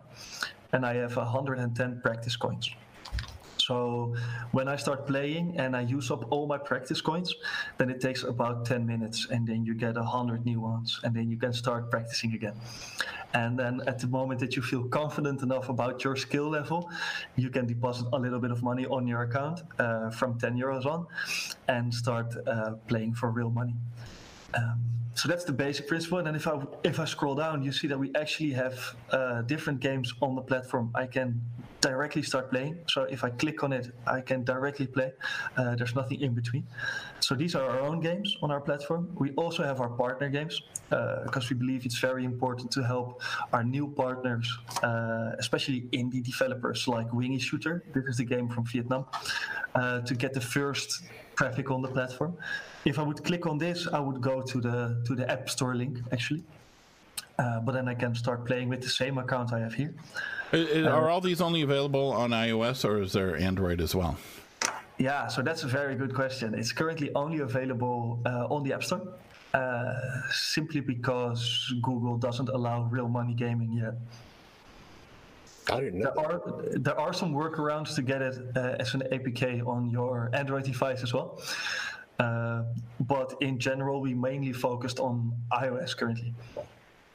and 0.72 0.84
I 0.84 0.94
have 0.94 1.16
110 1.16 2.00
practice 2.00 2.34
coins. 2.34 2.74
So 3.72 4.14
when 4.50 4.68
I 4.68 4.76
start 4.76 5.06
playing 5.06 5.44
and 5.62 5.74
I 5.74 5.82
use 5.96 6.10
up 6.10 6.22
all 6.30 6.46
my 6.46 6.58
practice 6.58 7.00
coins, 7.00 7.34
then 7.78 7.88
it 7.88 8.00
takes 8.06 8.22
about 8.22 8.66
10 8.66 8.86
minutes 8.86 9.28
and 9.30 9.46
then 9.46 9.64
you 9.64 9.74
get 9.74 9.94
100 9.94 10.44
new 10.44 10.60
ones 10.60 11.00
and 11.04 11.16
then 11.16 11.30
you 11.30 11.38
can 11.38 11.54
start 11.54 11.90
practicing 11.90 12.34
again. 12.34 12.56
And 13.32 13.58
then 13.58 13.80
at 13.86 13.98
the 13.98 14.08
moment 14.08 14.40
that 14.40 14.56
you 14.56 14.62
feel 14.62 14.84
confident 15.00 15.40
enough 15.42 15.70
about 15.70 16.04
your 16.04 16.16
skill 16.16 16.48
level, 16.50 16.90
you 17.36 17.48
can 17.48 17.64
deposit 17.66 18.06
a 18.12 18.18
little 18.18 18.40
bit 18.40 18.50
of 18.50 18.62
money 18.62 18.84
on 18.84 19.06
your 19.06 19.22
account 19.22 19.62
uh, 19.78 20.10
from 20.10 20.38
10 20.38 20.58
euros 20.58 20.84
on 20.84 21.06
and 21.68 21.94
start 21.94 22.28
uh, 22.46 22.72
playing 22.88 23.14
for 23.14 23.30
real 23.30 23.50
money. 23.50 23.74
Um, 24.52 25.01
so 25.14 25.28
that's 25.28 25.44
the 25.44 25.52
basic 25.52 25.88
principle. 25.88 26.18
And 26.18 26.26
then 26.26 26.34
if 26.34 26.46
I 26.46 26.60
if 26.84 26.98
I 26.98 27.04
scroll 27.04 27.34
down, 27.34 27.62
you 27.62 27.72
see 27.72 27.86
that 27.88 27.98
we 27.98 28.10
actually 28.14 28.52
have 28.52 28.96
uh, 29.10 29.42
different 29.42 29.80
games 29.80 30.12
on 30.22 30.34
the 30.34 30.42
platform. 30.42 30.90
I 30.94 31.06
can 31.06 31.40
directly 31.82 32.22
start 32.22 32.50
playing. 32.50 32.78
So 32.88 33.02
if 33.02 33.24
I 33.24 33.30
click 33.30 33.62
on 33.64 33.72
it, 33.72 33.92
I 34.06 34.20
can 34.20 34.44
directly 34.44 34.86
play. 34.86 35.12
Uh, 35.56 35.74
there's 35.74 35.94
nothing 35.94 36.20
in 36.20 36.32
between. 36.32 36.64
So 37.20 37.34
these 37.34 37.54
are 37.54 37.68
our 37.68 37.80
own 37.80 38.00
games 38.00 38.36
on 38.40 38.50
our 38.50 38.60
platform. 38.60 39.10
We 39.18 39.32
also 39.32 39.64
have 39.64 39.80
our 39.80 39.90
partner 39.90 40.28
games 40.30 40.62
because 40.88 41.44
uh, 41.44 41.50
we 41.50 41.56
believe 41.56 41.84
it's 41.84 41.98
very 41.98 42.24
important 42.24 42.70
to 42.72 42.82
help 42.82 43.20
our 43.52 43.64
new 43.64 43.88
partners, 43.88 44.46
uh, 44.82 45.32
especially 45.38 45.82
indie 45.92 46.22
developers 46.22 46.86
like 46.86 47.12
Wingy 47.12 47.40
Shooter. 47.40 47.84
This 47.92 48.04
is 48.04 48.16
the 48.16 48.24
game 48.24 48.48
from 48.48 48.64
Vietnam, 48.64 49.06
uh, 49.74 50.00
to 50.02 50.14
get 50.14 50.32
the 50.32 50.40
first 50.40 51.02
traffic 51.34 51.70
on 51.70 51.82
the 51.82 51.88
platform. 51.88 52.36
If 52.84 52.98
I 52.98 53.02
would 53.02 53.22
click 53.24 53.46
on 53.46 53.58
this, 53.58 53.86
I 53.86 54.00
would 54.00 54.20
go 54.20 54.42
to 54.42 54.60
the 54.60 55.02
to 55.06 55.14
the 55.14 55.30
App 55.30 55.48
Store 55.48 55.74
link 55.74 55.98
actually. 56.12 56.42
Uh, 57.38 57.60
but 57.60 57.72
then 57.72 57.88
I 57.88 57.94
can 57.94 58.14
start 58.14 58.44
playing 58.44 58.68
with 58.68 58.82
the 58.82 58.88
same 58.88 59.18
account 59.18 59.52
I 59.52 59.60
have 59.60 59.74
here. 59.74 59.94
Are 60.52 61.08
all 61.08 61.20
these 61.20 61.40
only 61.40 61.62
available 61.62 62.12
on 62.12 62.30
iOS 62.30 62.84
or 62.84 63.02
is 63.02 63.12
there 63.12 63.36
Android 63.36 63.80
as 63.80 63.94
well? 63.94 64.16
Yeah, 64.98 65.26
so 65.28 65.42
that's 65.42 65.64
a 65.64 65.66
very 65.66 65.96
good 65.96 66.14
question. 66.14 66.54
It's 66.54 66.72
currently 66.72 67.10
only 67.14 67.38
available 67.38 68.20
uh, 68.26 68.54
on 68.54 68.62
the 68.62 68.74
App 68.74 68.84
Store, 68.84 69.02
uh, 69.54 69.94
simply 70.30 70.80
because 70.80 71.72
Google 71.82 72.18
doesn't 72.18 72.50
allow 72.50 72.82
real 72.84 73.08
money 73.08 73.34
gaming 73.34 73.72
yet. 73.72 73.94
I 75.70 75.80
didn't 75.80 76.00
know. 76.00 76.12
There 76.14 76.24
are 76.24 76.42
there 76.86 77.00
are 77.00 77.12
some 77.12 77.32
workarounds 77.32 77.94
to 77.94 78.02
get 78.02 78.20
it 78.20 78.36
uh, 78.56 78.76
as 78.78 78.94
an 78.94 79.02
APK 79.12 79.66
on 79.66 79.90
your 79.90 80.30
Android 80.34 80.64
device 80.64 81.02
as 81.02 81.14
well. 81.14 81.40
Uh, 82.18 82.62
but 83.00 83.34
in 83.40 83.58
general, 83.58 84.00
we 84.00 84.14
mainly 84.14 84.52
focused 84.52 85.00
on 85.00 85.32
iOS 85.52 85.96
currently. 85.96 86.34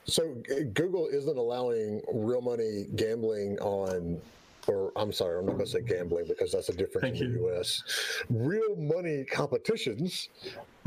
So 0.06 0.36
Google 0.74 1.08
isn't 1.08 1.38
allowing 1.38 2.02
real 2.14 2.42
money 2.42 2.88
gambling 2.96 3.60
on, 3.60 4.20
or 4.68 4.92
I'm 4.96 5.12
sorry, 5.12 5.40
I'm 5.40 5.46
not 5.46 5.54
going 5.54 5.66
to 5.66 5.72
say 5.72 5.82
gambling 5.82 6.26
because 6.28 6.54
that's 6.54 6.70
a 6.70 6.74
difference 6.74 7.02
Thank 7.02 7.22
in 7.22 7.34
the 7.34 7.40
you. 7.40 7.50
U.S. 7.50 7.84
Real 8.30 8.76
money 8.78 9.26
competitions 9.26 10.30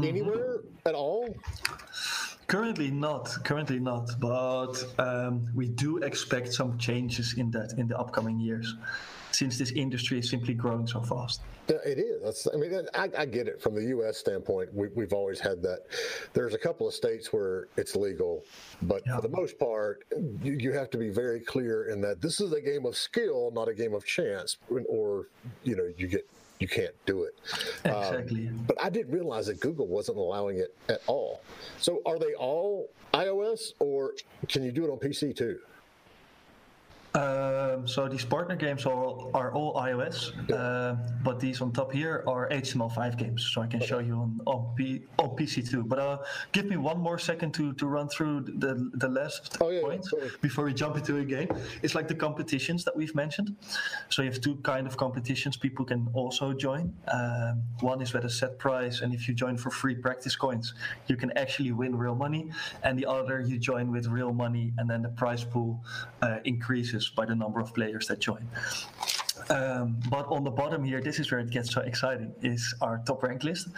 anywhere 0.03 0.61
at 0.87 0.95
all? 0.95 1.35
Currently 2.47 2.91
not, 2.91 3.29
currently 3.45 3.79
not, 3.79 4.11
but 4.19 4.75
um, 4.99 5.47
we 5.55 5.69
do 5.69 5.99
expect 5.99 6.53
some 6.53 6.79
changes 6.79 7.35
in 7.39 7.51
that 7.53 7.75
in 7.79 7.87
the 7.87 7.97
upcoming 7.99 8.41
years, 8.41 8.75
since 9.41 9.57
this 9.57 9.71
industry 9.73 10.19
is 10.19 10.29
simply 10.29 10.53
growing 10.53 10.87
so 10.87 11.01
fast. 11.01 11.41
Yeah, 11.67 11.77
it 11.87 11.99
is. 11.99 12.23
That's, 12.23 12.47
I 12.53 12.59
mean, 12.59 12.73
I, 12.95 13.09
I 13.17 13.25
get 13.25 13.49
it 13.49 13.59
from 13.63 13.75
the 13.75 13.85
U.S. 13.97 14.19
standpoint. 14.19 14.69
We, 14.75 14.89
we've 14.95 15.15
always 15.15 15.41
had 15.41 15.63
that. 15.63 15.79
There's 16.35 16.53
a 16.53 16.59
couple 16.59 16.87
of 16.87 16.93
states 16.93 17.33
where 17.33 17.69
it's 17.79 17.97
legal, 17.97 18.45
but 18.83 19.03
Yeah. 19.07 19.17
for 19.17 19.23
the 19.23 19.31
most 19.35 19.59
part, 19.59 20.05
you, 20.43 20.53
you 20.53 20.73
have 20.73 20.91
to 20.91 20.99
be 20.99 21.09
very 21.09 21.41
clear 21.41 21.85
in 21.89 22.03
that 22.03 22.21
this 22.21 22.39
is 22.39 22.53
a 22.53 22.61
game 22.61 22.85
of 22.85 22.97
skill, 22.99 23.51
not 23.55 23.67
a 23.67 23.73
game 23.75 23.95
of 23.95 24.05
chance, 24.05 24.59
or 24.87 25.29
you 25.65 25.75
know, 25.75 25.89
you 25.97 26.07
get 26.07 26.29
you 26.59 26.69
can't 26.69 26.95
do 27.07 27.23
it. 27.25 27.35
Um, 27.89 27.95
Exactly. 28.03 28.51
but 28.67 28.77
I 28.83 28.91
didn't 28.91 29.11
realize 29.15 29.47
that 29.47 29.61
Google 29.61 29.87
wasn't 29.87 30.19
allowing 30.19 30.59
it 30.59 30.77
at 30.91 31.01
all. 31.07 31.41
So 31.79 32.03
are 32.05 32.19
they 32.19 32.35
all 32.35 32.91
iOS, 33.15 33.73
or 33.79 34.13
can 34.49 34.63
you 34.65 34.71
do 34.71 34.85
it 34.85 34.91
on 34.91 34.99
PC 34.99 35.35
too? 35.35 35.59
Um, 37.15 37.89
so 37.89 38.09
these 38.09 38.25
partner 38.25 38.55
games 38.55 38.87
are, 38.87 39.35
are 39.35 39.53
all 39.53 39.75
iOS, 39.75 40.31
uh, 40.53 40.95
but 41.25 41.41
these 41.41 41.61
on 41.61 41.73
top 41.73 41.93
here 41.93 42.23
are 42.29 42.49
HTML5 42.51 43.19
games. 43.19 43.51
So 43.53 43.63
I 43.63 43.67
can 43.67 43.81
show 43.81 43.99
you 43.99 44.15
on 44.15 44.41
on, 44.47 44.75
P, 44.77 45.03
on 45.19 45.31
PC 45.31 45.69
too. 45.69 45.83
But 45.83 45.99
uh, 45.99 46.19
give 46.53 46.67
me 46.67 46.77
one 46.77 47.01
more 47.01 47.19
second 47.19 47.53
to, 47.55 47.73
to 47.75 47.87
run 47.87 48.09
through 48.09 48.43
the 48.43 48.91
the 48.95 49.09
last 49.09 49.59
Oh, 49.61 49.71
yeah, 49.71 49.81
yeah, 49.81 49.87
points 49.87 50.15
before 50.41 50.65
we 50.65 50.73
jump 50.73 50.97
into 50.97 51.19
a 51.19 51.25
game. 51.25 51.49
It's 51.83 51.95
like 51.97 52.07
the 52.07 52.15
competitions 52.15 52.85
that 52.85 52.97
we've 52.97 53.15
mentioned. 53.15 53.57
So 54.09 54.23
you 54.23 54.31
have 54.31 54.41
two 54.41 54.57
kind 54.57 54.87
of 54.87 54.97
competitions 54.97 55.57
people 55.57 55.85
can 55.85 56.09
also 56.15 56.53
join. 56.53 56.95
Um, 57.09 57.63
one 57.81 58.01
is 58.01 58.13
with 58.13 58.25
a 58.25 58.31
set 58.31 58.59
price, 58.59 59.01
and 59.01 59.13
if 59.13 59.27
you 59.27 59.35
join 59.35 59.57
for 59.57 59.71
free 59.71 59.97
practice 59.97 60.37
coins, 60.37 60.75
you 61.09 61.17
can 61.17 61.37
actually 61.37 61.73
win 61.73 61.97
real 61.97 62.15
money. 62.15 62.51
And 62.85 62.97
the 62.97 63.07
other 63.07 63.41
you 63.41 63.59
join 63.59 63.91
with 63.91 64.07
real 64.07 64.33
money, 64.33 64.73
and 64.79 64.89
then 64.89 65.03
the 65.03 65.09
prize 65.09 65.43
pool 65.43 65.83
uh, 66.23 66.39
increases 66.45 67.00
by 67.09 67.25
the 67.25 67.35
number 67.35 67.61
of 67.61 67.73
players 67.75 68.07
that 68.09 68.21
join. 68.21 68.47
Um, 69.49 69.97
but 70.11 70.27
on 70.27 70.45
the 70.45 70.51
bottom 70.51 70.85
here, 70.85 71.01
this 71.01 71.19
is 71.19 71.31
where 71.31 71.41
it 71.41 71.51
gets 71.51 71.73
so 71.73 71.81
exciting: 71.81 72.35
is 72.43 72.75
our 72.81 73.01
top 73.07 73.23
rank 73.23 73.45
list. 73.45 73.69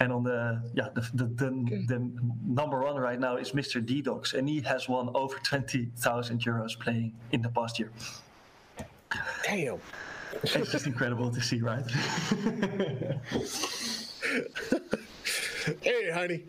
And 0.00 0.12
on 0.12 0.24
the 0.24 0.60
yeah, 0.74 0.88
the 0.94 1.02
the, 1.14 1.24
the, 1.24 1.50
the 1.86 2.12
number 2.44 2.80
one 2.80 2.96
right 2.96 3.20
now 3.20 3.36
is 3.36 3.52
Mr. 3.52 3.84
D-Dogs, 3.84 4.34
and 4.34 4.48
he 4.48 4.60
has 4.62 4.88
won 4.88 5.10
over 5.14 5.38
twenty 5.44 5.90
thousand 5.98 6.42
euros 6.42 6.78
playing 6.78 7.14
in 7.30 7.42
the 7.42 7.50
past 7.50 7.78
year. 7.78 7.90
Damn. 9.44 9.78
It's 10.42 10.72
just 10.72 10.86
incredible 10.92 11.30
to 11.30 11.40
see, 11.40 11.60
right? 11.60 11.84
Hey, 15.80 16.10
honey. 16.10 16.44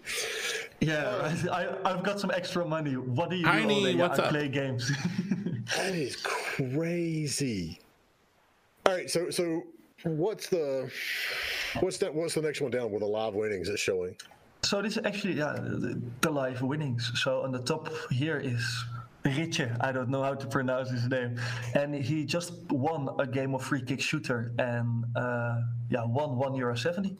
Yeah. 0.86 1.36
I, 1.52 1.90
I've 1.90 2.04
got 2.04 2.20
some 2.20 2.32
extra 2.32 2.66
money. 2.66 2.94
What 2.98 3.30
do 3.30 3.36
you 3.36 3.46
Heine, 3.46 3.68
do 3.68 3.74
all 3.74 3.84
day? 3.84 3.96
What's 3.96 4.20
I 4.20 4.24
up? 4.24 4.30
play 4.30 4.48
games. 4.48 4.92
That 5.78 5.96
is 5.96 6.18
crazy. 6.18 7.80
All 8.86 8.94
right, 8.94 9.10
so 9.10 9.30
so 9.30 9.64
what's 10.04 10.50
the 10.50 10.92
what's 11.80 11.98
that? 12.00 12.14
What's 12.14 12.34
the 12.34 12.42
next 12.42 12.60
one 12.60 12.70
down 12.70 12.92
with 12.92 13.00
the 13.00 13.08
live 13.08 13.34
winnings 13.34 13.70
it's 13.70 13.82
showing? 13.82 14.16
So 14.64 14.82
this 14.82 14.98
is 14.98 15.06
actually 15.06 15.36
yeah 15.36 15.54
the, 15.54 16.02
the 16.20 16.30
live 16.30 16.62
winnings. 16.62 17.12
So 17.16 17.44
on 17.44 17.52
the 17.54 17.62
top 17.62 17.90
here 18.12 18.40
is 18.40 18.86
Ritje. 19.24 19.78
I 19.80 19.94
don't 19.94 20.10
know 20.10 20.22
how 20.22 20.34
to 20.36 20.48
pronounce 20.48 20.90
his 20.90 21.08
name, 21.08 21.40
and 21.76 21.96
he 21.96 22.26
just 22.26 22.54
won 22.70 23.10
a 23.20 23.26
game 23.26 23.56
of 23.56 23.64
free 23.64 23.82
kick 23.82 24.02
shooter 24.02 24.52
and 24.60 25.06
uh, 25.16 25.62
yeah 25.90 26.04
won 26.04 26.38
one 26.38 26.56
euro 26.56 26.76
seventy. 26.76 27.16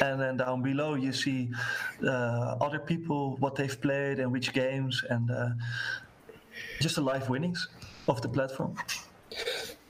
And 0.00 0.20
then 0.20 0.36
down 0.36 0.62
below 0.62 0.94
you 0.94 1.12
see 1.12 1.50
uh, 2.04 2.56
other 2.60 2.78
people 2.78 3.36
what 3.38 3.54
they've 3.54 3.80
played 3.80 4.18
and 4.18 4.32
which 4.32 4.52
games 4.52 5.02
and 5.10 5.30
uh, 5.30 5.50
just 6.80 6.96
the 6.96 7.02
live 7.02 7.28
winnings 7.28 7.68
of 8.08 8.20
the 8.22 8.28
platform. 8.28 8.74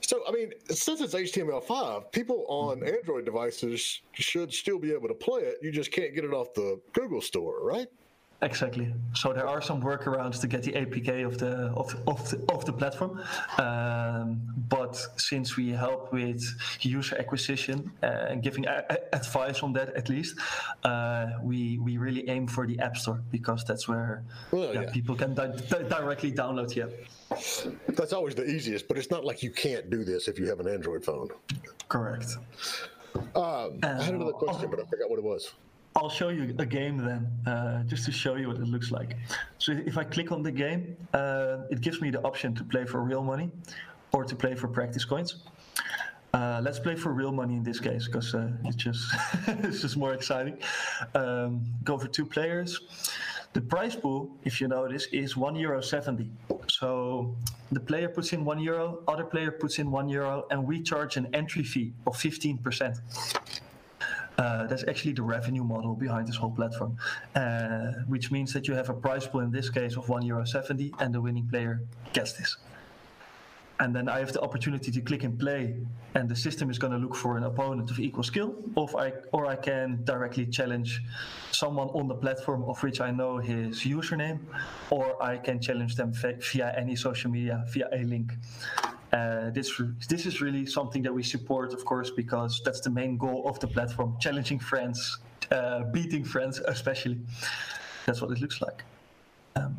So 0.01 0.21
I 0.27 0.31
mean, 0.31 0.51
since 0.69 1.01
it's 1.01 1.13
HTML5, 1.13 2.11
people 2.11 2.45
on 2.47 2.81
Android 2.87 3.25
devices 3.25 4.01
should 4.13 4.53
still 4.53 4.79
be 4.79 4.93
able 4.93 5.09
to 5.09 5.13
play 5.13 5.41
it. 5.41 5.57
You 5.61 5.71
just 5.71 5.91
can't 5.91 6.15
get 6.15 6.23
it 6.23 6.33
off 6.33 6.53
the 6.53 6.79
Google 6.93 7.21
store, 7.21 7.61
right? 7.61 7.87
Exactly. 8.43 8.93
So 9.15 9.33
there 9.33 9.47
are 9.47 9.61
some 9.63 9.81
workarounds 9.81 10.39
to 10.41 10.47
get 10.47 10.61
the 10.61 10.73
APK 10.73 11.25
of 11.25 11.39
the 11.39 11.71
of, 11.75 11.95
of 12.05 12.29
the 12.29 12.37
of 12.53 12.65
the 12.65 12.73
platform, 12.73 13.19
um, 13.57 14.39
but 14.69 14.95
since 15.19 15.57
we 15.57 15.69
help 15.69 16.13
with 16.13 16.43
user 16.81 17.17
acquisition 17.17 17.91
and 18.03 18.43
giving 18.43 18.67
a- 18.67 18.83
a- 18.91 19.15
advice 19.15 19.63
on 19.63 19.73
that 19.73 19.89
at 19.95 20.07
least, 20.07 20.37
uh, 20.83 21.25
we 21.41 21.79
we 21.79 21.97
really 21.97 22.29
aim 22.29 22.45
for 22.45 22.67
the 22.67 22.77
App 22.79 22.95
Store 22.95 23.19
because 23.31 23.63
that's 23.63 23.87
where 23.87 24.23
Well, 24.51 24.71
yeah, 24.71 24.81
yeah. 24.81 24.91
people 24.91 25.15
can 25.15 25.33
di- 25.33 25.57
di- 25.71 25.89
directly 25.89 26.31
download 26.31 26.69
the 26.75 26.83
app. 26.83 26.91
That's 27.97 28.13
always 28.13 28.35
the 28.35 28.45
easiest, 28.45 28.87
but 28.87 28.99
it's 28.99 29.09
not 29.09 29.25
like 29.25 29.41
you 29.41 29.49
can't 29.49 29.89
do 29.89 30.03
this 30.03 30.27
if 30.27 30.37
you 30.37 30.45
have 30.47 30.59
an 30.59 30.67
Android 30.67 31.03
phone. 31.03 31.29
Correct. 31.89 32.37
Um, 33.35 33.79
I 33.81 34.03
had 34.03 34.13
another 34.13 34.31
question, 34.33 34.69
but 34.69 34.79
I 34.79 34.83
forgot 34.85 35.09
what 35.09 35.17
it 35.17 35.25
was. 35.25 35.53
I'll 35.97 36.09
show 36.09 36.29
you 36.29 36.55
a 36.59 36.65
game 36.65 36.97
then, 36.97 37.27
uh, 37.51 37.81
just 37.83 38.05
to 38.05 38.11
show 38.11 38.35
you 38.35 38.49
what 38.49 38.57
it 38.57 38.67
looks 38.67 38.91
like. 38.91 39.17
So 39.57 39.71
if 39.71 39.97
I 39.97 40.03
click 40.03 40.31
on 40.31 40.43
the 40.43 40.51
game, 40.51 40.95
uh, 41.11 41.71
it 41.71 41.81
gives 41.81 42.01
me 42.01 42.11
the 42.11 42.21
option 42.21 42.53
to 42.53 42.63
play 42.63 42.85
for 42.85 43.01
real 43.01 43.23
money 43.23 43.49
or 44.11 44.23
to 44.23 44.35
play 44.35 44.53
for 44.53 44.67
practice 44.67 45.05
coins. 45.05 45.43
Uh, 46.35 46.61
let's 46.63 46.77
play 46.77 46.95
for 46.95 47.13
real 47.13 47.31
money 47.31 47.55
in 47.55 47.63
this 47.63 47.79
case 47.79 48.05
because 48.05 48.35
uh, 48.35 48.51
it's 48.65 48.75
just 48.75 49.03
it's 49.47 49.81
just 49.81 49.97
more 49.97 50.13
exciting. 50.13 50.59
Um, 51.15 51.65
go 51.83 51.97
for 51.97 52.07
two 52.07 52.27
players. 52.27 52.79
The 53.53 53.61
prize 53.61 53.95
pool, 53.95 54.29
if 54.43 54.61
you 54.61 54.67
notice, 54.67 55.07
is 55.07 55.35
one 55.35 55.55
euro 55.55 55.81
seventy. 55.81 56.29
So 56.67 57.35
the 57.71 57.79
player 57.79 58.09
puts 58.09 58.33
in 58.33 58.45
one 58.45 58.59
euro, 58.59 58.99
other 59.07 59.23
player 59.23 59.51
puts 59.51 59.79
in 59.79 59.89
one 59.89 60.07
euro, 60.09 60.45
and 60.51 60.63
we 60.63 60.83
charge 60.83 61.17
an 61.17 61.27
entry 61.33 61.63
fee 61.63 61.93
of 62.05 62.17
fifteen 62.17 62.59
percent. 62.59 62.97
Uh, 64.37 64.67
that's 64.67 64.83
actually 64.87 65.13
the 65.13 65.23
revenue 65.23 65.63
model 65.63 65.95
behind 65.95 66.27
this 66.27 66.35
whole 66.35 66.51
platform, 66.51 66.95
uh, 67.35 67.87
which 68.07 68.29
means 68.29 68.53
that 68.53 68.67
you 68.67 68.75
have 68.75 68.89
a 68.89 68.93
prize 68.93 69.25
pool 69.25 69.41
in 69.41 69.51
this 69.51 69.67
case 69.67 69.97
of 69.97 70.07
one 70.09 70.23
euro 70.23 70.45
seventy, 70.45 70.93
and 70.99 71.13
the 71.15 71.19
winning 71.19 71.47
player 71.47 71.81
gets 72.13 72.33
this. 72.33 72.57
And 73.79 73.95
then 73.95 74.09
I 74.09 74.19
have 74.19 74.33
the 74.33 74.41
opportunity 74.41 74.91
to 74.91 75.01
click 75.01 75.23
and 75.23 75.39
play, 75.39 75.75
and 76.15 76.29
the 76.29 76.35
system 76.35 76.69
is 76.69 76.77
going 76.77 76.93
to 76.93 76.99
look 76.99 77.15
for 77.15 77.37
an 77.37 77.43
opponent 77.43 77.89
of 77.91 77.99
equal 77.99 78.23
skill, 78.23 78.55
or 78.75 78.87
I, 78.99 79.13
or 79.31 79.45
I 79.47 79.55
can 79.55 80.03
directly 80.03 80.45
challenge 80.47 81.01
someone 81.51 81.89
on 81.89 82.07
the 82.07 82.15
platform 82.15 82.63
of 82.63 82.81
which 82.83 83.01
I 83.01 83.11
know 83.11 83.37
his 83.37 83.81
username, 83.81 84.39
or 84.89 85.21
I 85.21 85.37
can 85.37 85.59
challenge 85.59 85.95
them 85.95 86.11
via 86.13 86.73
any 86.77 86.95
social 86.95 87.31
media 87.31 87.65
via 87.69 87.87
a 87.91 88.03
link. 88.03 88.33
Uh, 89.17 89.49
this 89.57 89.69
this 90.13 90.23
is 90.29 90.35
really 90.45 90.65
something 90.77 91.01
that 91.05 91.13
we 91.19 91.23
support, 91.23 91.73
of 91.77 91.81
course, 91.91 92.09
because 92.21 92.61
that's 92.65 92.81
the 92.87 92.93
main 93.01 93.17
goal 93.17 93.39
of 93.49 93.55
the 93.63 93.67
platform: 93.75 94.09
challenging 94.19 94.59
friends, 94.71 94.99
uh, 95.57 95.79
beating 95.95 96.25
friends, 96.33 96.55
especially. 96.75 97.17
That's 98.05 98.21
what 98.21 98.31
it 98.35 98.39
looks 98.43 98.61
like. 98.61 98.79
Um, 99.55 99.73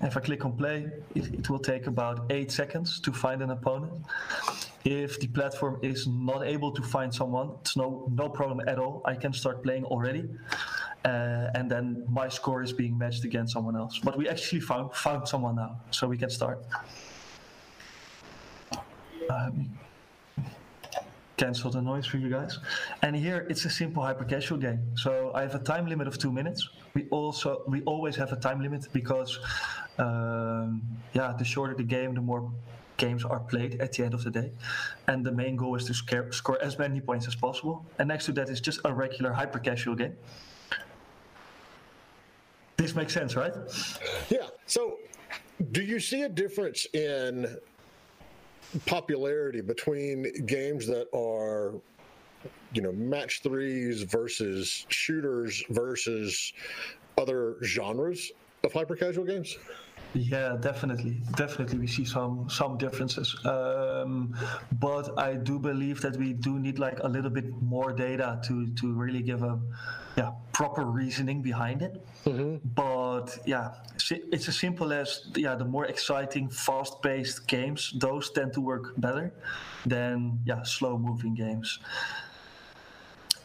if 0.00 0.16
I 0.16 0.20
click 0.20 0.44
on 0.44 0.52
play, 0.62 0.78
it, 1.14 1.24
it 1.38 1.50
will 1.50 1.64
take 1.72 1.86
about 1.86 2.16
eight 2.30 2.50
seconds 2.52 3.00
to 3.00 3.10
find 3.12 3.42
an 3.42 3.50
opponent. 3.50 3.94
If 4.84 5.18
the 5.18 5.28
platform 5.38 5.74
is 5.82 6.06
not 6.06 6.40
able 6.54 6.70
to 6.78 6.82
find 6.82 7.10
someone, 7.20 7.48
it's 7.60 7.76
no 7.76 7.88
no 8.22 8.28
problem 8.28 8.60
at 8.72 8.78
all. 8.78 8.94
I 9.12 9.14
can 9.22 9.32
start 9.32 9.56
playing 9.66 9.84
already, 9.94 10.24
uh, 11.04 11.56
and 11.56 11.66
then 11.72 12.04
my 12.20 12.28
score 12.28 12.62
is 12.62 12.72
being 12.72 12.94
matched 13.02 13.24
against 13.24 13.50
someone 13.54 13.76
else. 13.82 13.98
But 14.06 14.14
we 14.20 14.28
actually 14.28 14.62
found 14.70 14.94
found 15.06 15.26
someone 15.26 15.56
now, 15.56 15.72
so 15.90 16.02
we 16.06 16.18
can 16.18 16.30
start. 16.30 16.58
Um, 19.30 19.70
cancel 21.36 21.70
the 21.70 21.82
noise 21.82 22.06
for 22.06 22.16
you 22.16 22.30
guys. 22.30 22.58
And 23.02 23.14
here 23.14 23.46
it's 23.50 23.64
a 23.64 23.70
simple 23.70 24.02
hyper 24.02 24.24
casual 24.24 24.58
game. 24.58 24.80
So 24.96 25.32
I 25.34 25.42
have 25.42 25.54
a 25.54 25.58
time 25.58 25.86
limit 25.86 26.06
of 26.06 26.18
two 26.18 26.32
minutes. 26.32 26.68
We 26.94 27.06
also 27.10 27.62
we 27.66 27.82
always 27.82 28.16
have 28.16 28.32
a 28.32 28.36
time 28.36 28.62
limit 28.62 28.88
because 28.92 29.38
um, 29.98 30.82
yeah, 31.12 31.34
the 31.38 31.44
shorter 31.44 31.74
the 31.74 31.82
game, 31.82 32.14
the 32.14 32.20
more 32.20 32.50
games 32.96 33.24
are 33.24 33.40
played 33.40 33.80
at 33.80 33.92
the 33.92 34.04
end 34.04 34.14
of 34.14 34.24
the 34.24 34.30
day. 34.30 34.52
And 35.06 35.24
the 35.24 35.32
main 35.32 35.56
goal 35.56 35.74
is 35.76 35.84
to 35.84 35.94
scare, 35.94 36.32
score 36.32 36.58
as 36.62 36.78
many 36.78 37.00
points 37.00 37.26
as 37.26 37.34
possible. 37.34 37.84
And 37.98 38.08
next 38.08 38.26
to 38.26 38.32
that 38.32 38.48
is 38.48 38.60
just 38.60 38.80
a 38.84 38.92
regular 38.92 39.32
hyper 39.32 39.58
casual 39.58 39.94
game. 39.94 40.16
This 42.76 42.94
makes 42.94 43.12
sense, 43.12 43.36
right? 43.36 43.54
Yeah. 44.28 44.48
So, 44.66 44.98
do 45.72 45.82
you 45.82 45.98
see 45.98 46.22
a 46.22 46.28
difference 46.28 46.86
in 46.92 47.56
popularity 48.86 49.60
between 49.60 50.44
games 50.46 50.86
that 50.86 51.06
are 51.14 51.74
you 52.72 52.82
know 52.82 52.92
match 52.92 53.42
threes 53.42 54.02
versus 54.02 54.86
shooters 54.88 55.64
versus 55.70 56.52
other 57.18 57.56
genres 57.64 58.32
of 58.64 58.72
hyper 58.72 58.96
casual 58.96 59.24
games 59.24 59.56
yeah, 60.16 60.56
definitely, 60.58 61.22
definitely, 61.36 61.78
we 61.78 61.86
see 61.86 62.04
some 62.04 62.48
some 62.48 62.78
differences. 62.78 63.36
Um, 63.44 64.34
but 64.80 65.18
I 65.18 65.34
do 65.34 65.58
believe 65.58 66.00
that 66.00 66.16
we 66.16 66.32
do 66.32 66.58
need 66.58 66.78
like 66.78 66.98
a 67.00 67.08
little 67.08 67.30
bit 67.30 67.50
more 67.62 67.92
data 67.92 68.40
to 68.44 68.66
to 68.74 68.92
really 68.92 69.22
give 69.22 69.42
a 69.42 69.58
yeah 70.16 70.32
proper 70.52 70.84
reasoning 70.84 71.42
behind 71.42 71.82
it. 71.82 72.04
Mm-hmm. 72.24 72.56
But 72.74 73.38
yeah, 73.46 73.74
it's 74.32 74.48
as 74.48 74.58
simple 74.58 74.92
as 74.92 75.26
yeah, 75.36 75.54
the 75.54 75.64
more 75.64 75.86
exciting, 75.86 76.48
fast-paced 76.48 77.46
games, 77.46 77.92
those 77.98 78.30
tend 78.30 78.52
to 78.54 78.60
work 78.60 78.94
better 78.98 79.34
than 79.84 80.40
yeah, 80.44 80.62
slow-moving 80.62 81.34
games. 81.34 81.78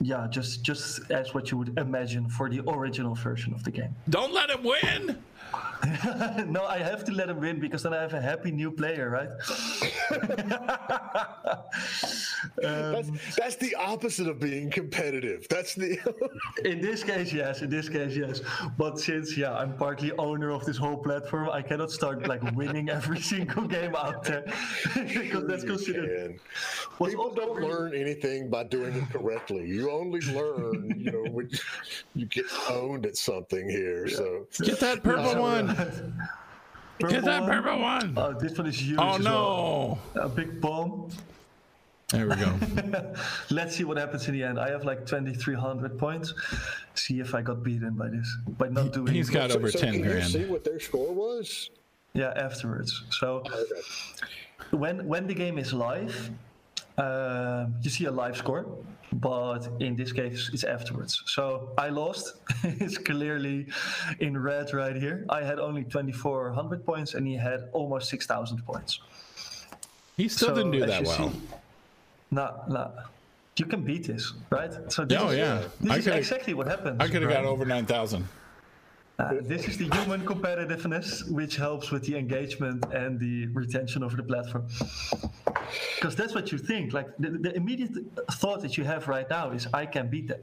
Yeah, 0.02 0.28
just 0.30 0.64
just 0.64 1.12
as 1.12 1.34
what 1.34 1.52
you 1.52 1.58
would 1.58 1.78
imagine 1.78 2.28
for 2.28 2.49
the 2.49 2.62
original 2.68 3.14
version 3.14 3.54
of 3.54 3.64
the 3.64 3.72
game. 3.72 3.95
Don't 4.10 4.34
let 4.34 4.49
him 4.49 4.64
win. 4.64 5.22
no, 6.47 6.66
I 6.66 6.78
have 6.78 7.04
to 7.06 7.12
let 7.12 7.30
him 7.30 7.39
win 7.39 7.60
because 7.60 7.84
then 7.84 7.93
I 7.93 8.02
have 8.02 8.14
a 8.14 8.22
happy 8.22 8.52
new 8.52 8.72
player, 8.72 9.10
right? 9.10 9.30
um, 12.64 12.93
that's, 12.93 13.36
that's 13.36 13.56
the 13.56 13.76
opposite 13.76 14.28
of 14.28 14.39
being 14.39 14.70
competitive. 14.70 15.47
That's 15.49 15.74
the. 15.74 15.97
in 16.66 16.82
this 16.82 17.04
case, 17.04 17.34
yes. 17.34 17.62
In 17.62 17.70
this 17.70 17.89
case, 17.89 18.16
yes. 18.16 18.41
But 18.78 18.99
since 18.99 19.36
yeah, 19.36 19.56
I'm 19.56 19.76
partly 19.76 20.12
owner 20.14 20.52
of 20.52 20.66
this 20.66 20.78
whole 20.78 20.97
platform, 20.97 21.49
I 21.49 21.62
cannot 21.62 21.91
start 21.91 22.28
like 22.28 22.43
winning 22.56 22.89
every 22.89 23.20
single 23.20 23.68
game 23.68 23.95
out 23.95 24.24
there 24.24 24.45
because 24.93 25.47
that's 25.47 25.64
considered. 25.64 26.39
People 27.04 27.34
don't 27.34 27.58
really... 27.58 27.74
learn 27.74 27.95
anything 27.95 28.49
by 28.49 28.64
doing 28.64 28.93
it 28.93 29.10
correctly. 29.10 29.68
You 29.68 29.89
only 29.92 30.22
learn, 30.22 30.94
you 30.98 31.12
know, 31.12 31.32
when 31.32 31.50
you 32.16 32.26
get 32.26 32.46
owned 32.70 33.06
at 33.06 33.18
something 33.18 33.70
here. 33.70 34.08
Yeah. 34.08 34.16
So 34.16 34.48
get 34.64 34.80
that 34.80 35.04
purple 35.04 35.42
one. 35.42 35.68
Get 37.00 37.24
that 37.24 37.46
purple 37.46 37.80
one. 37.80 38.14
Oh, 38.18 38.34
this 38.34 38.58
one 38.58 38.68
is 38.68 38.82
huge. 38.82 39.00
Oh 39.00 39.18
no! 39.18 40.00
Well. 40.14 40.26
A 40.26 40.30
big 40.30 40.62
bomb. 40.62 41.10
There 42.12 42.28
we 42.28 42.36
go. 42.36 42.54
Let's 43.50 43.76
see 43.76 43.86
what 43.86 43.98
happens 43.98 44.28
in 44.28 44.34
the 44.34 44.44
end. 44.44 44.60
I 44.60 44.70
have 44.70 44.84
like 44.84 45.06
2,300 45.06 45.98
points. 45.98 46.34
See 46.94 47.22
if 47.22 47.34
I 47.34 47.42
got 47.42 47.64
beaten 47.64 47.94
by 47.94 48.10
this 48.10 48.38
by 48.58 48.68
not 48.68 48.92
doing. 48.92 49.14
He's 49.14 49.30
got 49.30 49.52
over 49.52 49.72
so, 49.72 49.80
10 49.80 49.94
can 49.94 50.02
grand. 50.02 50.34
You 50.34 50.44
see 50.44 50.46
what 50.46 50.66
their 50.66 50.80
score 50.80 51.14
was? 51.14 51.70
Yeah, 52.14 52.34
afterwards. 52.36 53.04
So 53.12 53.44
okay. 53.48 53.64
when 54.72 55.08
when 55.08 55.26
the 55.26 55.34
game 55.34 55.58
is 55.58 55.74
live, 55.74 56.30
uh, 57.02 57.66
you 57.82 57.89
see 57.89 58.06
a 58.06 58.12
live 58.12 58.38
score, 58.38 58.66
but 59.14 59.62
in 59.80 59.95
this 59.95 60.12
case, 60.12 60.49
it's 60.54 60.64
afterwards. 60.64 61.24
So 61.26 61.70
I 61.78 61.89
lost. 61.89 62.26
it's 62.64 62.97
clearly 62.97 63.68
in 64.20 64.38
red 64.38 64.74
right 64.74 64.95
here. 64.95 65.26
I 65.30 65.41
had 65.43 65.58
only 65.60 65.84
2,400 65.84 66.86
points, 66.86 67.14
and 67.16 67.28
he 67.28 67.36
had 67.36 67.70
almost 67.74 68.10
6,000 68.10 68.64
points. 68.66 68.99
He 70.18 70.28
still 70.28 70.49
so, 70.49 70.56
didn't 70.56 70.72
do 70.72 70.86
that 70.86 71.06
well. 71.06 71.34
no, 72.30 72.64
no. 72.68 72.91
You 73.58 73.66
can 73.66 73.82
beat 73.84 74.08
this, 74.08 74.34
right? 74.49 74.72
So 74.88 75.06
this 75.06 75.20
oh 75.22 75.30
is, 75.30 75.38
yeah, 75.38 75.64
this 75.82 75.97
is 75.97 76.08
exactly 76.08 76.54
what 76.54 76.68
happened. 76.68 77.02
I 77.04 77.08
could 77.08 77.22
have 77.22 77.32
right? 77.32 77.43
got 77.43 77.45
over 77.45 77.66
9,000. 77.66 78.28
Uh, 79.22 79.36
this 79.42 79.68
is 79.68 79.78
the 79.78 79.88
human 79.98 80.26
competitiveness, 80.26 81.30
which 81.30 81.56
helps 81.56 81.92
with 81.92 82.04
the 82.08 82.18
engagement 82.18 82.84
and 82.92 83.20
the 83.20 83.46
retention 83.48 84.02
of 84.02 84.18
the 84.18 84.24
platform. 84.24 84.66
Because 85.96 86.16
that's 86.16 86.34
what 86.34 86.52
you 86.52 86.58
think. 86.58 86.92
Like 86.92 87.08
the, 87.20 87.30
the, 87.30 87.56
immediate 87.56 87.92
thought 88.32 88.62
that 88.64 88.78
you 88.78 88.84
have 88.84 89.08
right 89.08 89.30
now 89.30 89.52
is, 89.52 89.68
I 89.74 89.86
can 89.86 90.10
beat 90.10 90.28
that. 90.30 90.42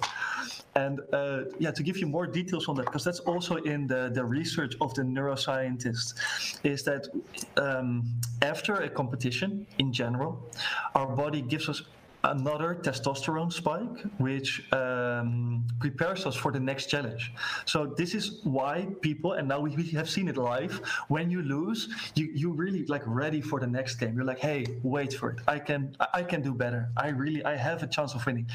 And 0.76 1.00
uh, 1.12 1.44
yeah, 1.58 1.72
to 1.72 1.82
give 1.82 1.96
you 1.98 2.06
more 2.06 2.26
details 2.26 2.68
on 2.68 2.76
that, 2.76 2.86
because 2.86 3.02
that's 3.02 3.18
also 3.20 3.56
in 3.56 3.88
the, 3.88 4.10
the 4.14 4.24
research 4.24 4.76
of 4.80 4.94
the 4.94 5.02
neuroscientists, 5.02 6.14
is 6.62 6.84
that 6.84 7.08
um, 7.56 8.04
after 8.42 8.74
a 8.74 8.88
competition 8.88 9.66
in 9.78 9.92
general, 9.92 10.48
our 10.94 11.08
body 11.16 11.42
gives 11.42 11.68
us 11.68 11.82
another 12.30 12.74
testosterone 12.74 13.52
spike, 13.52 14.02
which 14.18 14.70
um, 14.72 15.64
prepares 15.80 16.26
us 16.26 16.36
for 16.36 16.52
the 16.52 16.60
next 16.60 16.86
challenge. 16.86 17.32
So 17.64 17.86
this 17.86 18.14
is 18.14 18.40
why 18.44 18.86
people, 19.00 19.32
and 19.34 19.48
now 19.48 19.60
we, 19.60 19.72
have 19.92 20.08
seen 20.08 20.28
it 20.28 20.36
live. 20.36 20.80
When 21.08 21.30
you 21.30 21.42
lose, 21.42 21.88
you 22.14 22.26
you 22.34 22.52
really 22.52 22.84
like 22.86 23.02
ready 23.06 23.40
for 23.40 23.60
the 23.60 23.66
next 23.66 23.96
game. 23.96 24.14
You're 24.16 24.24
like, 24.24 24.38
hey, 24.38 24.66
wait 24.82 25.12
for 25.12 25.30
it. 25.30 25.38
I 25.46 25.58
can 25.58 25.96
I 26.14 26.22
can 26.22 26.42
do 26.42 26.54
better. 26.54 26.88
I 26.96 27.08
really 27.08 27.44
I 27.44 27.56
have 27.56 27.82
a 27.82 27.86
chance 27.86 28.14
of 28.14 28.24
winning, 28.26 28.46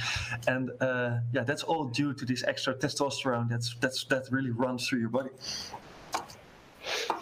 and 0.48 0.72
uh, 0.82 1.18
yeah, 1.34 1.44
that's 1.44 1.64
all 1.64 1.86
due 1.86 2.14
to 2.14 2.26
this 2.26 2.44
extra 2.44 2.74
testosterone 2.74 3.50
that's 3.50 3.76
that's 3.82 4.04
that 4.06 4.28
really 4.32 4.52
runs 4.52 4.88
through 4.88 5.00
your 5.00 5.10
body. 5.10 5.32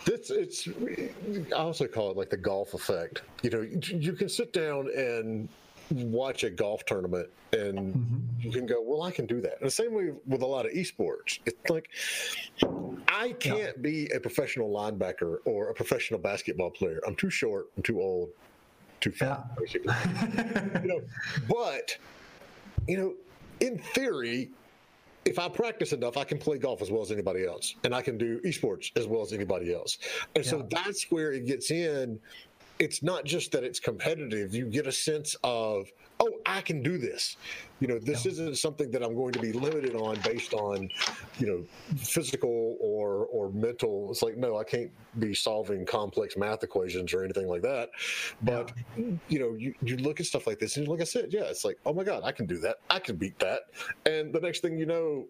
It's, 0.08 0.32
it's 0.32 0.68
I 1.54 1.60
also 1.60 1.88
call 1.88 2.12
it 2.12 2.18
like 2.18 2.30
the 2.30 2.38
golf 2.38 2.74
effect. 2.74 3.22
You 3.44 3.50
know, 3.52 3.62
you 3.62 4.14
can 4.14 4.30
sit 4.30 4.54
down 4.54 4.90
and 4.96 5.48
watch 5.92 6.44
a 6.44 6.50
golf 6.50 6.86
tournament 6.86 7.30
and 7.54 7.78
mm-hmm. 7.78 8.18
you 8.40 8.52
can 8.52 8.66
go, 8.66 8.82
well, 8.82 9.04
I 9.04 9.12
can 9.12 9.26
do 9.26 9.42
that. 9.42 9.58
And 9.60 9.68
the 9.68 9.72
same 9.72 9.94
way 9.94 10.12
with 10.26 10.42
a 10.42 10.46
lot 10.46 10.66
of 10.66 10.72
esports. 10.72 11.40
It's 11.46 11.70
like 11.70 11.90
I 13.08 13.34
can't 13.34 13.60
yeah. 13.60 13.82
be 13.82 14.10
a 14.16 14.20
professional 14.20 14.70
linebacker 14.70 15.38
or 15.46 15.70
a 15.70 15.74
professional 15.74 16.20
basketball 16.20 16.72
player. 16.72 17.02
I'm 17.06 17.16
too 17.16 17.30
short. 17.30 17.68
I'm 17.76 17.84
too 17.84 18.02
old. 18.02 18.30
Too 19.00 19.12
fat. 19.12 19.46
Yeah. 19.50 19.56
Basically. 19.60 20.82
you 20.82 20.88
know, 20.88 21.02
but 21.50 21.98
you 22.88 22.98
know, 22.98 23.14
in 23.60 23.80
theory, 23.80 24.50
if 25.26 25.38
I 25.38 25.50
practice 25.50 25.94
enough, 25.94 26.18
I 26.18 26.24
can 26.24 26.38
play 26.38 26.58
golf 26.58 26.82
as 26.82 26.90
well 26.90 27.02
as 27.02 27.12
anybody 27.12 27.46
else, 27.46 27.76
and 27.84 27.94
I 27.94 28.02
can 28.02 28.18
do 28.18 28.40
esports 28.42 28.92
as 28.96 29.08
well 29.08 29.22
as 29.22 29.34
anybody 29.34 29.74
else. 29.74 30.00
And 30.36 30.44
yeah. 30.44 30.50
so 30.50 30.68
that's 30.70 31.12
where 31.12 31.32
it 31.32 31.46
gets 31.46 31.70
in 31.70 32.20
it's 32.82 33.04
not 33.04 33.26
just 33.26 33.52
that 33.52 33.64
it's 33.64 33.80
competitive. 33.80 34.56
You 34.56 34.66
get 34.66 34.88
a 34.88 34.92
sense 34.92 35.36
of, 35.44 35.92
oh, 36.20 36.32
I 36.48 36.62
can 36.62 36.82
do 36.82 36.98
this. 36.98 37.38
You 37.82 37.88
know, 37.88 38.00
this 38.00 38.26
isn't 38.26 38.58
something 38.58 38.92
that 38.92 39.04
I'm 39.04 39.16
going 39.16 39.34
to 39.34 39.40
be 39.40 39.52
limited 39.52 39.96
on 39.96 40.18
based 40.24 40.54
on, 40.54 40.88
you 41.40 41.48
know, 41.48 41.98
physical 41.98 42.78
or 42.80 43.26
or 43.26 43.52
mental. 43.52 44.10
It's 44.12 44.22
like, 44.22 44.38
no, 44.38 44.58
I 44.58 44.64
can't 44.64 44.92
be 45.20 45.34
solving 45.34 45.86
complex 45.86 46.38
math 46.38 46.64
equations 46.64 47.14
or 47.14 47.24
anything 47.24 47.48
like 47.48 47.64
that. 47.64 47.90
But 48.44 48.72
you 48.96 49.40
know, 49.40 49.56
you, 49.56 49.74
you 49.82 49.98
look 49.98 50.20
at 50.20 50.26
stuff 50.26 50.48
like 50.48 50.60
this, 50.60 50.78
and 50.78 50.88
like 50.88 51.02
I 51.02 51.06
said, 51.06 51.34
yeah, 51.34 51.44
it's 51.44 51.66
like, 51.66 51.78
oh 51.86 51.94
my 51.94 52.04
God, 52.04 52.22
I 52.24 52.32
can 52.32 52.46
do 52.46 52.58
that. 52.60 52.78
I 52.90 53.00
can 53.00 53.16
beat 53.16 53.38
that. 53.40 53.62
And 54.06 54.34
the 54.34 54.40
next 54.40 54.62
thing 54.62 54.78
you 54.78 54.86
know, 54.86 55.26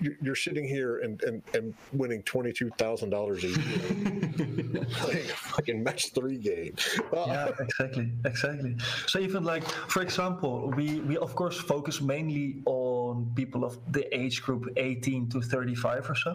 you're 0.00 0.34
sitting 0.34 0.66
here 0.66 0.98
and 0.98 1.22
and, 1.22 1.42
and 1.54 1.74
winning 1.92 2.22
twenty 2.22 2.52
two 2.52 2.70
thousand 2.78 3.10
dollars 3.10 3.44
a 3.44 3.48
year 3.48 3.56
playing 4.92 5.30
a 5.30 5.34
fucking 5.34 5.82
match 5.82 6.12
three 6.12 6.38
game. 6.38 6.74
yeah, 7.12 7.50
exactly, 7.60 8.10
exactly. 8.24 8.76
So 9.06 9.18
even 9.18 9.44
like, 9.44 9.64
for 9.64 10.02
example, 10.02 10.72
we 10.76 11.00
we 11.00 11.16
of 11.18 11.34
course 11.34 11.60
focus 11.74 12.00
mainly 12.00 12.62
on 12.66 13.12
people 13.34 13.62
of 13.68 13.72
the 13.96 14.04
age 14.22 14.36
group 14.46 14.62
18 14.76 15.28
to 15.30 15.40
35 15.40 16.10
or 16.10 16.14
so. 16.24 16.32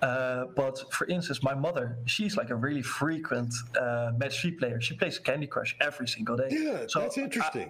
Uh, 0.00 0.44
but 0.60 0.76
for 0.92 1.06
instance, 1.08 1.38
my 1.42 1.56
mother, 1.66 1.86
she's 2.14 2.36
like 2.40 2.50
a 2.50 2.58
really 2.66 2.84
frequent 3.00 3.52
uh, 3.84 4.12
match 4.20 4.40
three 4.40 4.52
player. 4.60 4.80
She 4.80 4.94
plays 5.00 5.18
Candy 5.18 5.48
Crush 5.54 5.72
every 5.88 6.08
single 6.16 6.36
day. 6.42 6.48
Yeah, 6.50 6.84
so 6.86 7.00
that's 7.00 7.18
interesting. 7.18 7.68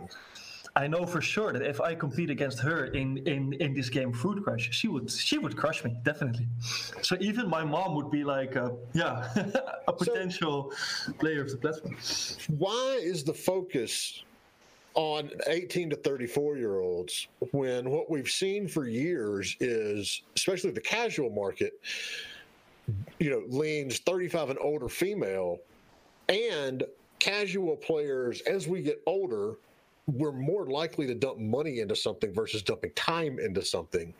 I, 0.76 0.82
I 0.82 0.84
know 0.92 1.04
for 1.14 1.22
sure 1.34 1.50
that 1.54 1.64
if 1.74 1.78
I 1.80 1.90
compete 2.04 2.30
against 2.36 2.58
her 2.68 2.80
in, 3.00 3.08
in, 3.34 3.42
in 3.64 3.70
this 3.78 3.88
game 3.96 4.12
Fruit 4.12 4.38
Crush, 4.44 4.68
she 4.78 4.86
would 4.92 5.10
she 5.10 5.36
would 5.42 5.56
crush 5.62 5.78
me 5.86 5.90
definitely. 6.10 6.46
So 7.08 7.16
even 7.28 7.44
my 7.58 7.64
mom 7.74 7.90
would 7.96 8.10
be 8.18 8.22
like, 8.36 8.52
uh, 8.56 8.70
yeah, 8.92 9.12
a 9.92 9.92
potential 10.02 10.56
so, 10.70 11.12
player 11.22 11.40
of 11.46 11.50
the 11.54 11.58
platform. 11.64 11.96
Why 12.64 13.00
is 13.12 13.24
the 13.30 13.36
focus 13.50 13.94
on 14.94 15.30
18 15.46 15.90
to 15.90 15.96
34 15.96 16.56
year 16.56 16.80
olds 16.80 17.28
when 17.52 17.90
what 17.90 18.10
we've 18.10 18.28
seen 18.28 18.66
for 18.66 18.88
years 18.88 19.56
is 19.60 20.22
especially 20.36 20.70
the 20.70 20.80
casual 20.80 21.30
market 21.30 21.74
you 23.20 23.30
know 23.30 23.42
leans 23.48 23.98
35 24.00 24.50
and 24.50 24.58
older 24.58 24.88
female 24.88 25.58
and 26.28 26.82
casual 27.20 27.76
players 27.76 28.40
as 28.42 28.66
we 28.66 28.82
get 28.82 29.00
older 29.06 29.54
we're 30.06 30.32
more 30.32 30.66
likely 30.66 31.06
to 31.06 31.14
dump 31.14 31.38
money 31.38 31.80
into 31.80 31.96
something 31.96 32.32
versus 32.34 32.62
dumping 32.62 32.92
time 32.94 33.38
into 33.38 33.64
something. 33.64 34.14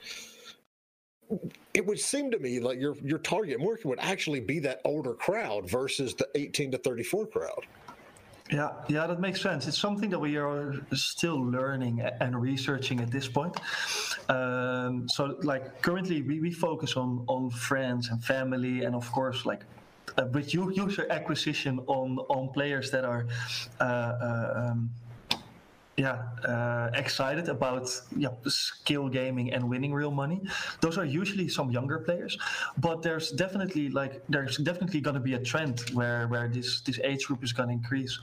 It 1.74 1.86
would 1.86 2.00
seem 2.00 2.30
to 2.32 2.38
me 2.38 2.58
like 2.58 2.80
your 2.80 2.96
your 3.04 3.18
target 3.18 3.60
market 3.60 3.86
would 3.86 4.00
actually 4.00 4.40
be 4.40 4.58
that 4.60 4.80
older 4.84 5.14
crowd 5.14 5.70
versus 5.70 6.14
the 6.14 6.28
18 6.34 6.72
to 6.72 6.78
34 6.78 7.26
crowd 7.26 7.66
Yeah, 8.52 8.70
yeah, 8.88 9.06
that 9.06 9.20
makes 9.20 9.40
sense. 9.40 9.68
It's 9.68 9.78
something 9.78 10.10
that 10.10 10.18
we 10.18 10.36
are 10.36 10.74
still 10.92 11.40
learning 11.40 12.00
and 12.00 12.40
researching 12.40 13.00
at 13.00 13.10
this 13.10 13.28
point. 13.28 13.56
Um, 14.28 15.08
so, 15.08 15.36
like 15.42 15.82
currently, 15.82 16.22
we, 16.22 16.40
we 16.40 16.50
focus 16.50 16.96
on 16.96 17.24
on 17.28 17.50
friends 17.50 18.08
and 18.08 18.22
family, 18.24 18.84
and 18.84 18.96
of 18.96 19.10
course, 19.12 19.46
like 19.46 19.62
uh, 20.18 20.26
with 20.32 20.52
user 20.52 21.06
acquisition 21.10 21.78
on 21.86 22.18
on 22.28 22.48
players 22.52 22.90
that 22.90 23.04
are. 23.04 23.26
Uh, 23.80 23.84
uh, 23.84 24.68
um, 24.70 24.90
yeah, 26.00 26.22
uh, 26.48 26.88
excited 26.94 27.50
about 27.50 27.86
yeah, 28.16 28.30
skill 28.46 29.06
gaming 29.10 29.52
and 29.52 29.62
winning 29.68 29.92
real 29.92 30.10
money. 30.10 30.40
Those 30.80 30.96
are 30.96 31.04
usually 31.04 31.46
some 31.48 31.70
younger 31.70 31.98
players, 31.98 32.38
but 32.78 33.02
there's 33.02 33.30
definitely 33.32 33.90
like 33.90 34.22
there's 34.34 34.56
definitely 34.56 35.02
going 35.02 35.18
to 35.20 35.24
be 35.30 35.34
a 35.34 35.42
trend 35.50 35.80
where 35.92 36.26
where 36.28 36.48
this 36.48 36.80
this 36.86 36.98
age 37.04 37.26
group 37.26 37.44
is 37.44 37.52
going 37.52 37.68
to 37.68 37.74
increase. 37.74 38.18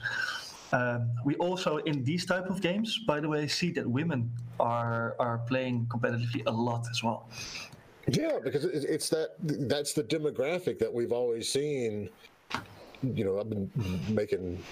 Um, 0.72 1.00
we 1.24 1.36
also 1.36 1.76
in 1.90 2.02
these 2.02 2.26
type 2.26 2.46
of 2.50 2.60
games, 2.60 2.98
by 3.06 3.20
the 3.20 3.28
way, 3.28 3.46
see 3.46 3.70
that 3.78 3.86
women 3.88 4.20
are 4.58 5.14
are 5.20 5.38
playing 5.50 5.86
competitively 5.86 6.42
a 6.46 6.54
lot 6.68 6.84
as 6.90 7.04
well. 7.04 7.28
Yeah, 8.10 8.38
because 8.42 8.64
it's 8.64 9.08
that 9.10 9.28
that's 9.72 9.92
the 9.92 10.02
demographic 10.02 10.80
that 10.80 10.92
we've 10.92 11.12
always 11.12 11.46
seen 11.48 12.10
you 13.02 13.24
know, 13.24 13.38
I've 13.38 13.48
been 13.48 13.70
making 14.08 14.62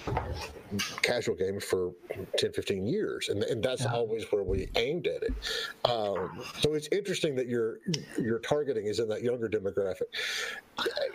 casual 1.01 1.35
games 1.35 1.63
for 1.63 1.93
10, 2.37 2.51
15 2.51 2.85
years, 2.85 3.29
and, 3.29 3.43
and 3.43 3.63
that's 3.63 3.83
yeah. 3.83 3.93
always 3.93 4.29
where 4.31 4.43
we 4.43 4.69
aimed 4.75 5.07
at 5.07 5.23
it. 5.23 5.33
Um, 5.85 6.43
so 6.59 6.73
it's 6.73 6.89
interesting 6.91 7.35
that 7.35 7.47
your 7.47 7.79
your 8.19 8.39
targeting 8.39 8.85
is 8.85 8.99
in 8.99 9.07
that 9.09 9.21
younger 9.21 9.47
demographic. 9.47 10.07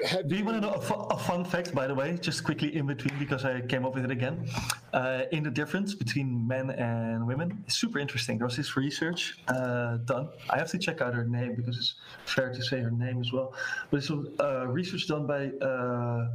Have 0.06 0.28
Do 0.28 0.36
you, 0.36 0.44
want 0.44 0.60
to 0.60 0.60
know 0.60 0.74
a, 0.74 0.80
fu- 0.80 0.94
a, 0.94 1.18
fun 1.18 1.44
fact, 1.44 1.72
by 1.72 1.86
the 1.86 1.94
way, 1.94 2.18
just 2.20 2.42
quickly 2.42 2.74
in 2.74 2.86
between 2.86 3.16
because 3.18 3.44
I 3.44 3.60
came 3.60 3.84
up 3.84 3.94
with 3.94 4.04
it 4.04 4.10
again? 4.10 4.48
Uh, 4.92 5.22
in 5.30 5.44
the 5.44 5.50
difference 5.50 5.94
between 5.94 6.46
men 6.48 6.70
and 6.70 7.24
women, 7.26 7.62
it's 7.66 7.76
super 7.76 8.00
interesting. 8.00 8.38
There 8.38 8.46
was 8.46 8.56
this 8.56 8.76
research 8.76 9.38
uh, 9.46 9.98
done. 9.98 10.30
I 10.50 10.58
have 10.58 10.68
to 10.70 10.78
check 10.78 11.00
out 11.00 11.14
her 11.14 11.24
name 11.24 11.54
because 11.54 11.76
it's 11.76 11.94
fair 12.24 12.52
to 12.52 12.62
say 12.62 12.80
her 12.80 12.90
name 12.90 13.20
as 13.20 13.32
well. 13.32 13.54
But 13.90 13.98
it's 13.98 14.10
uh, 14.10 14.66
research 14.66 15.06
done 15.06 15.26
by 15.26 15.50
uh, 15.64 16.30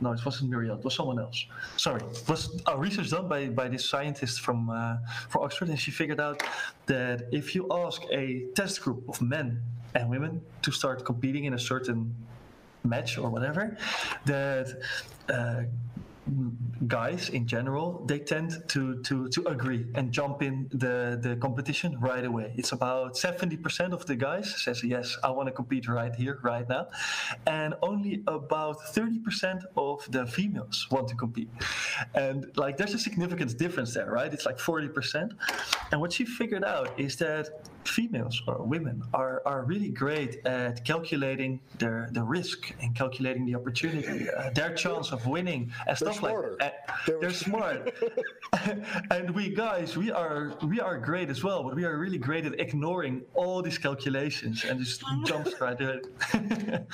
No, 0.00 0.12
it 0.12 0.24
wasn't 0.24 0.50
Muriel. 0.50 0.76
It 0.78 0.84
was 0.84 0.94
someone 0.94 1.18
else. 1.18 1.46
Sorry, 1.76 2.00
it 2.02 2.28
was 2.28 2.60
a 2.66 2.76
research 2.76 3.10
done 3.10 3.28
by 3.34 3.48
by 3.60 3.66
this 3.74 3.84
scientist 3.92 4.40
from 4.46 4.58
uh, 4.68 4.96
from 5.30 5.40
Oxford, 5.46 5.68
and 5.68 5.78
she 5.84 5.90
figured 6.00 6.20
out 6.20 6.42
that 6.86 7.18
if 7.40 7.54
you 7.54 7.62
ask 7.84 8.02
a 8.22 8.24
test 8.54 8.82
group 8.84 9.00
of 9.08 9.16
men 9.22 9.62
and 9.94 10.10
women 10.10 10.32
to 10.62 10.70
start 10.72 11.04
competing 11.04 11.44
in 11.48 11.54
a 11.54 11.62
certain 11.72 12.14
match 12.82 13.18
or 13.18 13.28
whatever, 13.30 13.76
that 14.26 14.66
uh, 15.28 15.62
guys 16.86 17.28
in 17.28 17.46
general 17.46 18.04
they 18.06 18.18
tend 18.18 18.62
to 18.68 19.02
to 19.02 19.28
to 19.28 19.46
agree 19.46 19.86
and 19.94 20.10
jump 20.10 20.42
in 20.42 20.66
the 20.72 21.18
the 21.20 21.36
competition 21.36 21.98
right 22.00 22.24
away. 22.24 22.52
It's 22.56 22.72
about 22.72 23.14
70% 23.14 23.92
of 23.92 24.06
the 24.06 24.16
guys 24.16 24.62
says 24.62 24.82
yes 24.82 25.16
i 25.22 25.30
want 25.30 25.48
to 25.48 25.52
compete 25.52 25.86
right 25.88 26.14
here 26.14 26.38
right 26.42 26.68
now. 26.68 26.88
And 27.46 27.74
only 27.82 28.22
about 28.26 28.76
30% 28.80 29.62
of 29.76 30.10
the 30.10 30.26
females 30.26 30.86
want 30.90 31.08
to 31.08 31.14
compete. 31.14 31.50
And 32.14 32.50
like 32.56 32.76
there's 32.78 32.94
a 32.94 32.98
significant 32.98 33.58
difference 33.58 33.92
there 33.94 34.10
right? 34.10 34.32
It's 34.32 34.46
like 34.46 34.58
40% 34.58 35.32
and 35.90 36.00
what 36.00 36.12
she 36.12 36.24
figured 36.24 36.64
out 36.64 36.88
is 36.98 37.16
that 37.16 37.68
females 37.86 38.42
or 38.46 38.62
women 38.62 39.02
are, 39.12 39.42
are 39.46 39.64
really 39.64 39.88
great 39.88 40.44
at 40.46 40.84
calculating 40.84 41.60
their 41.78 42.08
the 42.12 42.22
risk 42.22 42.72
and 42.80 42.94
calculating 42.94 43.44
the 43.44 43.54
opportunity, 43.54 44.28
uh, 44.30 44.50
their 44.50 44.74
chance 44.74 45.12
of 45.12 45.26
winning 45.26 45.72
and 45.86 45.96
stuff 45.96 46.16
smarter. 46.16 46.50
like 46.50 46.58
that. 46.60 46.94
They're, 47.06 47.20
they're 47.20 47.30
smart. 47.30 47.94
and 49.10 49.30
we 49.30 49.50
guys, 49.50 49.96
we 49.96 50.10
are 50.10 50.54
we 50.66 50.80
are 50.80 50.98
great 50.98 51.30
as 51.30 51.42
well, 51.42 51.62
but 51.62 51.74
we 51.74 51.84
are 51.84 51.96
really 51.98 52.18
great 52.18 52.44
at 52.46 52.58
ignoring 52.58 53.22
all 53.34 53.62
these 53.62 53.78
calculations 53.78 54.64
and 54.64 54.80
just 54.80 55.02
jump 55.24 55.48
right 55.60 55.78
to 55.78 56.00
it. 56.00 56.86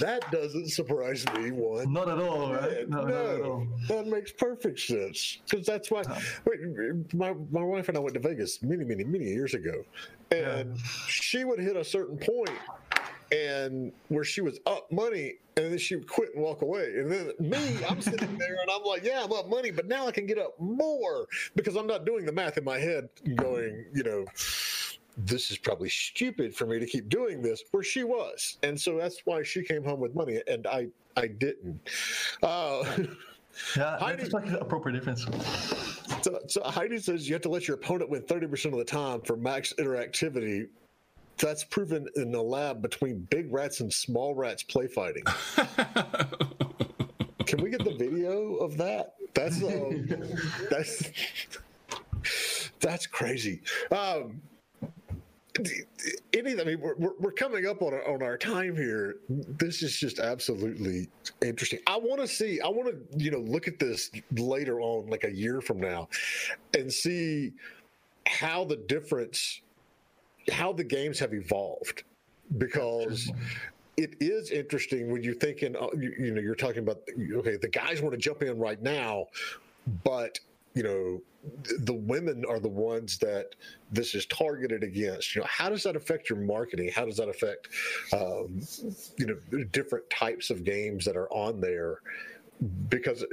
That 0.00 0.30
doesn't 0.30 0.68
surprise 0.70 1.24
me 1.34 1.50
one. 1.50 1.92
Not 1.92 2.08
at 2.08 2.18
all, 2.18 2.52
right? 2.52 2.88
No, 2.88 3.04
no 3.04 3.66
that 3.88 4.06
makes 4.06 4.32
perfect 4.32 4.80
sense 4.80 5.38
because 5.48 5.66
that's 5.66 5.90
why. 5.90 6.02
Wait, 6.44 7.14
my 7.14 7.34
my 7.50 7.62
wife 7.62 7.88
and 7.88 7.96
I 7.96 8.00
went 8.00 8.14
to 8.14 8.20
Vegas 8.20 8.62
many, 8.62 8.84
many, 8.84 9.04
many 9.04 9.24
years 9.24 9.54
ago, 9.54 9.84
and 10.30 10.76
yeah. 10.76 10.82
she 11.08 11.44
would 11.44 11.58
hit 11.58 11.76
a 11.76 11.84
certain 11.84 12.18
point 12.18 12.50
and 13.32 13.92
where 14.08 14.24
she 14.24 14.40
was 14.40 14.58
up 14.66 14.90
money 14.92 15.34
and 15.56 15.66
then 15.66 15.78
she 15.78 15.96
would 15.96 16.08
quit 16.08 16.34
and 16.34 16.42
walk 16.42 16.62
away 16.62 16.92
and 16.96 17.10
then 17.10 17.32
me 17.38 17.78
i'm 17.88 18.00
sitting 18.00 18.38
there 18.38 18.56
and 18.60 18.70
i'm 18.70 18.82
like 18.84 19.02
yeah 19.02 19.22
i'm 19.24 19.32
up 19.32 19.48
money 19.48 19.70
but 19.70 19.86
now 19.86 20.06
i 20.06 20.10
can 20.10 20.26
get 20.26 20.38
up 20.38 20.58
more 20.60 21.26
because 21.56 21.76
i'm 21.76 21.86
not 21.86 22.04
doing 22.04 22.24
the 22.24 22.32
math 22.32 22.58
in 22.58 22.64
my 22.64 22.78
head 22.78 23.08
going 23.36 23.84
you 23.92 24.02
know 24.02 24.24
this 25.16 25.50
is 25.50 25.58
probably 25.58 25.88
stupid 25.88 26.54
for 26.54 26.66
me 26.66 26.78
to 26.78 26.86
keep 26.86 27.08
doing 27.08 27.40
this 27.40 27.62
where 27.70 27.82
she 27.82 28.04
was 28.04 28.58
and 28.62 28.78
so 28.78 28.96
that's 28.96 29.20
why 29.24 29.42
she 29.42 29.62
came 29.62 29.84
home 29.84 30.00
with 30.00 30.14
money 30.14 30.40
and 30.48 30.66
i 30.66 30.86
i 31.16 31.26
didn't 31.26 31.80
uh, 32.42 32.84
yeah 33.76 33.96
that's 34.16 34.32
like 34.32 34.46
an 34.46 34.56
appropriate 34.56 34.94
difference 34.94 35.26
so, 36.22 36.40
so 36.46 36.62
Heidi 36.64 36.98
says 36.98 37.28
you 37.28 37.34
have 37.34 37.42
to 37.42 37.48
let 37.48 37.68
your 37.68 37.76
opponent 37.76 38.10
win 38.10 38.22
30% 38.22 38.72
of 38.72 38.78
the 38.78 38.84
time 38.84 39.20
for 39.20 39.36
max 39.36 39.72
interactivity. 39.78 40.68
That's 41.38 41.64
proven 41.64 42.06
in 42.16 42.30
the 42.30 42.42
lab 42.42 42.80
between 42.80 43.26
big 43.30 43.52
rats 43.52 43.80
and 43.80 43.92
small 43.92 44.34
rats 44.34 44.62
play 44.62 44.86
fighting. 44.86 45.24
Can 47.46 47.62
we 47.62 47.70
get 47.70 47.84
the 47.84 47.94
video 47.98 48.54
of 48.56 48.76
that? 48.78 49.14
That's 49.34 49.62
um, 49.62 50.08
that's 50.70 51.10
that's 52.80 53.06
crazy. 53.06 53.60
Um, 53.90 54.40
any, 56.32 56.60
I 56.60 56.64
mean, 56.64 56.80
we're, 56.80 57.12
we're 57.18 57.32
coming 57.32 57.66
up 57.66 57.82
on 57.82 57.94
our, 57.94 58.06
on 58.08 58.22
our 58.22 58.36
time 58.36 58.76
here. 58.76 59.16
This 59.28 59.82
is 59.82 59.96
just 59.96 60.18
absolutely 60.18 61.08
interesting. 61.42 61.78
I 61.86 61.96
want 61.96 62.20
to 62.20 62.26
see, 62.26 62.60
I 62.60 62.68
want 62.68 62.88
to, 62.88 63.18
you 63.22 63.30
know, 63.30 63.38
look 63.38 63.68
at 63.68 63.78
this 63.78 64.10
later 64.32 64.80
on, 64.80 65.08
like 65.08 65.24
a 65.24 65.32
year 65.32 65.60
from 65.60 65.80
now, 65.80 66.08
and 66.76 66.92
see 66.92 67.52
how 68.26 68.64
the 68.64 68.76
difference, 68.76 69.60
how 70.50 70.72
the 70.72 70.84
games 70.84 71.18
have 71.18 71.34
evolved, 71.34 72.02
because 72.58 73.30
it 73.96 74.16
is 74.20 74.50
interesting 74.50 75.12
when 75.12 75.22
you're 75.22 75.34
thinking, 75.34 75.76
uh, 75.76 75.86
you, 75.96 76.14
you 76.18 76.30
know, 76.32 76.40
you're 76.40 76.54
talking 76.54 76.80
about, 76.80 76.98
okay, 77.32 77.56
the 77.56 77.68
guys 77.68 78.02
want 78.02 78.12
to 78.12 78.18
jump 78.20 78.42
in 78.42 78.58
right 78.58 78.82
now, 78.82 79.26
but 80.02 80.40
you 80.74 80.82
know 80.82 81.20
the 81.80 81.94
women 81.94 82.44
are 82.48 82.58
the 82.58 82.68
ones 82.68 83.18
that 83.18 83.54
this 83.90 84.14
is 84.14 84.26
targeted 84.26 84.82
against. 84.82 85.34
You 85.34 85.42
know 85.42 85.48
how 85.50 85.68
does 85.68 85.82
that 85.84 85.96
affect 85.96 86.30
your 86.30 86.38
marketing? 86.38 86.90
How 86.94 87.04
does 87.04 87.16
that 87.16 87.28
affect 87.28 87.68
um, 88.12 88.60
you 89.18 89.26
know 89.26 89.64
different 89.64 90.08
types 90.10 90.50
of 90.50 90.64
games 90.64 91.04
that 91.04 91.16
are 91.16 91.30
on 91.32 91.60
there? 91.60 92.00
Because 92.88 93.24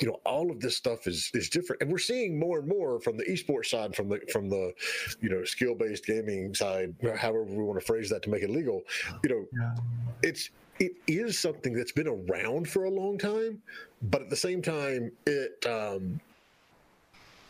you 0.00 0.06
know 0.06 0.20
all 0.24 0.50
of 0.50 0.60
this 0.60 0.76
stuff 0.76 1.06
is 1.06 1.30
is 1.34 1.48
different. 1.48 1.82
And 1.82 1.90
we're 1.90 1.98
seeing 1.98 2.38
more 2.38 2.60
and 2.60 2.68
more 2.68 3.00
from 3.00 3.16
the 3.16 3.24
esports 3.24 3.66
side 3.66 3.94
from 3.94 4.08
the 4.08 4.20
from 4.32 4.48
the 4.48 4.72
you 5.20 5.28
know 5.28 5.44
skill 5.44 5.74
based 5.74 6.06
gaming 6.06 6.54
side 6.54 6.94
however 7.16 7.44
we 7.44 7.62
want 7.62 7.78
to 7.80 7.86
phrase 7.86 8.10
that 8.10 8.22
to 8.22 8.30
make 8.30 8.42
it 8.42 8.50
legal. 8.50 8.82
You 9.24 9.30
know 9.30 9.46
yeah. 9.58 9.74
it's 10.22 10.50
it 10.78 10.92
is 11.06 11.38
something 11.38 11.74
that's 11.74 11.92
been 11.92 12.08
around 12.08 12.68
for 12.68 12.84
a 12.84 12.90
long 12.90 13.18
time, 13.18 13.62
but 14.02 14.22
at 14.22 14.30
the 14.30 14.36
same 14.36 14.62
time, 14.62 15.12
it 15.26 15.64
um, 15.66 16.20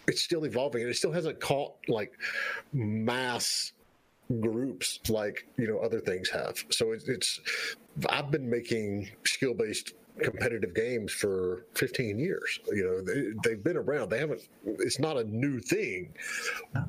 it's 0.07 0.23
still 0.23 0.45
evolving 0.45 0.83
and 0.83 0.91
it 0.91 0.95
still 0.95 1.13
hasn't 1.13 1.41
caught 1.41 1.75
like 1.89 2.13
mass 2.73 3.73
groups 4.41 5.01
like 5.09 5.47
you 5.57 5.67
know 5.67 5.79
other 5.79 6.01
things 6.01 6.29
have. 6.31 6.65
So 6.71 6.93
it's, 6.93 7.09
it's 7.09 7.41
I've 8.09 8.31
been 8.31 8.49
making 8.49 9.11
skill 9.25 9.55
based 9.55 9.95
competitive 10.21 10.75
games 10.75 11.11
for 11.11 11.65
15 11.75 12.19
years. 12.19 12.61
You 12.71 12.85
know, 12.85 13.35
they, 13.43 13.51
have 13.51 13.65
been 13.65 13.79
around. 13.79 14.11
They 14.11 14.19
haven't. 14.19 14.43
It's 14.65 14.99
not 14.99 15.17
a 15.17 15.25
new 15.25 15.59
thing, 15.61 16.15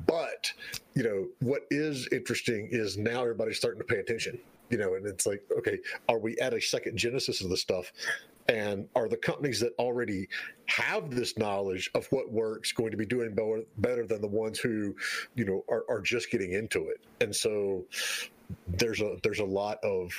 but 0.06 0.52
you 0.94 1.02
know 1.02 1.26
what 1.40 1.62
is 1.70 2.08
interesting 2.12 2.68
is 2.70 2.96
now 2.96 3.22
everybody's 3.22 3.56
starting 3.56 3.80
to 3.80 3.86
pay 3.86 3.98
attention 3.98 4.38
you 4.70 4.78
know, 4.78 4.94
and 4.94 5.06
it's 5.06 5.26
like, 5.26 5.42
okay, 5.58 5.78
are 6.08 6.18
we 6.18 6.36
at 6.38 6.54
a 6.54 6.60
second 6.60 6.96
genesis 6.96 7.42
of 7.42 7.50
the 7.50 7.56
stuff? 7.56 7.92
And 8.48 8.88
are 8.94 9.08
the 9.08 9.16
companies 9.16 9.58
that 9.60 9.72
already 9.78 10.28
have 10.66 11.10
this 11.10 11.38
knowledge 11.38 11.90
of 11.94 12.06
what 12.06 12.30
works 12.30 12.72
going 12.72 12.90
to 12.90 12.96
be 12.96 13.06
doing 13.06 13.34
better, 13.34 13.62
better 13.78 14.06
than 14.06 14.20
the 14.20 14.28
ones 14.28 14.58
who, 14.58 14.94
you 15.34 15.44
know, 15.44 15.64
are, 15.68 15.84
are 15.88 16.00
just 16.00 16.30
getting 16.30 16.52
into 16.52 16.88
it? 16.88 17.00
And 17.20 17.34
so 17.34 17.84
there's 18.68 19.00
a 19.00 19.16
there's 19.22 19.40
a 19.40 19.44
lot 19.44 19.78
of 19.82 20.12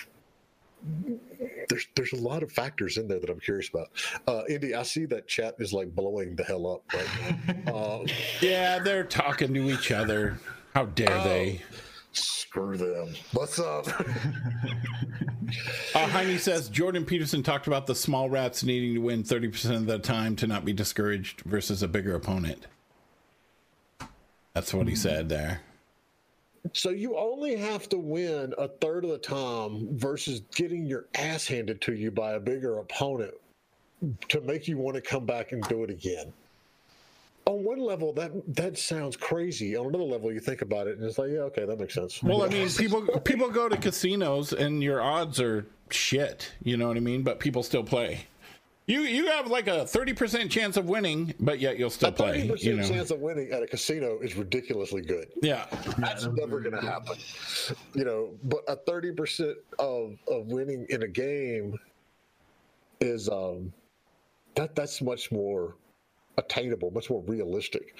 there's 1.70 1.88
there's 1.96 2.14
a 2.14 2.18
lot 2.18 2.44
of 2.44 2.52
factors 2.52 2.98
in 2.98 3.08
there 3.08 3.20
that 3.20 3.30
I'm 3.30 3.40
curious 3.40 3.70
about. 3.70 3.90
Uh, 4.28 4.44
Indy, 4.50 4.76
I 4.76 4.84
see 4.84 5.06
that 5.06 5.28
chat 5.28 5.56
is 5.60 5.74
like 5.74 5.94
blowing 5.96 6.36
the 6.36 6.44
hell 6.44 6.68
up 6.68 6.84
right 6.94 7.66
now. 7.66 7.74
Uh, 7.74 8.06
yeah, 8.42 8.80
they're 8.80 9.04
talking 9.04 9.54
to 9.54 9.70
each 9.72 9.92
other. 9.92 10.40
How 10.74 10.86
dare 10.86 11.10
uh, 11.12 11.24
they? 11.24 11.62
Screw 12.18 12.78
them. 12.78 13.14
What's 13.34 13.60
up? 13.60 13.88
Uh, 15.94 16.08
Jaime 16.08 16.40
says 16.40 16.70
Jordan 16.70 17.06
Peterson 17.06 17.44
talked 17.44 17.68
about 17.68 17.86
the 17.86 17.94
small 17.94 18.32
rats 18.32 18.64
needing 18.64 18.96
to 18.96 19.00
win 19.00 19.22
30% 19.22 19.76
of 19.76 19.86
the 19.86 20.00
time 20.00 20.36
to 20.38 20.48
not 20.48 20.66
be 20.66 20.74
discouraged 20.74 21.42
versus 21.42 21.84
a 21.84 21.88
bigger 21.88 22.16
opponent. 22.16 22.66
That's 24.56 24.74
what 24.74 24.88
he 24.88 24.96
said 24.96 25.30
there. 25.30 25.62
So 26.74 26.90
you 26.90 27.16
only 27.16 27.56
have 27.58 27.88
to 27.90 27.98
win 27.98 28.54
a 28.58 28.68
third 28.68 29.04
of 29.04 29.12
the 29.12 29.20
time 29.20 29.88
versus 29.92 30.42
getting 30.56 30.86
your 30.86 31.06
ass 31.14 31.46
handed 31.46 31.80
to 31.82 31.94
you 31.94 32.10
by 32.10 32.34
a 32.34 32.40
bigger 32.40 32.80
opponent 32.80 33.36
to 34.30 34.42
make 34.42 34.68
you 34.68 34.78
want 34.78 34.96
to 34.96 35.02
come 35.02 35.26
back 35.26 35.52
and 35.52 35.62
do 35.64 35.84
it 35.84 35.90
again. 35.90 36.34
On 37.48 37.64
one 37.64 37.80
level, 37.80 38.12
that 38.14 38.32
that 38.56 38.78
sounds 38.78 39.16
crazy. 39.16 39.78
On 39.78 39.86
another 39.86 40.04
level, 40.04 40.32
you 40.32 40.40
think 40.40 40.62
about 40.64 40.88
it 40.88 40.98
and 40.98 41.06
it's 41.06 41.20
like, 41.20 41.30
yeah, 41.30 41.40
okay, 41.42 41.66
that 41.66 41.80
makes 41.80 41.94
sense. 41.94 42.24
Well, 42.24 42.44
I 42.44 42.48
mean, 42.50 42.68
people 42.70 43.02
people 43.20 43.50
go 43.50 43.70
to 43.70 43.78
casinos 43.78 44.52
and 44.52 44.82
your 44.82 45.02
odds 45.02 45.40
are 45.40 45.66
shit. 45.90 46.52
You 46.64 46.78
know 46.78 46.88
what 46.88 46.98
I 46.98 47.02
mean? 47.02 47.22
But 47.22 47.40
people 47.40 47.62
still 47.62 47.84
play. 47.84 48.26
You 48.88 49.02
you 49.02 49.28
have 49.28 49.48
like 49.48 49.68
a 49.68 49.86
thirty 49.86 50.14
percent 50.14 50.52
chance 50.52 50.78
of 50.78 50.86
winning, 50.86 51.34
but 51.40 51.60
yet 51.60 51.80
you'll 51.80 51.90
still 51.90 52.10
a 52.10 52.12
play. 52.12 52.48
thirty 52.48 52.66
You 52.68 52.78
know? 52.78 52.88
chance 52.88 53.10
of 53.10 53.20
winning 53.20 53.52
at 53.52 53.64
a 53.64 53.68
casino 53.68 54.20
is 54.20 54.36
ridiculously 54.36 55.02
good. 55.02 55.28
Yeah, 55.42 55.66
That's 55.98 56.26
never 56.26 56.60
going 56.60 56.76
to 56.76 56.82
happen, 56.82 57.18
you 57.96 58.06
know. 58.06 58.30
But 58.44 58.64
a 58.68 58.76
thirty 58.76 59.12
percent 59.12 59.58
of 59.80 60.18
of 60.28 60.48
winning 60.48 60.86
in 60.90 61.02
a 61.04 61.08
game 61.08 61.78
is 63.02 63.28
um 63.28 63.74
that 64.54 64.76
that's 64.76 65.02
much 65.02 65.32
more 65.32 65.76
attainable, 66.38 66.92
much 66.92 67.10
more 67.10 67.24
realistic. 67.28 67.96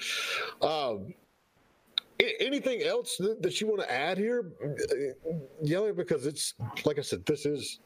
Um, 0.62 1.14
anything 2.40 2.82
else 2.82 3.16
that, 3.18 3.42
that 3.42 3.60
you 3.60 3.66
want 3.66 3.80
to 3.80 3.90
add 3.90 4.18
here, 4.18 4.52
Jelle? 5.64 5.92
Because 5.92 6.26
it's 6.26 6.54
like 6.84 6.98
I 6.98 7.02
said, 7.02 7.24
this 7.26 7.46
is 7.46 7.80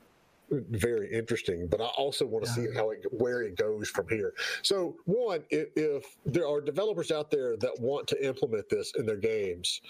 very 0.50 1.12
interesting, 1.12 1.68
but 1.68 1.80
I 1.80 1.86
also 1.96 2.26
want 2.26 2.44
to 2.44 2.50
see 2.50 2.66
how 2.74 2.90
it 2.90 3.04
where 3.12 3.42
it 3.42 3.56
goes 3.56 3.88
from 3.88 4.08
here. 4.08 4.32
So, 4.62 4.96
one, 5.04 5.44
if, 5.50 5.68
if 5.76 6.16
there 6.26 6.46
are 6.48 6.60
developers 6.60 7.10
out 7.10 7.30
there 7.30 7.56
that 7.56 7.80
want 7.80 8.08
to 8.08 8.26
implement 8.26 8.68
this 8.68 8.92
in 8.98 9.06
their 9.06 9.16
games, 9.16 9.80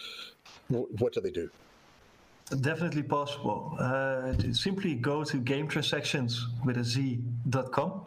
wh- 0.68 0.90
what 1.00 1.12
do 1.12 1.20
they 1.20 1.30
do? 1.30 1.50
Definitely 2.60 3.04
possible. 3.04 3.76
Uh, 3.78 4.32
simply 4.52 4.94
go 4.94 5.22
to 5.24 5.36
game 5.38 5.68
transactions 5.68 6.48
with 6.64 6.76
a 6.78 6.84
z.com. 6.84 8.06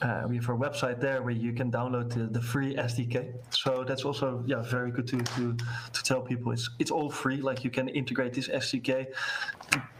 Uh, 0.00 0.24
we 0.28 0.36
have 0.36 0.48
our 0.48 0.56
website 0.56 1.00
there 1.00 1.22
where 1.22 1.34
you 1.34 1.52
can 1.52 1.72
download 1.72 2.12
the, 2.12 2.24
the 2.26 2.40
free 2.40 2.76
SDK. 2.76 3.32
So 3.50 3.84
that's 3.84 4.04
also 4.04 4.44
yeah 4.46 4.62
very 4.62 4.92
good 4.92 5.08
to, 5.08 5.18
to 5.18 5.56
to 5.92 6.02
tell 6.04 6.20
people 6.20 6.52
it's 6.52 6.70
it's 6.78 6.90
all 6.90 7.10
free. 7.10 7.38
Like 7.38 7.64
you 7.64 7.70
can 7.70 7.88
integrate 7.88 8.32
this 8.32 8.48
SDK, 8.48 9.06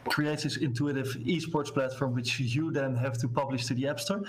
create 0.09 0.39
this 0.41 0.57
intuitive 0.57 1.09
esports 1.27 1.73
platform 1.73 2.15
which 2.15 2.39
you 2.39 2.71
then 2.71 2.95
have 2.95 3.19
to 3.19 3.29
publish 3.29 3.67
to 3.67 3.75
the 3.75 3.89
App 3.89 3.99
Store, 3.99 4.23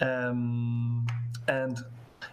um, 0.00 1.06
and 1.48 1.82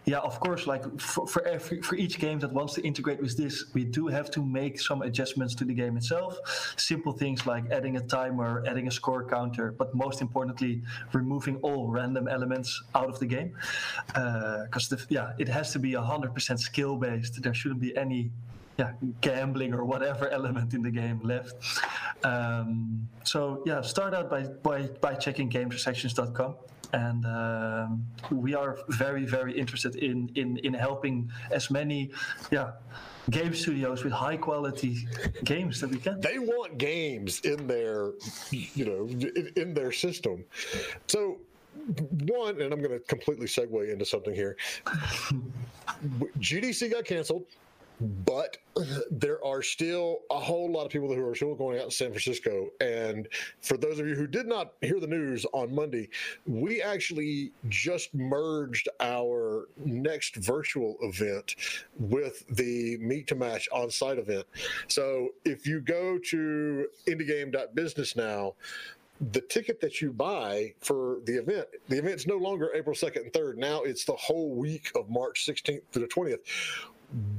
yeah, 0.05 0.19
of 0.19 0.39
course, 0.39 0.67
like 0.67 0.83
for, 0.99 1.25
for 1.25 1.47
every 1.47 1.81
for 1.81 1.95
each 1.95 2.19
game 2.19 2.39
that 2.39 2.51
wants 2.51 2.73
to 2.73 2.81
integrate 2.81 3.21
with 3.21 3.37
this, 3.37 3.65
we 3.73 3.85
do 3.85 4.07
have 4.07 4.29
to 4.31 4.43
make 4.43 4.79
some 4.79 5.01
adjustments 5.01 5.55
to 5.55 5.65
the 5.65 5.73
game 5.73 5.95
itself. 5.95 6.73
Simple 6.77 7.13
things 7.13 7.47
like 7.47 7.71
adding 7.71 7.95
a 7.95 8.01
timer, 8.01 8.63
adding 8.67 8.87
a 8.87 8.91
score 8.91 9.23
counter, 9.23 9.71
but 9.71 9.95
most 9.95 10.21
importantly, 10.21 10.81
removing 11.13 11.55
all 11.57 11.87
random 11.87 12.27
elements 12.27 12.83
out 12.95 13.07
of 13.07 13.17
the 13.19 13.25
game. 13.25 13.55
Because 14.07 14.93
yeah, 15.07 15.31
it 15.37 15.47
has 15.47 15.71
to 15.71 15.79
be 15.79 15.93
hundred 15.93 16.33
percent 16.33 16.59
skill 16.59 16.97
based. 16.97 17.41
There 17.41 17.53
shouldn't 17.53 17.79
be 17.79 17.95
any 17.95 18.31
yeah, 18.77 18.91
gambling 19.21 19.73
or 19.73 19.85
whatever 19.85 20.27
element 20.39 20.73
in 20.73 20.81
the 20.81 20.91
game 20.91 21.21
left. 21.23 21.55
Um, 22.25 23.07
so 23.23 23.63
yeah, 23.65 23.81
start 23.81 24.13
out 24.13 24.29
by 24.29 24.43
by, 24.43 24.83
by 24.99 25.13
checking 25.13 25.49
gametransactions.com. 25.49 26.55
And 26.93 27.25
um, 27.25 28.05
we 28.31 28.53
are 28.53 28.77
very, 28.89 29.25
very 29.25 29.57
interested 29.57 29.95
in, 29.95 30.31
in, 30.35 30.57
in 30.57 30.73
helping 30.73 31.31
as 31.51 31.71
many, 31.71 32.11
yeah, 32.51 32.71
game 33.29 33.53
studios 33.53 34.03
with 34.03 34.13
high 34.13 34.37
quality 34.37 35.07
games 35.43 35.81
that 35.81 35.89
we 35.89 35.97
can. 35.97 36.21
They 36.21 36.39
want 36.39 36.77
games 36.77 37.39
in 37.41 37.67
their, 37.67 38.11
you 38.51 38.85
know, 38.85 39.07
in, 39.07 39.51
in 39.55 39.73
their 39.73 39.91
system. 39.91 40.45
So, 41.07 41.39
one, 42.27 42.61
and 42.61 42.71
I'm 42.71 42.79
going 42.79 42.91
to 42.91 42.99
completely 42.99 43.47
segue 43.47 43.91
into 43.91 44.05
something 44.05 44.33
here. 44.33 44.55
GDC 46.39 46.91
got 46.91 47.05
canceled. 47.05 47.45
But 48.03 48.57
there 49.09 49.43
are 49.45 49.61
still 49.61 50.19
a 50.29 50.39
whole 50.39 50.69
lot 50.69 50.85
of 50.85 50.91
people 50.91 51.13
who 51.13 51.25
are 51.25 51.35
still 51.35 51.55
going 51.55 51.79
out 51.79 51.89
to 51.89 51.95
San 51.95 52.09
Francisco. 52.09 52.69
And 52.81 53.29
for 53.61 53.77
those 53.77 53.99
of 53.99 54.07
you 54.07 54.15
who 54.15 54.27
did 54.27 54.45
not 54.45 54.73
hear 54.81 54.99
the 54.99 55.07
news 55.07 55.45
on 55.53 55.73
Monday, 55.73 56.09
we 56.45 56.81
actually 56.81 57.51
just 57.69 58.13
merged 58.13 58.89
our 58.99 59.69
next 59.85 60.35
virtual 60.35 60.97
event 61.01 61.55
with 61.97 62.45
the 62.49 62.97
Meet 62.97 63.27
to 63.27 63.35
Match 63.35 63.69
on 63.71 63.89
site 63.89 64.17
event. 64.17 64.45
So 64.87 65.29
if 65.45 65.65
you 65.65 65.79
go 65.79 66.17
to 66.17 66.87
indiegame.business 67.07 68.17
now, 68.17 68.55
the 69.31 69.41
ticket 69.41 69.79
that 69.79 70.01
you 70.01 70.11
buy 70.11 70.73
for 70.81 71.19
the 71.25 71.37
event, 71.37 71.67
the 71.87 71.97
event's 71.97 72.27
no 72.27 72.35
longer 72.35 72.71
April 72.73 72.95
2nd 72.95 73.21
and 73.21 73.31
3rd. 73.31 73.57
Now 73.57 73.83
it's 73.83 74.03
the 74.03 74.15
whole 74.15 74.53
week 74.55 74.91
of 74.95 75.09
March 75.09 75.45
16th 75.45 75.83
to 75.93 75.99
the 75.99 76.07
20th 76.07 76.39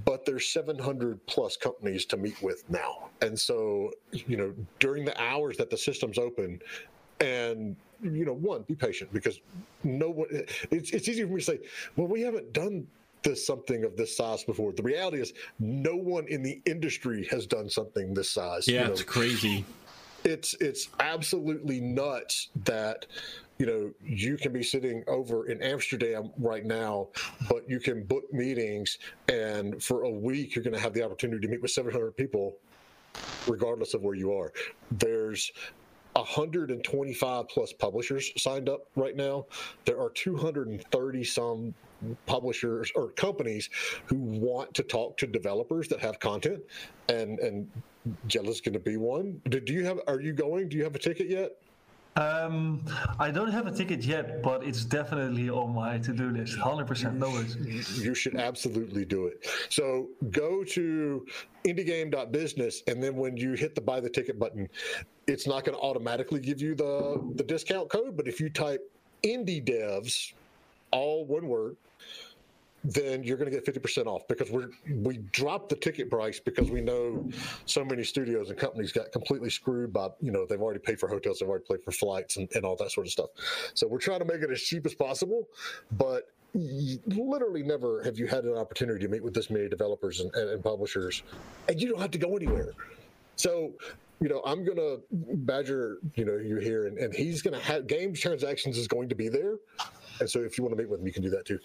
but 0.05 0.25
there's 0.25 0.49
700 0.49 1.25
plus 1.27 1.57
companies 1.57 2.05
to 2.07 2.17
meet 2.17 2.41
with 2.43 2.69
now. 2.71 3.09
And 3.23 3.39
so, 3.39 3.91
you 4.13 4.37
know, 4.37 4.55
during 4.79 5.05
the 5.05 5.21
hours 5.21 5.57
that 5.57 5.71
the 5.71 5.77
system's 5.77 6.19
open, 6.19 6.61
and 7.21 7.77
you 8.03 8.25
know, 8.25 8.35
one, 8.35 8.63
be 8.63 8.75
patient 8.75 9.13
because 9.13 9.41
no 9.83 10.11
one. 10.11 10.29
It's 10.71 10.91
it's 10.91 11.09
easy 11.09 11.23
for 11.23 11.29
me 11.31 11.41
to 11.41 11.45
say, 11.45 11.59
well, 11.97 12.07
we 12.07 12.21
haven't 12.21 12.53
done 12.53 12.87
this 13.23 13.47
something 13.47 13.85
of 13.85 13.97
this 13.97 14.15
size 14.17 14.45
before. 14.45 14.73
The 14.73 14.83
reality 14.83 15.21
is, 15.21 15.33
no 15.59 15.97
one 15.97 16.27
in 16.29 16.43
the 16.43 16.61
industry 16.67 17.27
has 17.31 17.47
done 17.47 17.71
something 17.71 18.13
this 18.13 18.31
size. 18.31 18.69
yeah, 18.69 18.81
You 18.81 18.87
know, 18.87 18.93
it's 18.93 19.03
crazy. 19.03 19.65
it's 20.25 20.55
it's 20.55 20.89
absolutely 21.01 21.81
nuts 21.81 22.51
that 22.65 23.07
you 23.59 23.67
know 23.67 23.93
you 24.03 24.37
can 24.37 24.53
be 24.53 24.63
sitting 24.63 25.05
over 25.07 25.47
in 25.47 25.63
Amsterdam 25.63 26.31
right 26.39 26.65
now, 26.65 27.09
but 27.49 27.69
you 27.69 27.81
can 27.81 28.05
book 28.05 28.25
meetings, 28.33 28.99
and 29.29 29.83
for 29.83 30.03
a 30.03 30.11
week 30.11 30.55
you're 30.55 30.65
going 30.65 30.75
to 30.75 30.81
have 30.81 30.93
the 30.93 31.05
opportunity 31.05 31.47
to 31.47 31.49
meet 31.49 31.63
with 31.63 31.71
700 31.71 32.17
people, 32.17 32.57
regardless 33.47 33.95
of 33.95 34.03
where 34.03 34.15
you 34.15 34.33
are. 34.33 34.53
There's 34.91 35.53
125 36.15 37.49
plus 37.49 37.73
publishers 37.73 38.33
signed 38.37 38.69
up 38.69 38.87
right 38.97 39.17
now. 39.17 39.47
There 39.85 40.01
are 40.01 40.11
230 40.11 41.25
some 41.25 41.75
publishers 42.27 42.93
or 42.95 43.11
companies 43.11 43.71
who 44.07 44.17
want 44.17 44.75
to 44.75 44.83
talk 44.83 45.17
to 45.19 45.27
developers 45.27 45.89
that 45.89 46.01
have 46.01 46.19
content, 46.19 46.61
and 47.09 47.39
and 47.39 47.69
Jelle's 48.27 48.61
going 48.61 48.75
to 48.75 48.81
be 48.81 48.97
one. 48.97 49.41
Do, 49.49 49.61
do 49.61 49.73
you 49.73 49.85
have? 49.85 50.01
Are 50.07 50.21
you 50.21 50.33
going? 50.33 50.69
Do 50.69 50.77
you 50.77 50.85
have 50.85 50.95
a 50.95 50.99
ticket 50.99 51.29
yet? 51.29 51.53
Um, 52.17 52.85
I 53.19 53.31
don't 53.33 53.51
have 53.51 53.67
a 53.67 53.73
ticket 53.73 54.05
yet, 54.05 54.41
but 54.43 54.63
it's 54.63 54.85
definitely 54.85 55.51
on 55.51 55.75
my 55.75 55.99
to 55.99 56.13
do 56.13 56.31
list. 56.31 56.57
100%. 56.57 57.15
No 57.15 57.31
worries. 57.31 58.01
You 58.01 58.15
should 58.15 58.37
absolutely 58.37 59.05
do 59.05 59.27
it. 59.27 59.49
So 59.69 60.09
go 60.31 60.63
to 60.65 61.27
indiegame.business, 61.65 62.83
and 62.87 63.03
then 63.03 63.17
when 63.17 63.37
you 63.37 63.55
hit 63.55 63.75
the 63.75 63.81
buy 63.81 63.99
the 63.99 64.11
ticket 64.11 64.39
button, 64.39 64.69
it's 65.27 65.47
not 65.47 65.65
going 65.65 65.77
to 65.77 65.83
automatically 65.83 66.39
give 66.39 66.61
you 66.61 66.75
the 66.75 67.21
the 67.35 67.43
discount 67.43 67.89
code. 67.89 68.17
But 68.17 68.29
if 68.29 68.41
you 68.41 68.49
type 68.49 68.89
indie 69.25 69.65
devs, 69.65 70.35
all 70.93 71.25
one 71.25 71.49
word, 71.49 71.77
then 72.85 73.25
you're 73.25 73.39
going 73.39 73.51
to 73.51 73.59
get 73.59 73.65
50% 73.65 74.07
off 74.07 74.29
because 74.29 74.51
we're 74.51 74.69
we 74.95 75.19
dropped 75.33 75.71
the 75.71 75.77
ticket 75.77 76.11
price 76.11 76.39
because 76.39 76.71
we 76.71 76.83
know 76.83 77.27
so 77.65 77.83
many 77.83 78.05
studios 78.05 78.51
and 78.51 78.59
companies 78.59 78.93
got 78.93 79.11
completely 79.11 79.49
screwed 79.49 79.93
by 79.93 80.09
you 80.21 80.31
know 80.31 80.45
they've 80.47 80.61
already 80.61 80.81
paid 80.81 81.01
for 81.01 81.09
hotels 81.09 81.39
they've 81.39 81.49
already 81.49 81.65
paid 81.69 81.83
for 81.83 81.93
flights 81.93 82.37
and, 82.37 82.49
and 82.55 82.65
all 82.65 82.77
that 82.77 82.91
sort 82.91 83.07
of 83.07 83.13
stuff. 83.13 83.31
So 83.73 83.89
we're 83.89 83.99
trying 83.99 84.19
to 84.19 84.27
make 84.27 84.43
it 84.43 84.51
as 84.51 84.61
cheap 84.61 84.85
as 84.85 84.95
possible 84.95 85.49
but 85.93 86.31
literally 86.55 87.63
never 87.63 88.03
have 88.05 88.19
you 88.19 88.27
had 88.27 88.45
an 88.45 88.57
opportunity 88.57 89.01
to 89.01 89.09
meet 89.09 89.25
with 89.25 89.35
this 89.35 89.51
many 89.51 89.69
developers 89.69 90.21
and, 90.21 90.33
and, 90.35 90.51
and 90.51 90.63
publishers 90.63 91.23
and 91.69 91.81
you 91.81 91.89
don't 91.89 92.01
have 92.01 92.13
to 92.13 92.19
go 92.19 92.37
anywhere. 92.37 92.73
So 93.37 93.73
you 94.21 94.29
know 94.29 94.41
i'm 94.47 94.65
gonna 94.65 94.99
badger 95.11 95.99
you 96.15 96.25
know 96.25 96.37
you 96.37 96.57
here 96.59 96.87
and, 96.87 96.97
and 96.99 97.13
he's 97.13 97.43
gonna 97.43 97.59
have 97.59 97.89
games 97.89 98.21
transactions 98.21 98.79
is 98.79 98.87
going 98.87 99.09
to 99.09 99.15
be 99.15 99.29
there. 99.29 99.57
And 100.21 100.31
so 100.31 100.41
if 100.41 100.57
you 100.57 100.63
want 100.63 100.77
to 100.77 100.81
meet 100.81 100.89
with 100.89 101.01
him 101.01 101.07
you 101.07 101.13
can 101.13 101.23
do 101.23 101.31
that 101.31 101.47
too 101.47 101.59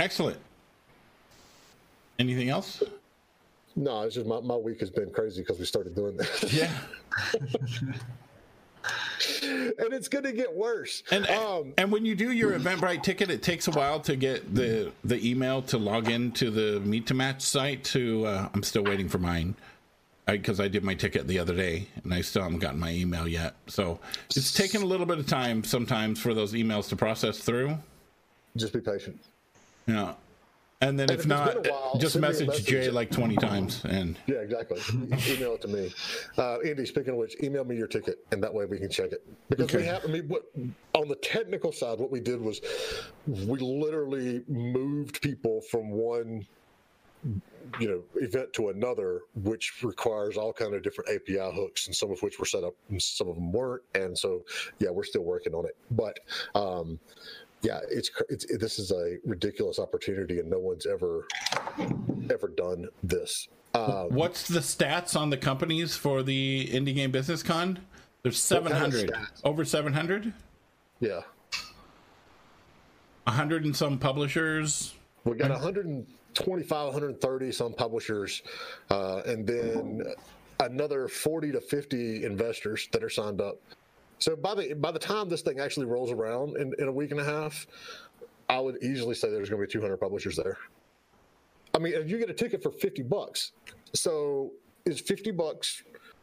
Excellent. 0.00 0.38
Anything 2.18 2.48
else? 2.48 2.82
No, 3.76 4.02
it's 4.02 4.14
just 4.14 4.26
my, 4.26 4.40
my 4.40 4.56
week 4.56 4.80
has 4.80 4.90
been 4.90 5.10
crazy 5.10 5.42
because 5.42 5.58
we 5.58 5.66
started 5.66 5.94
doing 5.94 6.16
this. 6.16 6.52
Yeah. 6.52 6.72
and 9.42 9.92
it's 9.92 10.08
going 10.08 10.24
to 10.24 10.32
get 10.32 10.54
worse. 10.54 11.02
And 11.10 11.26
um, 11.28 11.74
and 11.76 11.92
when 11.92 12.06
you 12.06 12.14
do 12.14 12.32
your 12.32 12.58
Eventbrite 12.58 13.02
ticket, 13.02 13.30
it 13.30 13.42
takes 13.42 13.68
a 13.68 13.70
while 13.72 14.00
to 14.00 14.16
get 14.16 14.54
the 14.54 14.90
the 15.04 15.28
email 15.28 15.60
to 15.62 15.76
log 15.76 16.08
into 16.08 16.50
the 16.50 16.80
Meet 16.80 17.06
to 17.08 17.14
Match 17.14 17.42
site. 17.42 17.84
To 17.84 18.26
uh, 18.26 18.48
I'm 18.54 18.62
still 18.62 18.84
waiting 18.84 19.08
for 19.08 19.18
mine 19.18 19.54
because 20.26 20.60
I, 20.60 20.64
I, 20.64 20.68
did 20.68 20.82
my 20.82 20.94
ticket 20.94 21.26
the 21.26 21.38
other 21.38 21.54
day 21.54 21.88
and 22.04 22.14
I 22.14 22.22
still 22.22 22.42
haven't 22.42 22.60
gotten 22.60 22.80
my 22.80 22.92
email 22.92 23.28
yet. 23.28 23.54
So 23.66 24.00
it's 24.30 24.52
taking 24.54 24.80
a 24.80 24.86
little 24.86 25.06
bit 25.06 25.18
of 25.18 25.26
time 25.26 25.62
sometimes 25.62 26.20
for 26.20 26.32
those 26.32 26.54
emails 26.54 26.88
to 26.88 26.96
process 26.96 27.38
through. 27.38 27.76
Just 28.56 28.72
be 28.72 28.80
patient. 28.80 29.20
Yeah. 29.86 30.14
And 30.82 30.98
then 30.98 31.10
and 31.10 31.18
if, 31.18 31.20
if 31.20 31.26
not, 31.26 31.68
while, 31.68 31.98
just 31.98 32.18
message, 32.18 32.48
message, 32.48 32.64
Jay 32.64 32.90
like 32.90 33.10
20 33.10 33.36
times. 33.36 33.84
and 33.84 34.16
Yeah, 34.26 34.36
exactly. 34.36 34.80
email 35.28 35.54
it 35.54 35.60
to 35.62 35.68
me. 35.68 35.92
Uh, 36.38 36.58
Andy, 36.60 36.86
speaking 36.86 37.10
of 37.10 37.16
which, 37.16 37.36
email 37.42 37.64
me 37.64 37.76
your 37.76 37.86
ticket 37.86 38.24
and 38.32 38.42
that 38.42 38.52
way 38.52 38.64
we 38.64 38.78
can 38.78 38.88
check 38.88 39.12
it. 39.12 39.22
Because 39.50 39.66
okay. 39.66 39.78
we 39.78 39.84
have, 39.84 40.04
I 40.04 40.08
mean, 40.08 40.28
what, 40.28 40.50
on 40.94 41.08
the 41.08 41.16
technical 41.16 41.70
side, 41.70 41.98
what 41.98 42.10
we 42.10 42.20
did 42.20 42.40
was 42.40 42.62
we 43.26 43.58
literally 43.58 44.42
moved 44.48 45.20
people 45.20 45.60
from 45.60 45.90
one 45.90 46.46
you 47.78 47.88
know 47.88 48.02
event 48.22 48.52
to 48.54 48.70
another 48.70 49.20
which 49.42 49.82
requires 49.82 50.36
all 50.36 50.52
kind 50.52 50.74
of 50.74 50.82
different 50.82 51.10
api 51.10 51.38
hooks 51.54 51.86
and 51.86 51.94
some 51.94 52.10
of 52.10 52.20
which 52.22 52.38
were 52.38 52.46
set 52.46 52.64
up 52.64 52.74
and 52.88 53.00
some 53.00 53.28
of 53.28 53.34
them 53.34 53.52
weren't 53.52 53.82
and 53.94 54.16
so 54.16 54.42
yeah 54.78 54.88
we're 54.90 55.04
still 55.04 55.22
working 55.22 55.54
on 55.54 55.66
it 55.66 55.76
but 55.90 56.18
um 56.54 56.98
yeah 57.62 57.80
it's, 57.90 58.10
it's 58.28 58.44
it, 58.46 58.60
this 58.60 58.78
is 58.78 58.90
a 58.90 59.16
ridiculous 59.24 59.78
opportunity 59.78 60.38
and 60.40 60.48
no 60.48 60.58
one's 60.58 60.86
ever 60.86 61.26
ever 62.30 62.48
done 62.48 62.88
this. 63.02 63.48
Um, 63.74 64.08
what's 64.10 64.48
the 64.48 64.60
stats 64.60 65.18
on 65.18 65.30
the 65.30 65.36
companies 65.36 65.94
for 65.96 66.22
the 66.22 66.68
indie 66.72 66.94
game 66.94 67.10
business 67.12 67.42
con? 67.42 67.78
There's 68.22 68.40
700 68.40 69.12
kind 69.12 69.24
of 69.24 69.30
over 69.44 69.64
700 69.64 70.32
yeah. 71.00 71.20
100 73.24 73.64
and 73.64 73.74
some 73.76 73.98
publishers. 73.98 74.94
We 75.24 75.36
got 75.36 75.50
100 75.50 76.06
25, 76.34 76.84
130 76.86 77.52
some 77.52 77.72
publishers, 77.72 78.42
uh, 78.90 79.22
and 79.26 79.46
then 79.46 80.02
another 80.60 81.08
40 81.08 81.52
to 81.52 81.60
50 81.60 82.24
investors 82.24 82.88
that 82.92 83.02
are 83.02 83.10
signed 83.10 83.40
up. 83.40 83.56
So 84.20 84.36
by 84.36 84.54
the 84.54 84.74
by 84.74 84.92
the 84.92 84.98
time 84.98 85.28
this 85.28 85.42
thing 85.42 85.58
actually 85.58 85.86
rolls 85.86 86.12
around 86.12 86.56
in, 86.56 86.72
in 86.78 86.88
a 86.88 86.92
week 86.92 87.10
and 87.10 87.20
a 87.20 87.24
half, 87.24 87.66
I 88.48 88.60
would 88.60 88.82
easily 88.82 89.14
say 89.14 89.30
there's 89.30 89.50
going 89.50 89.60
to 89.60 89.66
be 89.66 89.72
200 89.72 89.96
publishers 89.96 90.36
there. 90.36 90.56
I 91.74 91.78
mean, 91.78 91.94
if 91.94 92.08
you 92.10 92.18
get 92.18 92.30
a 92.30 92.34
ticket 92.34 92.62
for 92.62 92.70
50 92.70 93.02
bucks. 93.02 93.52
So 93.94 94.52
is 94.84 95.00
50 95.00 95.32
bucks 95.32 95.82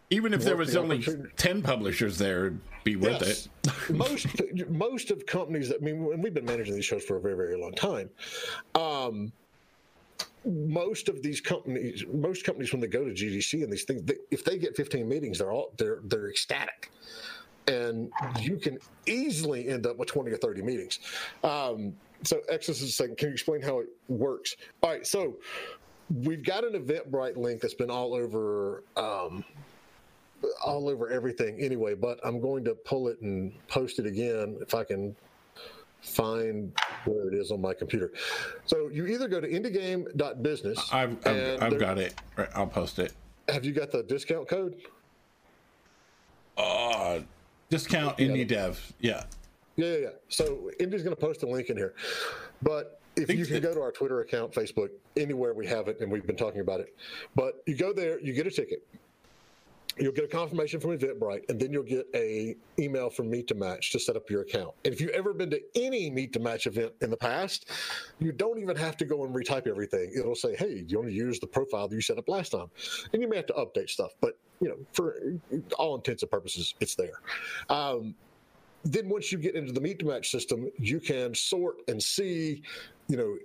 even 0.09 0.33
if 0.33 0.43
there 0.43 0.55
was 0.55 0.73
the 0.73 0.79
only 0.79 1.05
10 1.35 1.61
publishers 1.61 2.17
there 2.17 2.53
be 2.83 2.95
worth 2.95 3.21
yes. 3.21 3.49
it 3.65 3.95
most 3.95 4.27
most 4.69 5.11
of 5.11 5.25
companies 5.25 5.69
that 5.69 5.77
i 5.81 5.83
mean 5.83 6.21
we've 6.21 6.33
been 6.33 6.45
managing 6.45 6.73
these 6.73 6.85
shows 6.85 7.03
for 7.03 7.17
a 7.17 7.21
very 7.21 7.35
very 7.35 7.57
long 7.57 7.73
time 7.73 8.09
um, 8.75 9.31
most 10.45 11.09
of 11.09 11.21
these 11.21 11.41
companies, 11.41 12.05
most 12.11 12.45
companies, 12.45 12.71
when 12.71 12.79
they 12.79 12.87
go 12.87 13.03
to 13.03 13.11
GDC 13.11 13.63
and 13.63 13.71
these 13.71 13.83
things, 13.83 14.01
they, 14.03 14.15
if 14.31 14.45
they 14.45 14.57
get 14.57 14.75
15 14.77 15.07
meetings, 15.07 15.39
they're 15.39 15.51
all 15.51 15.73
they're 15.77 15.99
they're 16.05 16.29
ecstatic, 16.29 16.91
and 17.67 18.11
you 18.39 18.57
can 18.57 18.77
easily 19.05 19.67
end 19.67 19.85
up 19.85 19.97
with 19.97 20.07
20 20.07 20.31
or 20.31 20.37
30 20.37 20.61
meetings. 20.61 20.99
Um, 21.43 21.93
so 22.23 22.41
Exodus 22.49 22.81
is 22.81 22.95
saying, 22.95 23.15
can 23.15 23.29
you 23.29 23.33
explain 23.33 23.61
how 23.61 23.79
it 23.79 23.87
works? 24.07 24.55
All 24.81 24.89
right, 24.89 25.05
so 25.05 25.35
we've 26.23 26.43
got 26.43 26.63
an 26.63 26.73
Eventbrite 26.73 27.37
link 27.37 27.61
that's 27.61 27.73
been 27.73 27.91
all 27.91 28.13
over. 28.13 28.83
Um, 28.95 29.43
all 30.63 30.87
over 30.87 31.09
everything 31.09 31.59
anyway, 31.59 31.95
but 31.95 32.19
I'm 32.23 32.39
going 32.39 32.63
to 32.65 32.75
pull 32.75 33.07
it 33.07 33.19
and 33.21 33.51
post 33.67 33.97
it 33.97 34.05
again 34.05 34.57
if 34.61 34.75
I 34.75 34.83
can 34.83 35.15
find 36.01 36.71
where 37.05 37.27
it 37.27 37.33
is 37.33 37.51
on 37.51 37.59
my 37.59 37.73
computer. 37.73 38.11
So 38.65 38.89
you 38.89 39.07
either 39.07 39.27
go 39.27 39.41
to 39.41 39.47
indiegame.business. 39.47 40.93
I've, 40.93 41.17
I've, 41.25 41.63
I've 41.63 41.79
got 41.79 41.97
it. 41.97 42.13
I'll 42.53 42.67
post 42.67 42.99
it. 42.99 43.13
Have 43.49 43.65
you 43.65 43.71
got 43.71 43.91
the 43.91 44.03
discount 44.03 44.47
code? 44.47 44.75
Uh, 46.55 47.21
discount 47.69 48.17
indie 48.17 48.47
dev. 48.47 48.93
Yeah. 48.99 49.23
Yeah, 49.75 49.85
yeah, 49.85 49.97
yeah. 49.97 50.09
So 50.29 50.71
Indy's 50.79 51.03
going 51.03 51.15
to 51.15 51.21
post 51.21 51.43
a 51.43 51.47
link 51.47 51.69
in 51.69 51.77
here. 51.77 51.93
But 52.63 52.99
if 53.15 53.31
you 53.31 53.45
can 53.45 53.61
go 53.61 53.73
to 53.73 53.81
our 53.81 53.91
Twitter 53.91 54.21
account, 54.21 54.51
Facebook, 54.51 54.89
anywhere 55.15 55.53
we 55.53 55.67
have 55.67 55.87
it, 55.87 55.99
and 56.01 56.11
we've 56.11 56.25
been 56.25 56.35
talking 56.35 56.61
about 56.61 56.79
it. 56.79 56.95
But 57.35 57.61
you 57.67 57.75
go 57.75 57.93
there, 57.93 58.19
you 58.19 58.33
get 58.33 58.47
a 58.47 58.51
ticket 58.51 58.83
you'll 59.99 60.13
get 60.13 60.25
a 60.25 60.27
confirmation 60.27 60.79
from 60.79 60.97
Eventbrite, 60.97 61.49
and 61.49 61.59
then 61.59 61.71
you'll 61.71 61.83
get 61.83 62.07
a 62.13 62.55
email 62.79 63.09
from 63.09 63.29
Meet 63.29 63.47
to 63.47 63.55
Match 63.55 63.91
to 63.91 63.99
set 63.99 64.15
up 64.15 64.29
your 64.29 64.41
account. 64.41 64.73
And 64.85 64.93
if 64.93 65.01
you've 65.01 65.11
ever 65.11 65.33
been 65.33 65.49
to 65.51 65.61
any 65.75 66.09
Meet 66.09 66.33
to 66.33 66.39
Match 66.39 66.67
event 66.67 66.93
in 67.01 67.09
the 67.09 67.17
past, 67.17 67.69
you 68.19 68.31
don't 68.31 68.59
even 68.59 68.75
have 68.75 68.97
to 68.97 69.05
go 69.05 69.25
and 69.25 69.33
retype 69.33 69.67
everything. 69.67 70.11
It'll 70.17 70.35
say, 70.35 70.55
"Hey, 70.55 70.85
you 70.87 70.97
want 70.97 71.09
to 71.09 71.15
use 71.15 71.39
the 71.39 71.47
profile 71.47 71.87
that 71.87 71.95
you 71.95 72.01
set 72.01 72.17
up 72.17 72.29
last 72.29 72.49
time?" 72.49 72.69
And 73.13 73.21
you 73.21 73.27
may 73.27 73.37
have 73.37 73.47
to 73.47 73.53
update 73.53 73.89
stuff, 73.89 74.11
but 74.21 74.37
you 74.59 74.69
know, 74.69 74.77
for 74.93 75.19
all 75.77 75.95
intents 75.95 76.23
and 76.23 76.31
purposes, 76.31 76.73
it's 76.79 76.95
there. 76.95 77.21
Um, 77.69 78.15
then 78.83 79.09
once 79.09 79.31
you 79.31 79.37
get 79.37 79.55
into 79.55 79.71
the 79.71 79.81
Meet 79.81 79.99
to 79.99 80.05
Match 80.05 80.29
system, 80.29 80.71
you 80.79 80.99
can 80.99 81.33
sort 81.33 81.77
and 81.87 82.01
see, 82.01 82.61
you 83.07 83.17
know, 83.17 83.37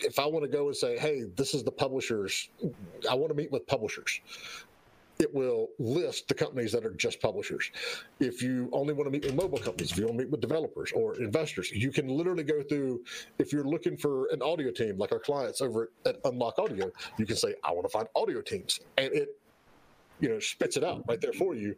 if 0.00 0.18
I 0.18 0.26
want 0.26 0.44
to 0.44 0.50
go 0.50 0.66
and 0.66 0.76
say, 0.76 0.98
hey, 0.98 1.24
this 1.36 1.54
is 1.54 1.62
the 1.62 1.70
publishers, 1.70 2.50
I 3.08 3.14
want 3.14 3.30
to 3.30 3.34
meet 3.34 3.50
with 3.50 3.66
publishers 3.66 4.20
it 5.18 5.34
will 5.34 5.68
list 5.78 6.28
the 6.28 6.34
companies 6.34 6.72
that 6.72 6.84
are 6.84 6.94
just 6.94 7.20
publishers. 7.20 7.70
If 8.20 8.42
you 8.42 8.68
only 8.72 8.94
want 8.94 9.06
to 9.06 9.10
meet 9.10 9.24
with 9.24 9.34
mobile 9.34 9.58
companies, 9.58 9.90
if 9.90 9.98
you 9.98 10.06
want 10.06 10.18
to 10.18 10.24
meet 10.24 10.30
with 10.30 10.40
developers 10.40 10.92
or 10.92 11.16
investors, 11.16 11.70
you 11.72 11.90
can 11.90 12.08
literally 12.08 12.44
go 12.44 12.62
through. 12.62 13.02
If 13.38 13.52
you're 13.52 13.64
looking 13.64 13.96
for 13.96 14.26
an 14.26 14.42
audio 14.42 14.70
team, 14.70 14.96
like 14.96 15.12
our 15.12 15.18
clients 15.18 15.60
over 15.60 15.90
at 16.06 16.18
Unlock 16.24 16.58
Audio, 16.58 16.90
you 17.18 17.26
can 17.26 17.36
say, 17.36 17.54
"I 17.64 17.72
want 17.72 17.84
to 17.84 17.90
find 17.90 18.06
audio 18.14 18.40
teams," 18.40 18.80
and 18.96 19.12
it, 19.12 19.36
you 20.20 20.28
know, 20.28 20.38
spits 20.38 20.76
it 20.76 20.84
out 20.84 21.04
right 21.08 21.20
there 21.20 21.32
for 21.32 21.54
you. 21.54 21.74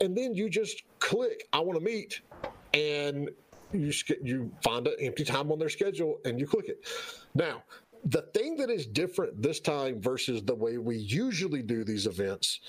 And 0.00 0.16
then 0.16 0.34
you 0.34 0.48
just 0.48 0.82
click, 1.00 1.48
"I 1.52 1.60
want 1.60 1.78
to 1.78 1.84
meet," 1.84 2.20
and 2.72 3.30
you 3.72 3.92
you 4.22 4.52
find 4.62 4.86
an 4.86 4.94
empty 5.00 5.24
time 5.24 5.50
on 5.50 5.58
their 5.58 5.68
schedule 5.68 6.20
and 6.24 6.38
you 6.38 6.46
click 6.46 6.68
it. 6.68 6.86
Now, 7.34 7.64
the 8.04 8.22
thing 8.34 8.56
that 8.56 8.70
is 8.70 8.86
different 8.86 9.42
this 9.42 9.60
time 9.60 10.00
versus 10.00 10.42
the 10.42 10.54
way 10.54 10.78
we 10.78 10.96
usually 10.96 11.62
do 11.62 11.84
these 11.84 12.06
events 12.06 12.60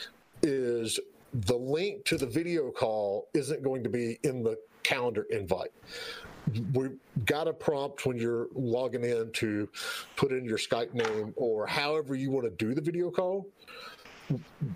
is 0.41 0.99
the 1.33 1.55
link 1.55 2.05
to 2.05 2.17
the 2.17 2.25
video 2.25 2.71
call 2.71 3.27
isn't 3.33 3.63
going 3.63 3.83
to 3.83 3.89
be 3.89 4.17
in 4.23 4.43
the 4.43 4.57
calendar 4.83 5.25
invite. 5.29 5.71
We've 6.73 6.97
got 7.25 7.47
a 7.47 7.53
prompt 7.53 8.05
when 8.05 8.17
you're 8.17 8.47
logging 8.53 9.03
in 9.03 9.31
to 9.33 9.67
put 10.15 10.31
in 10.31 10.45
your 10.45 10.57
Skype 10.57 10.93
name 10.93 11.33
or 11.35 11.67
however 11.67 12.15
you 12.15 12.31
want 12.31 12.45
to 12.45 12.65
do 12.65 12.73
the 12.73 12.81
video 12.81 13.11
call. 13.11 13.47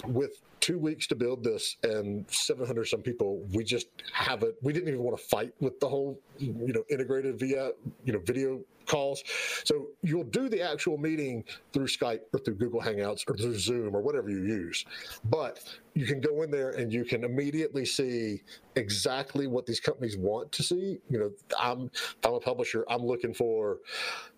With 0.05 0.41
two 0.59 0.77
weeks 0.77 1.07
to 1.07 1.15
build 1.15 1.43
this 1.43 1.77
and 1.83 2.25
700 2.29 2.85
some 2.85 3.01
people, 3.01 3.41
we 3.53 3.63
just 3.63 3.87
haven't, 4.13 4.55
we 4.61 4.73
didn't 4.73 4.89
even 4.89 5.01
want 5.01 5.17
to 5.17 5.23
fight 5.23 5.53
with 5.59 5.79
the 5.79 5.87
whole, 5.87 6.19
you 6.37 6.73
know, 6.73 6.83
integrated 6.89 7.39
via, 7.39 7.71
you 8.03 8.13
know, 8.13 8.19
video 8.19 8.61
calls. 8.91 9.23
So 9.63 9.87
you'll 10.03 10.25
do 10.25 10.49
the 10.49 10.61
actual 10.61 10.97
meeting 10.97 11.45
through 11.71 11.87
Skype 11.87 12.21
or 12.33 12.39
through 12.39 12.55
Google 12.55 12.81
Hangouts 12.81 13.23
or 13.27 13.37
through 13.37 13.57
Zoom 13.57 13.95
or 13.95 14.01
whatever 14.01 14.29
you 14.29 14.43
use. 14.43 14.85
But 15.25 15.59
you 15.93 16.05
can 16.05 16.19
go 16.19 16.41
in 16.43 16.51
there 16.51 16.71
and 16.71 16.91
you 16.91 17.05
can 17.05 17.23
immediately 17.23 17.85
see 17.85 18.41
exactly 18.75 19.47
what 19.47 19.65
these 19.65 19.79
companies 19.79 20.17
want 20.17 20.51
to 20.51 20.63
see. 20.63 20.99
You 21.09 21.19
know, 21.19 21.31
I'm 21.59 21.89
I'm 22.23 22.33
a 22.33 22.39
publisher. 22.39 22.85
I'm 22.89 23.05
looking 23.05 23.33
for, 23.33 23.77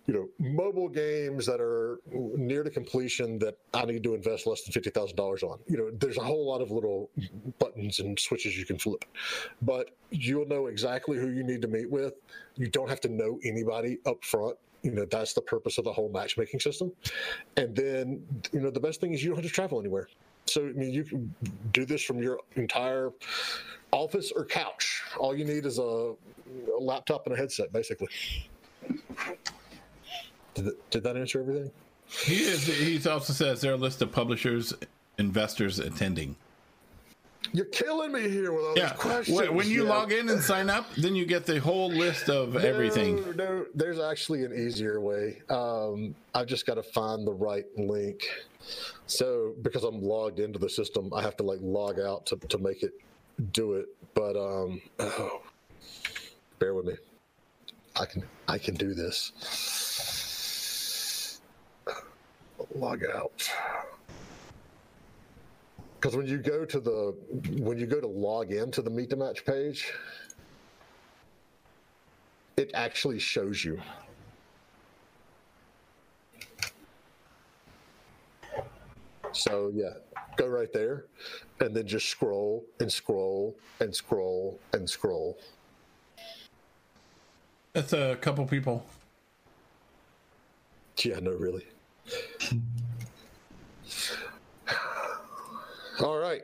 you 0.06 0.14
know, 0.14 0.28
mobile 0.38 0.88
games 0.88 1.46
that 1.46 1.60
are 1.60 2.00
near 2.12 2.62
to 2.62 2.70
completion 2.70 3.38
that 3.38 3.56
I 3.72 3.84
need 3.84 4.02
to 4.04 4.14
invest 4.14 4.46
less 4.46 4.62
than 4.62 4.72
fifty 4.72 4.90
thousand 4.90 5.16
dollars 5.16 5.42
on. 5.42 5.58
You 5.66 5.78
know, 5.78 5.90
there's 5.92 6.18
a 6.18 6.22
whole 6.22 6.46
lot 6.46 6.60
of 6.60 6.70
little 6.70 7.10
buttons 7.58 8.00
and 8.00 8.18
switches 8.18 8.58
you 8.58 8.66
can 8.66 8.78
flip, 8.78 9.04
but 9.62 9.90
you'll 10.10 10.46
know 10.46 10.66
exactly 10.66 11.18
who 11.18 11.30
you 11.30 11.42
need 11.42 11.62
to 11.62 11.68
meet 11.68 11.90
with. 11.90 12.14
You 12.56 12.68
don't 12.68 12.88
have 12.88 13.00
to 13.02 13.08
know 13.08 13.38
anybody 13.44 13.98
up 14.06 14.24
front 14.24 14.56
you 14.82 14.90
know 14.90 15.06
that's 15.06 15.32
the 15.32 15.40
purpose 15.40 15.78
of 15.78 15.84
the 15.84 15.92
whole 15.92 16.10
matchmaking 16.10 16.60
system 16.60 16.92
and 17.56 17.74
then 17.74 18.22
you 18.52 18.60
know 18.60 18.70
the 18.70 18.78
best 18.78 19.00
thing 19.00 19.14
is 19.14 19.24
you 19.24 19.30
don't 19.30 19.36
have 19.36 19.46
to 19.46 19.50
travel 19.50 19.80
anywhere 19.80 20.08
so 20.46 20.66
I 20.66 20.72
mean, 20.72 20.92
you 20.92 21.04
can 21.04 21.34
do 21.72 21.84
this 21.84 22.02
from 22.02 22.22
your 22.22 22.40
entire 22.56 23.12
office 23.92 24.32
or 24.34 24.44
couch. 24.44 25.02
All 25.18 25.34
you 25.34 25.44
need 25.44 25.66
is 25.66 25.78
a, 25.78 25.82
a 25.82 26.80
laptop 26.80 27.26
and 27.26 27.34
a 27.34 27.38
headset, 27.38 27.72
basically. 27.72 28.08
Did, 30.54 30.64
that, 30.66 30.90
did 30.90 31.02
that 31.02 31.16
answer 31.16 31.40
everything? 31.40 31.70
He 32.06 32.36
is. 32.36 32.66
He 32.66 33.08
also 33.08 33.32
says 33.32 33.60
there 33.60 33.72
are 33.72 33.76
a 33.76 33.78
list 33.78 34.02
of 34.02 34.12
publishers, 34.12 34.74
investors 35.18 35.78
attending. 35.78 36.36
You're 37.52 37.66
killing 37.66 38.12
me 38.12 38.28
here 38.28 38.52
with 38.52 38.64
all 38.64 38.74
yeah. 38.76 38.90
these 38.90 38.98
questions. 38.98 39.50
When 39.50 39.68
you 39.68 39.84
yeah. 39.84 39.90
log 39.90 40.12
in 40.12 40.28
and 40.28 40.42
sign 40.42 40.70
up, 40.70 40.92
then 40.96 41.14
you 41.14 41.26
get 41.26 41.46
the 41.46 41.60
whole 41.60 41.90
list 41.90 42.28
of 42.28 42.54
no, 42.54 42.60
everything. 42.60 43.36
No, 43.36 43.66
there's 43.74 44.00
actually 44.00 44.44
an 44.44 44.52
easier 44.52 45.00
way. 45.00 45.42
Um, 45.50 46.14
I've 46.34 46.46
just 46.46 46.66
got 46.66 46.74
to 46.74 46.82
find 46.82 47.26
the 47.26 47.32
right 47.32 47.64
link. 47.76 48.28
So 49.06 49.54
because 49.62 49.84
I'm 49.84 50.02
logged 50.02 50.40
into 50.40 50.58
the 50.58 50.70
system, 50.70 51.12
I 51.14 51.22
have 51.22 51.36
to 51.36 51.42
like 51.42 51.58
log 51.60 52.00
out 52.00 52.26
to, 52.26 52.36
to 52.36 52.58
make 52.58 52.82
it 52.82 52.92
do 53.52 53.74
it. 53.74 53.86
But 54.14 54.36
um, 54.36 54.80
oh, 54.98 55.42
bear 56.58 56.74
with 56.74 56.86
me. 56.86 56.94
I 57.96 58.06
can 58.06 58.24
I 58.48 58.58
can 58.58 58.74
do 58.74 58.94
this. 58.94 59.32
Log 62.74 63.04
out. 63.04 63.48
Because 65.94 66.16
when 66.16 66.26
you 66.26 66.38
go 66.38 66.64
to 66.64 66.80
the 66.80 67.14
when 67.60 67.78
you 67.78 67.86
go 67.86 68.00
to 68.00 68.06
log 68.06 68.52
into 68.52 68.82
the 68.82 68.90
Meet 68.90 69.10
to 69.10 69.16
Match 69.16 69.44
page, 69.44 69.92
it 72.56 72.70
actually 72.74 73.18
shows 73.18 73.64
you. 73.64 73.80
So 79.32 79.70
yeah, 79.74 79.94
go 80.36 80.46
right 80.46 80.72
there, 80.72 81.06
and 81.60 81.74
then 81.74 81.86
just 81.86 82.08
scroll 82.08 82.64
and 82.80 82.92
scroll 82.92 83.56
and 83.80 83.94
scroll 83.94 84.58
and 84.72 84.88
scroll. 84.88 85.38
That's 87.72 87.92
a 87.92 88.16
couple 88.20 88.46
people. 88.46 88.84
Yeah, 91.02 91.18
no, 91.20 91.32
really. 91.32 91.66
Right. 96.34 96.42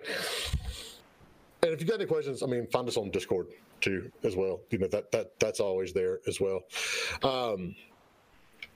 And 1.63 1.73
if 1.73 1.81
you 1.81 1.87
got 1.87 1.97
any 1.97 2.07
questions, 2.07 2.43
I 2.43 2.47
mean, 2.47 2.67
find 2.69 2.89
us 2.89 2.97
on 2.97 3.11
Discord 3.11 3.49
too, 3.81 4.11
as 4.25 4.37
well. 4.37 4.61
You 4.71 4.79
know 4.79 4.89
that 4.89 5.11
that 5.13 5.39
that's 5.39 5.61
always 5.61 5.93
there 5.93 6.21
as 6.27 6.41
well. 6.41 6.61
Um, 7.23 7.75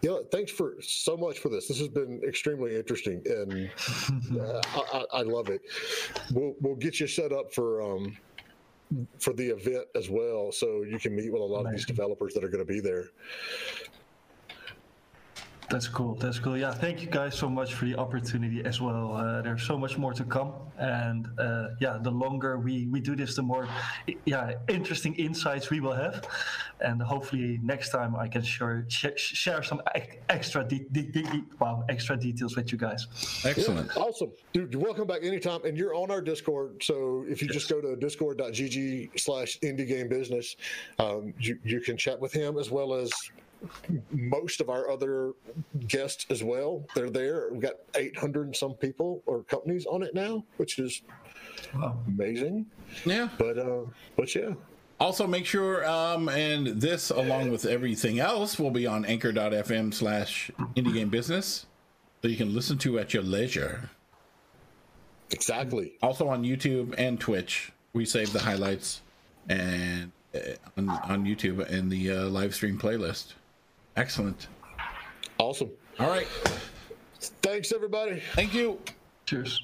yeah, 0.03 0.19
thanks 0.31 0.53
for 0.53 0.75
so 0.83 1.17
much 1.17 1.39
for 1.39 1.49
this. 1.49 1.67
This 1.67 1.79
has 1.79 1.89
been 1.89 2.21
extremely 2.27 2.77
interesting, 2.77 3.23
and 3.27 3.71
uh, 4.39 4.61
I, 4.93 5.05
I, 5.15 5.23
love 5.23 5.49
it. 5.49 5.63
We'll 6.33 6.55
we'll 6.61 6.77
get 6.77 7.01
you 7.01 7.07
set 7.07 7.33
up 7.33 7.55
for 7.55 7.81
um, 7.81 8.17
for 9.19 9.33
the 9.33 9.49
event 9.49 9.87
as 9.95 10.11
well, 10.11 10.53
so 10.53 10.83
you 10.83 10.99
can 10.99 11.17
meet 11.17 11.33
with 11.33 11.41
a 11.41 11.45
lot 11.45 11.65
of 11.65 11.73
these 11.73 11.87
developers 11.87 12.35
that 12.35 12.45
are 12.45 12.49
going 12.49 12.65
to 12.67 12.71
be 12.71 12.81
there. 12.81 13.07
That's 15.71 15.89
cool. 15.89 16.15
That's 16.17 16.39
cool. 16.39 16.57
Yeah, 16.57 16.73
thank 16.73 17.01
you 17.01 17.09
guys 17.09 17.37
so 17.37 17.49
much 17.49 17.75
for 17.75 17.87
the 17.87 17.97
opportunity 17.97 18.63
as 18.65 18.81
well. 18.81 19.15
Uh, 19.15 19.43
there's 19.43 19.63
so 19.63 19.79
much 19.79 19.97
more 19.97 20.13
to 20.13 20.25
come, 20.25 20.53
and 20.79 21.27
uh, 21.39 21.69
yeah, 21.81 21.99
the 22.01 22.11
longer 22.11 22.59
we 22.59 22.87
we 22.87 23.01
do 23.01 23.17
this, 23.17 23.35
the 23.35 23.43
more 23.43 23.67
yeah 24.27 24.53
interesting 24.69 25.15
insights 25.15 25.71
we 25.71 25.81
will 25.81 25.95
have, 25.95 26.29
and 26.81 27.01
hopefully 27.03 27.59
next 27.63 27.91
time 27.91 28.15
I 28.15 28.29
can 28.29 28.43
share 28.43 28.85
sh- 28.89 29.07
share 29.17 29.63
some 29.63 29.81
extra 30.29 30.65
de- 30.65 30.87
de- 30.93 31.11
de- 31.11 31.45
wow 31.59 31.85
extra 31.89 32.17
details 32.17 32.57
with 32.57 32.71
you 32.71 32.79
guys. 32.79 33.07
Excellent. 33.45 33.91
Yeah, 33.97 34.03
awesome. 34.03 34.33
Dude, 34.53 34.73
you're 34.73 34.83
welcome 34.83 35.07
back 35.07 35.25
anytime. 35.25 35.65
And 35.65 35.77
you're 35.79 35.95
on 35.95 36.11
our 36.11 36.21
Discord. 36.21 36.83
So 36.83 37.25
if 37.29 37.41
you 37.41 37.49
just 37.49 37.69
go 37.71 37.81
to 37.81 37.97
discord.gg 37.97 39.19
slash 39.19 39.59
indie 39.61 39.89
game 39.89 40.09
business, 40.09 40.57
um, 40.99 41.33
you, 41.39 41.59
you 41.65 41.81
can 41.81 41.97
chat 41.97 42.21
with 42.21 42.33
him 42.33 42.59
as 42.59 42.71
well 42.71 42.95
as 42.95 43.11
most 44.11 44.61
of 44.61 44.69
our 44.69 44.91
other 44.91 45.33
guests 45.87 46.27
as 46.31 46.43
well. 46.45 46.85
They're 46.95 47.11
there. 47.11 47.49
We've 47.51 47.61
got 47.61 47.75
800 47.95 48.47
and 48.47 48.57
some 48.57 48.75
people 48.75 49.23
or 49.27 49.43
companies 49.45 49.87
on 49.87 50.03
it 50.03 50.15
now, 50.15 50.45
which 50.57 50.79
is 50.79 51.03
Wow. 51.75 51.99
amazing. 52.07 52.67
Yeah. 53.05 53.29
But, 53.39 53.59
uh, 53.59 53.83
but 54.17 54.35
yeah. 54.35 54.55
Also, 55.01 55.27
make 55.27 55.45
sure, 55.47 55.85
um, 55.89 56.29
and 56.29 56.67
this, 56.81 57.11
along 57.11 57.51
with 57.51 57.65
everything 57.65 58.21
else, 58.21 58.59
will 58.59 58.71
be 58.71 58.87
on 58.87 59.05
anchor.fm 59.05 59.93
slash 59.93 60.51
indie 60.77 60.95
game 60.95 61.09
business. 61.11 61.67
So 62.23 62.29
you 62.29 62.37
can 62.37 62.55
listen 62.55 62.79
to 62.79 62.99
at 62.99 63.13
your 63.13 63.23
leisure. 63.23 63.91
Exactly. 65.31 65.95
Also 66.03 66.29
on 66.29 66.45
YouTube 66.45 66.95
and 66.97 67.19
Twitch, 67.21 67.73
we 67.93 68.05
save 68.05 68.33
the 68.33 68.39
highlights 68.41 69.01
and 69.49 70.13
uh, 70.35 70.39
on, 70.77 70.89
on 70.89 71.25
YouTube 71.25 71.67
in 71.69 71.89
the 71.89 72.11
uh, 72.13 72.25
live 72.29 72.55
stream 72.55 72.79
playlist. 72.79 73.35
Excellent. 73.97 74.49
Awesome. 75.39 75.71
All 75.99 76.09
right. 76.09 76.27
Thanks, 77.43 77.73
everybody. 77.73 78.21
Thank 78.35 78.55
you. 78.55 78.81
Cheers. 79.27 79.63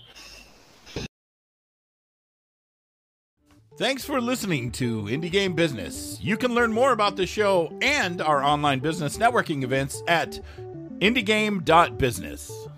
Thanks 3.76 4.04
for 4.04 4.20
listening 4.20 4.72
to 4.72 5.04
Indie 5.04 5.30
Game 5.30 5.54
Business. 5.54 6.18
You 6.20 6.36
can 6.36 6.54
learn 6.54 6.70
more 6.72 6.92
about 6.92 7.16
the 7.16 7.26
show 7.26 7.72
and 7.80 8.20
our 8.20 8.44
online 8.44 8.80
business 8.80 9.16
networking 9.16 9.62
events 9.64 10.02
at 10.06 10.38
indiegame.business. 10.98 12.68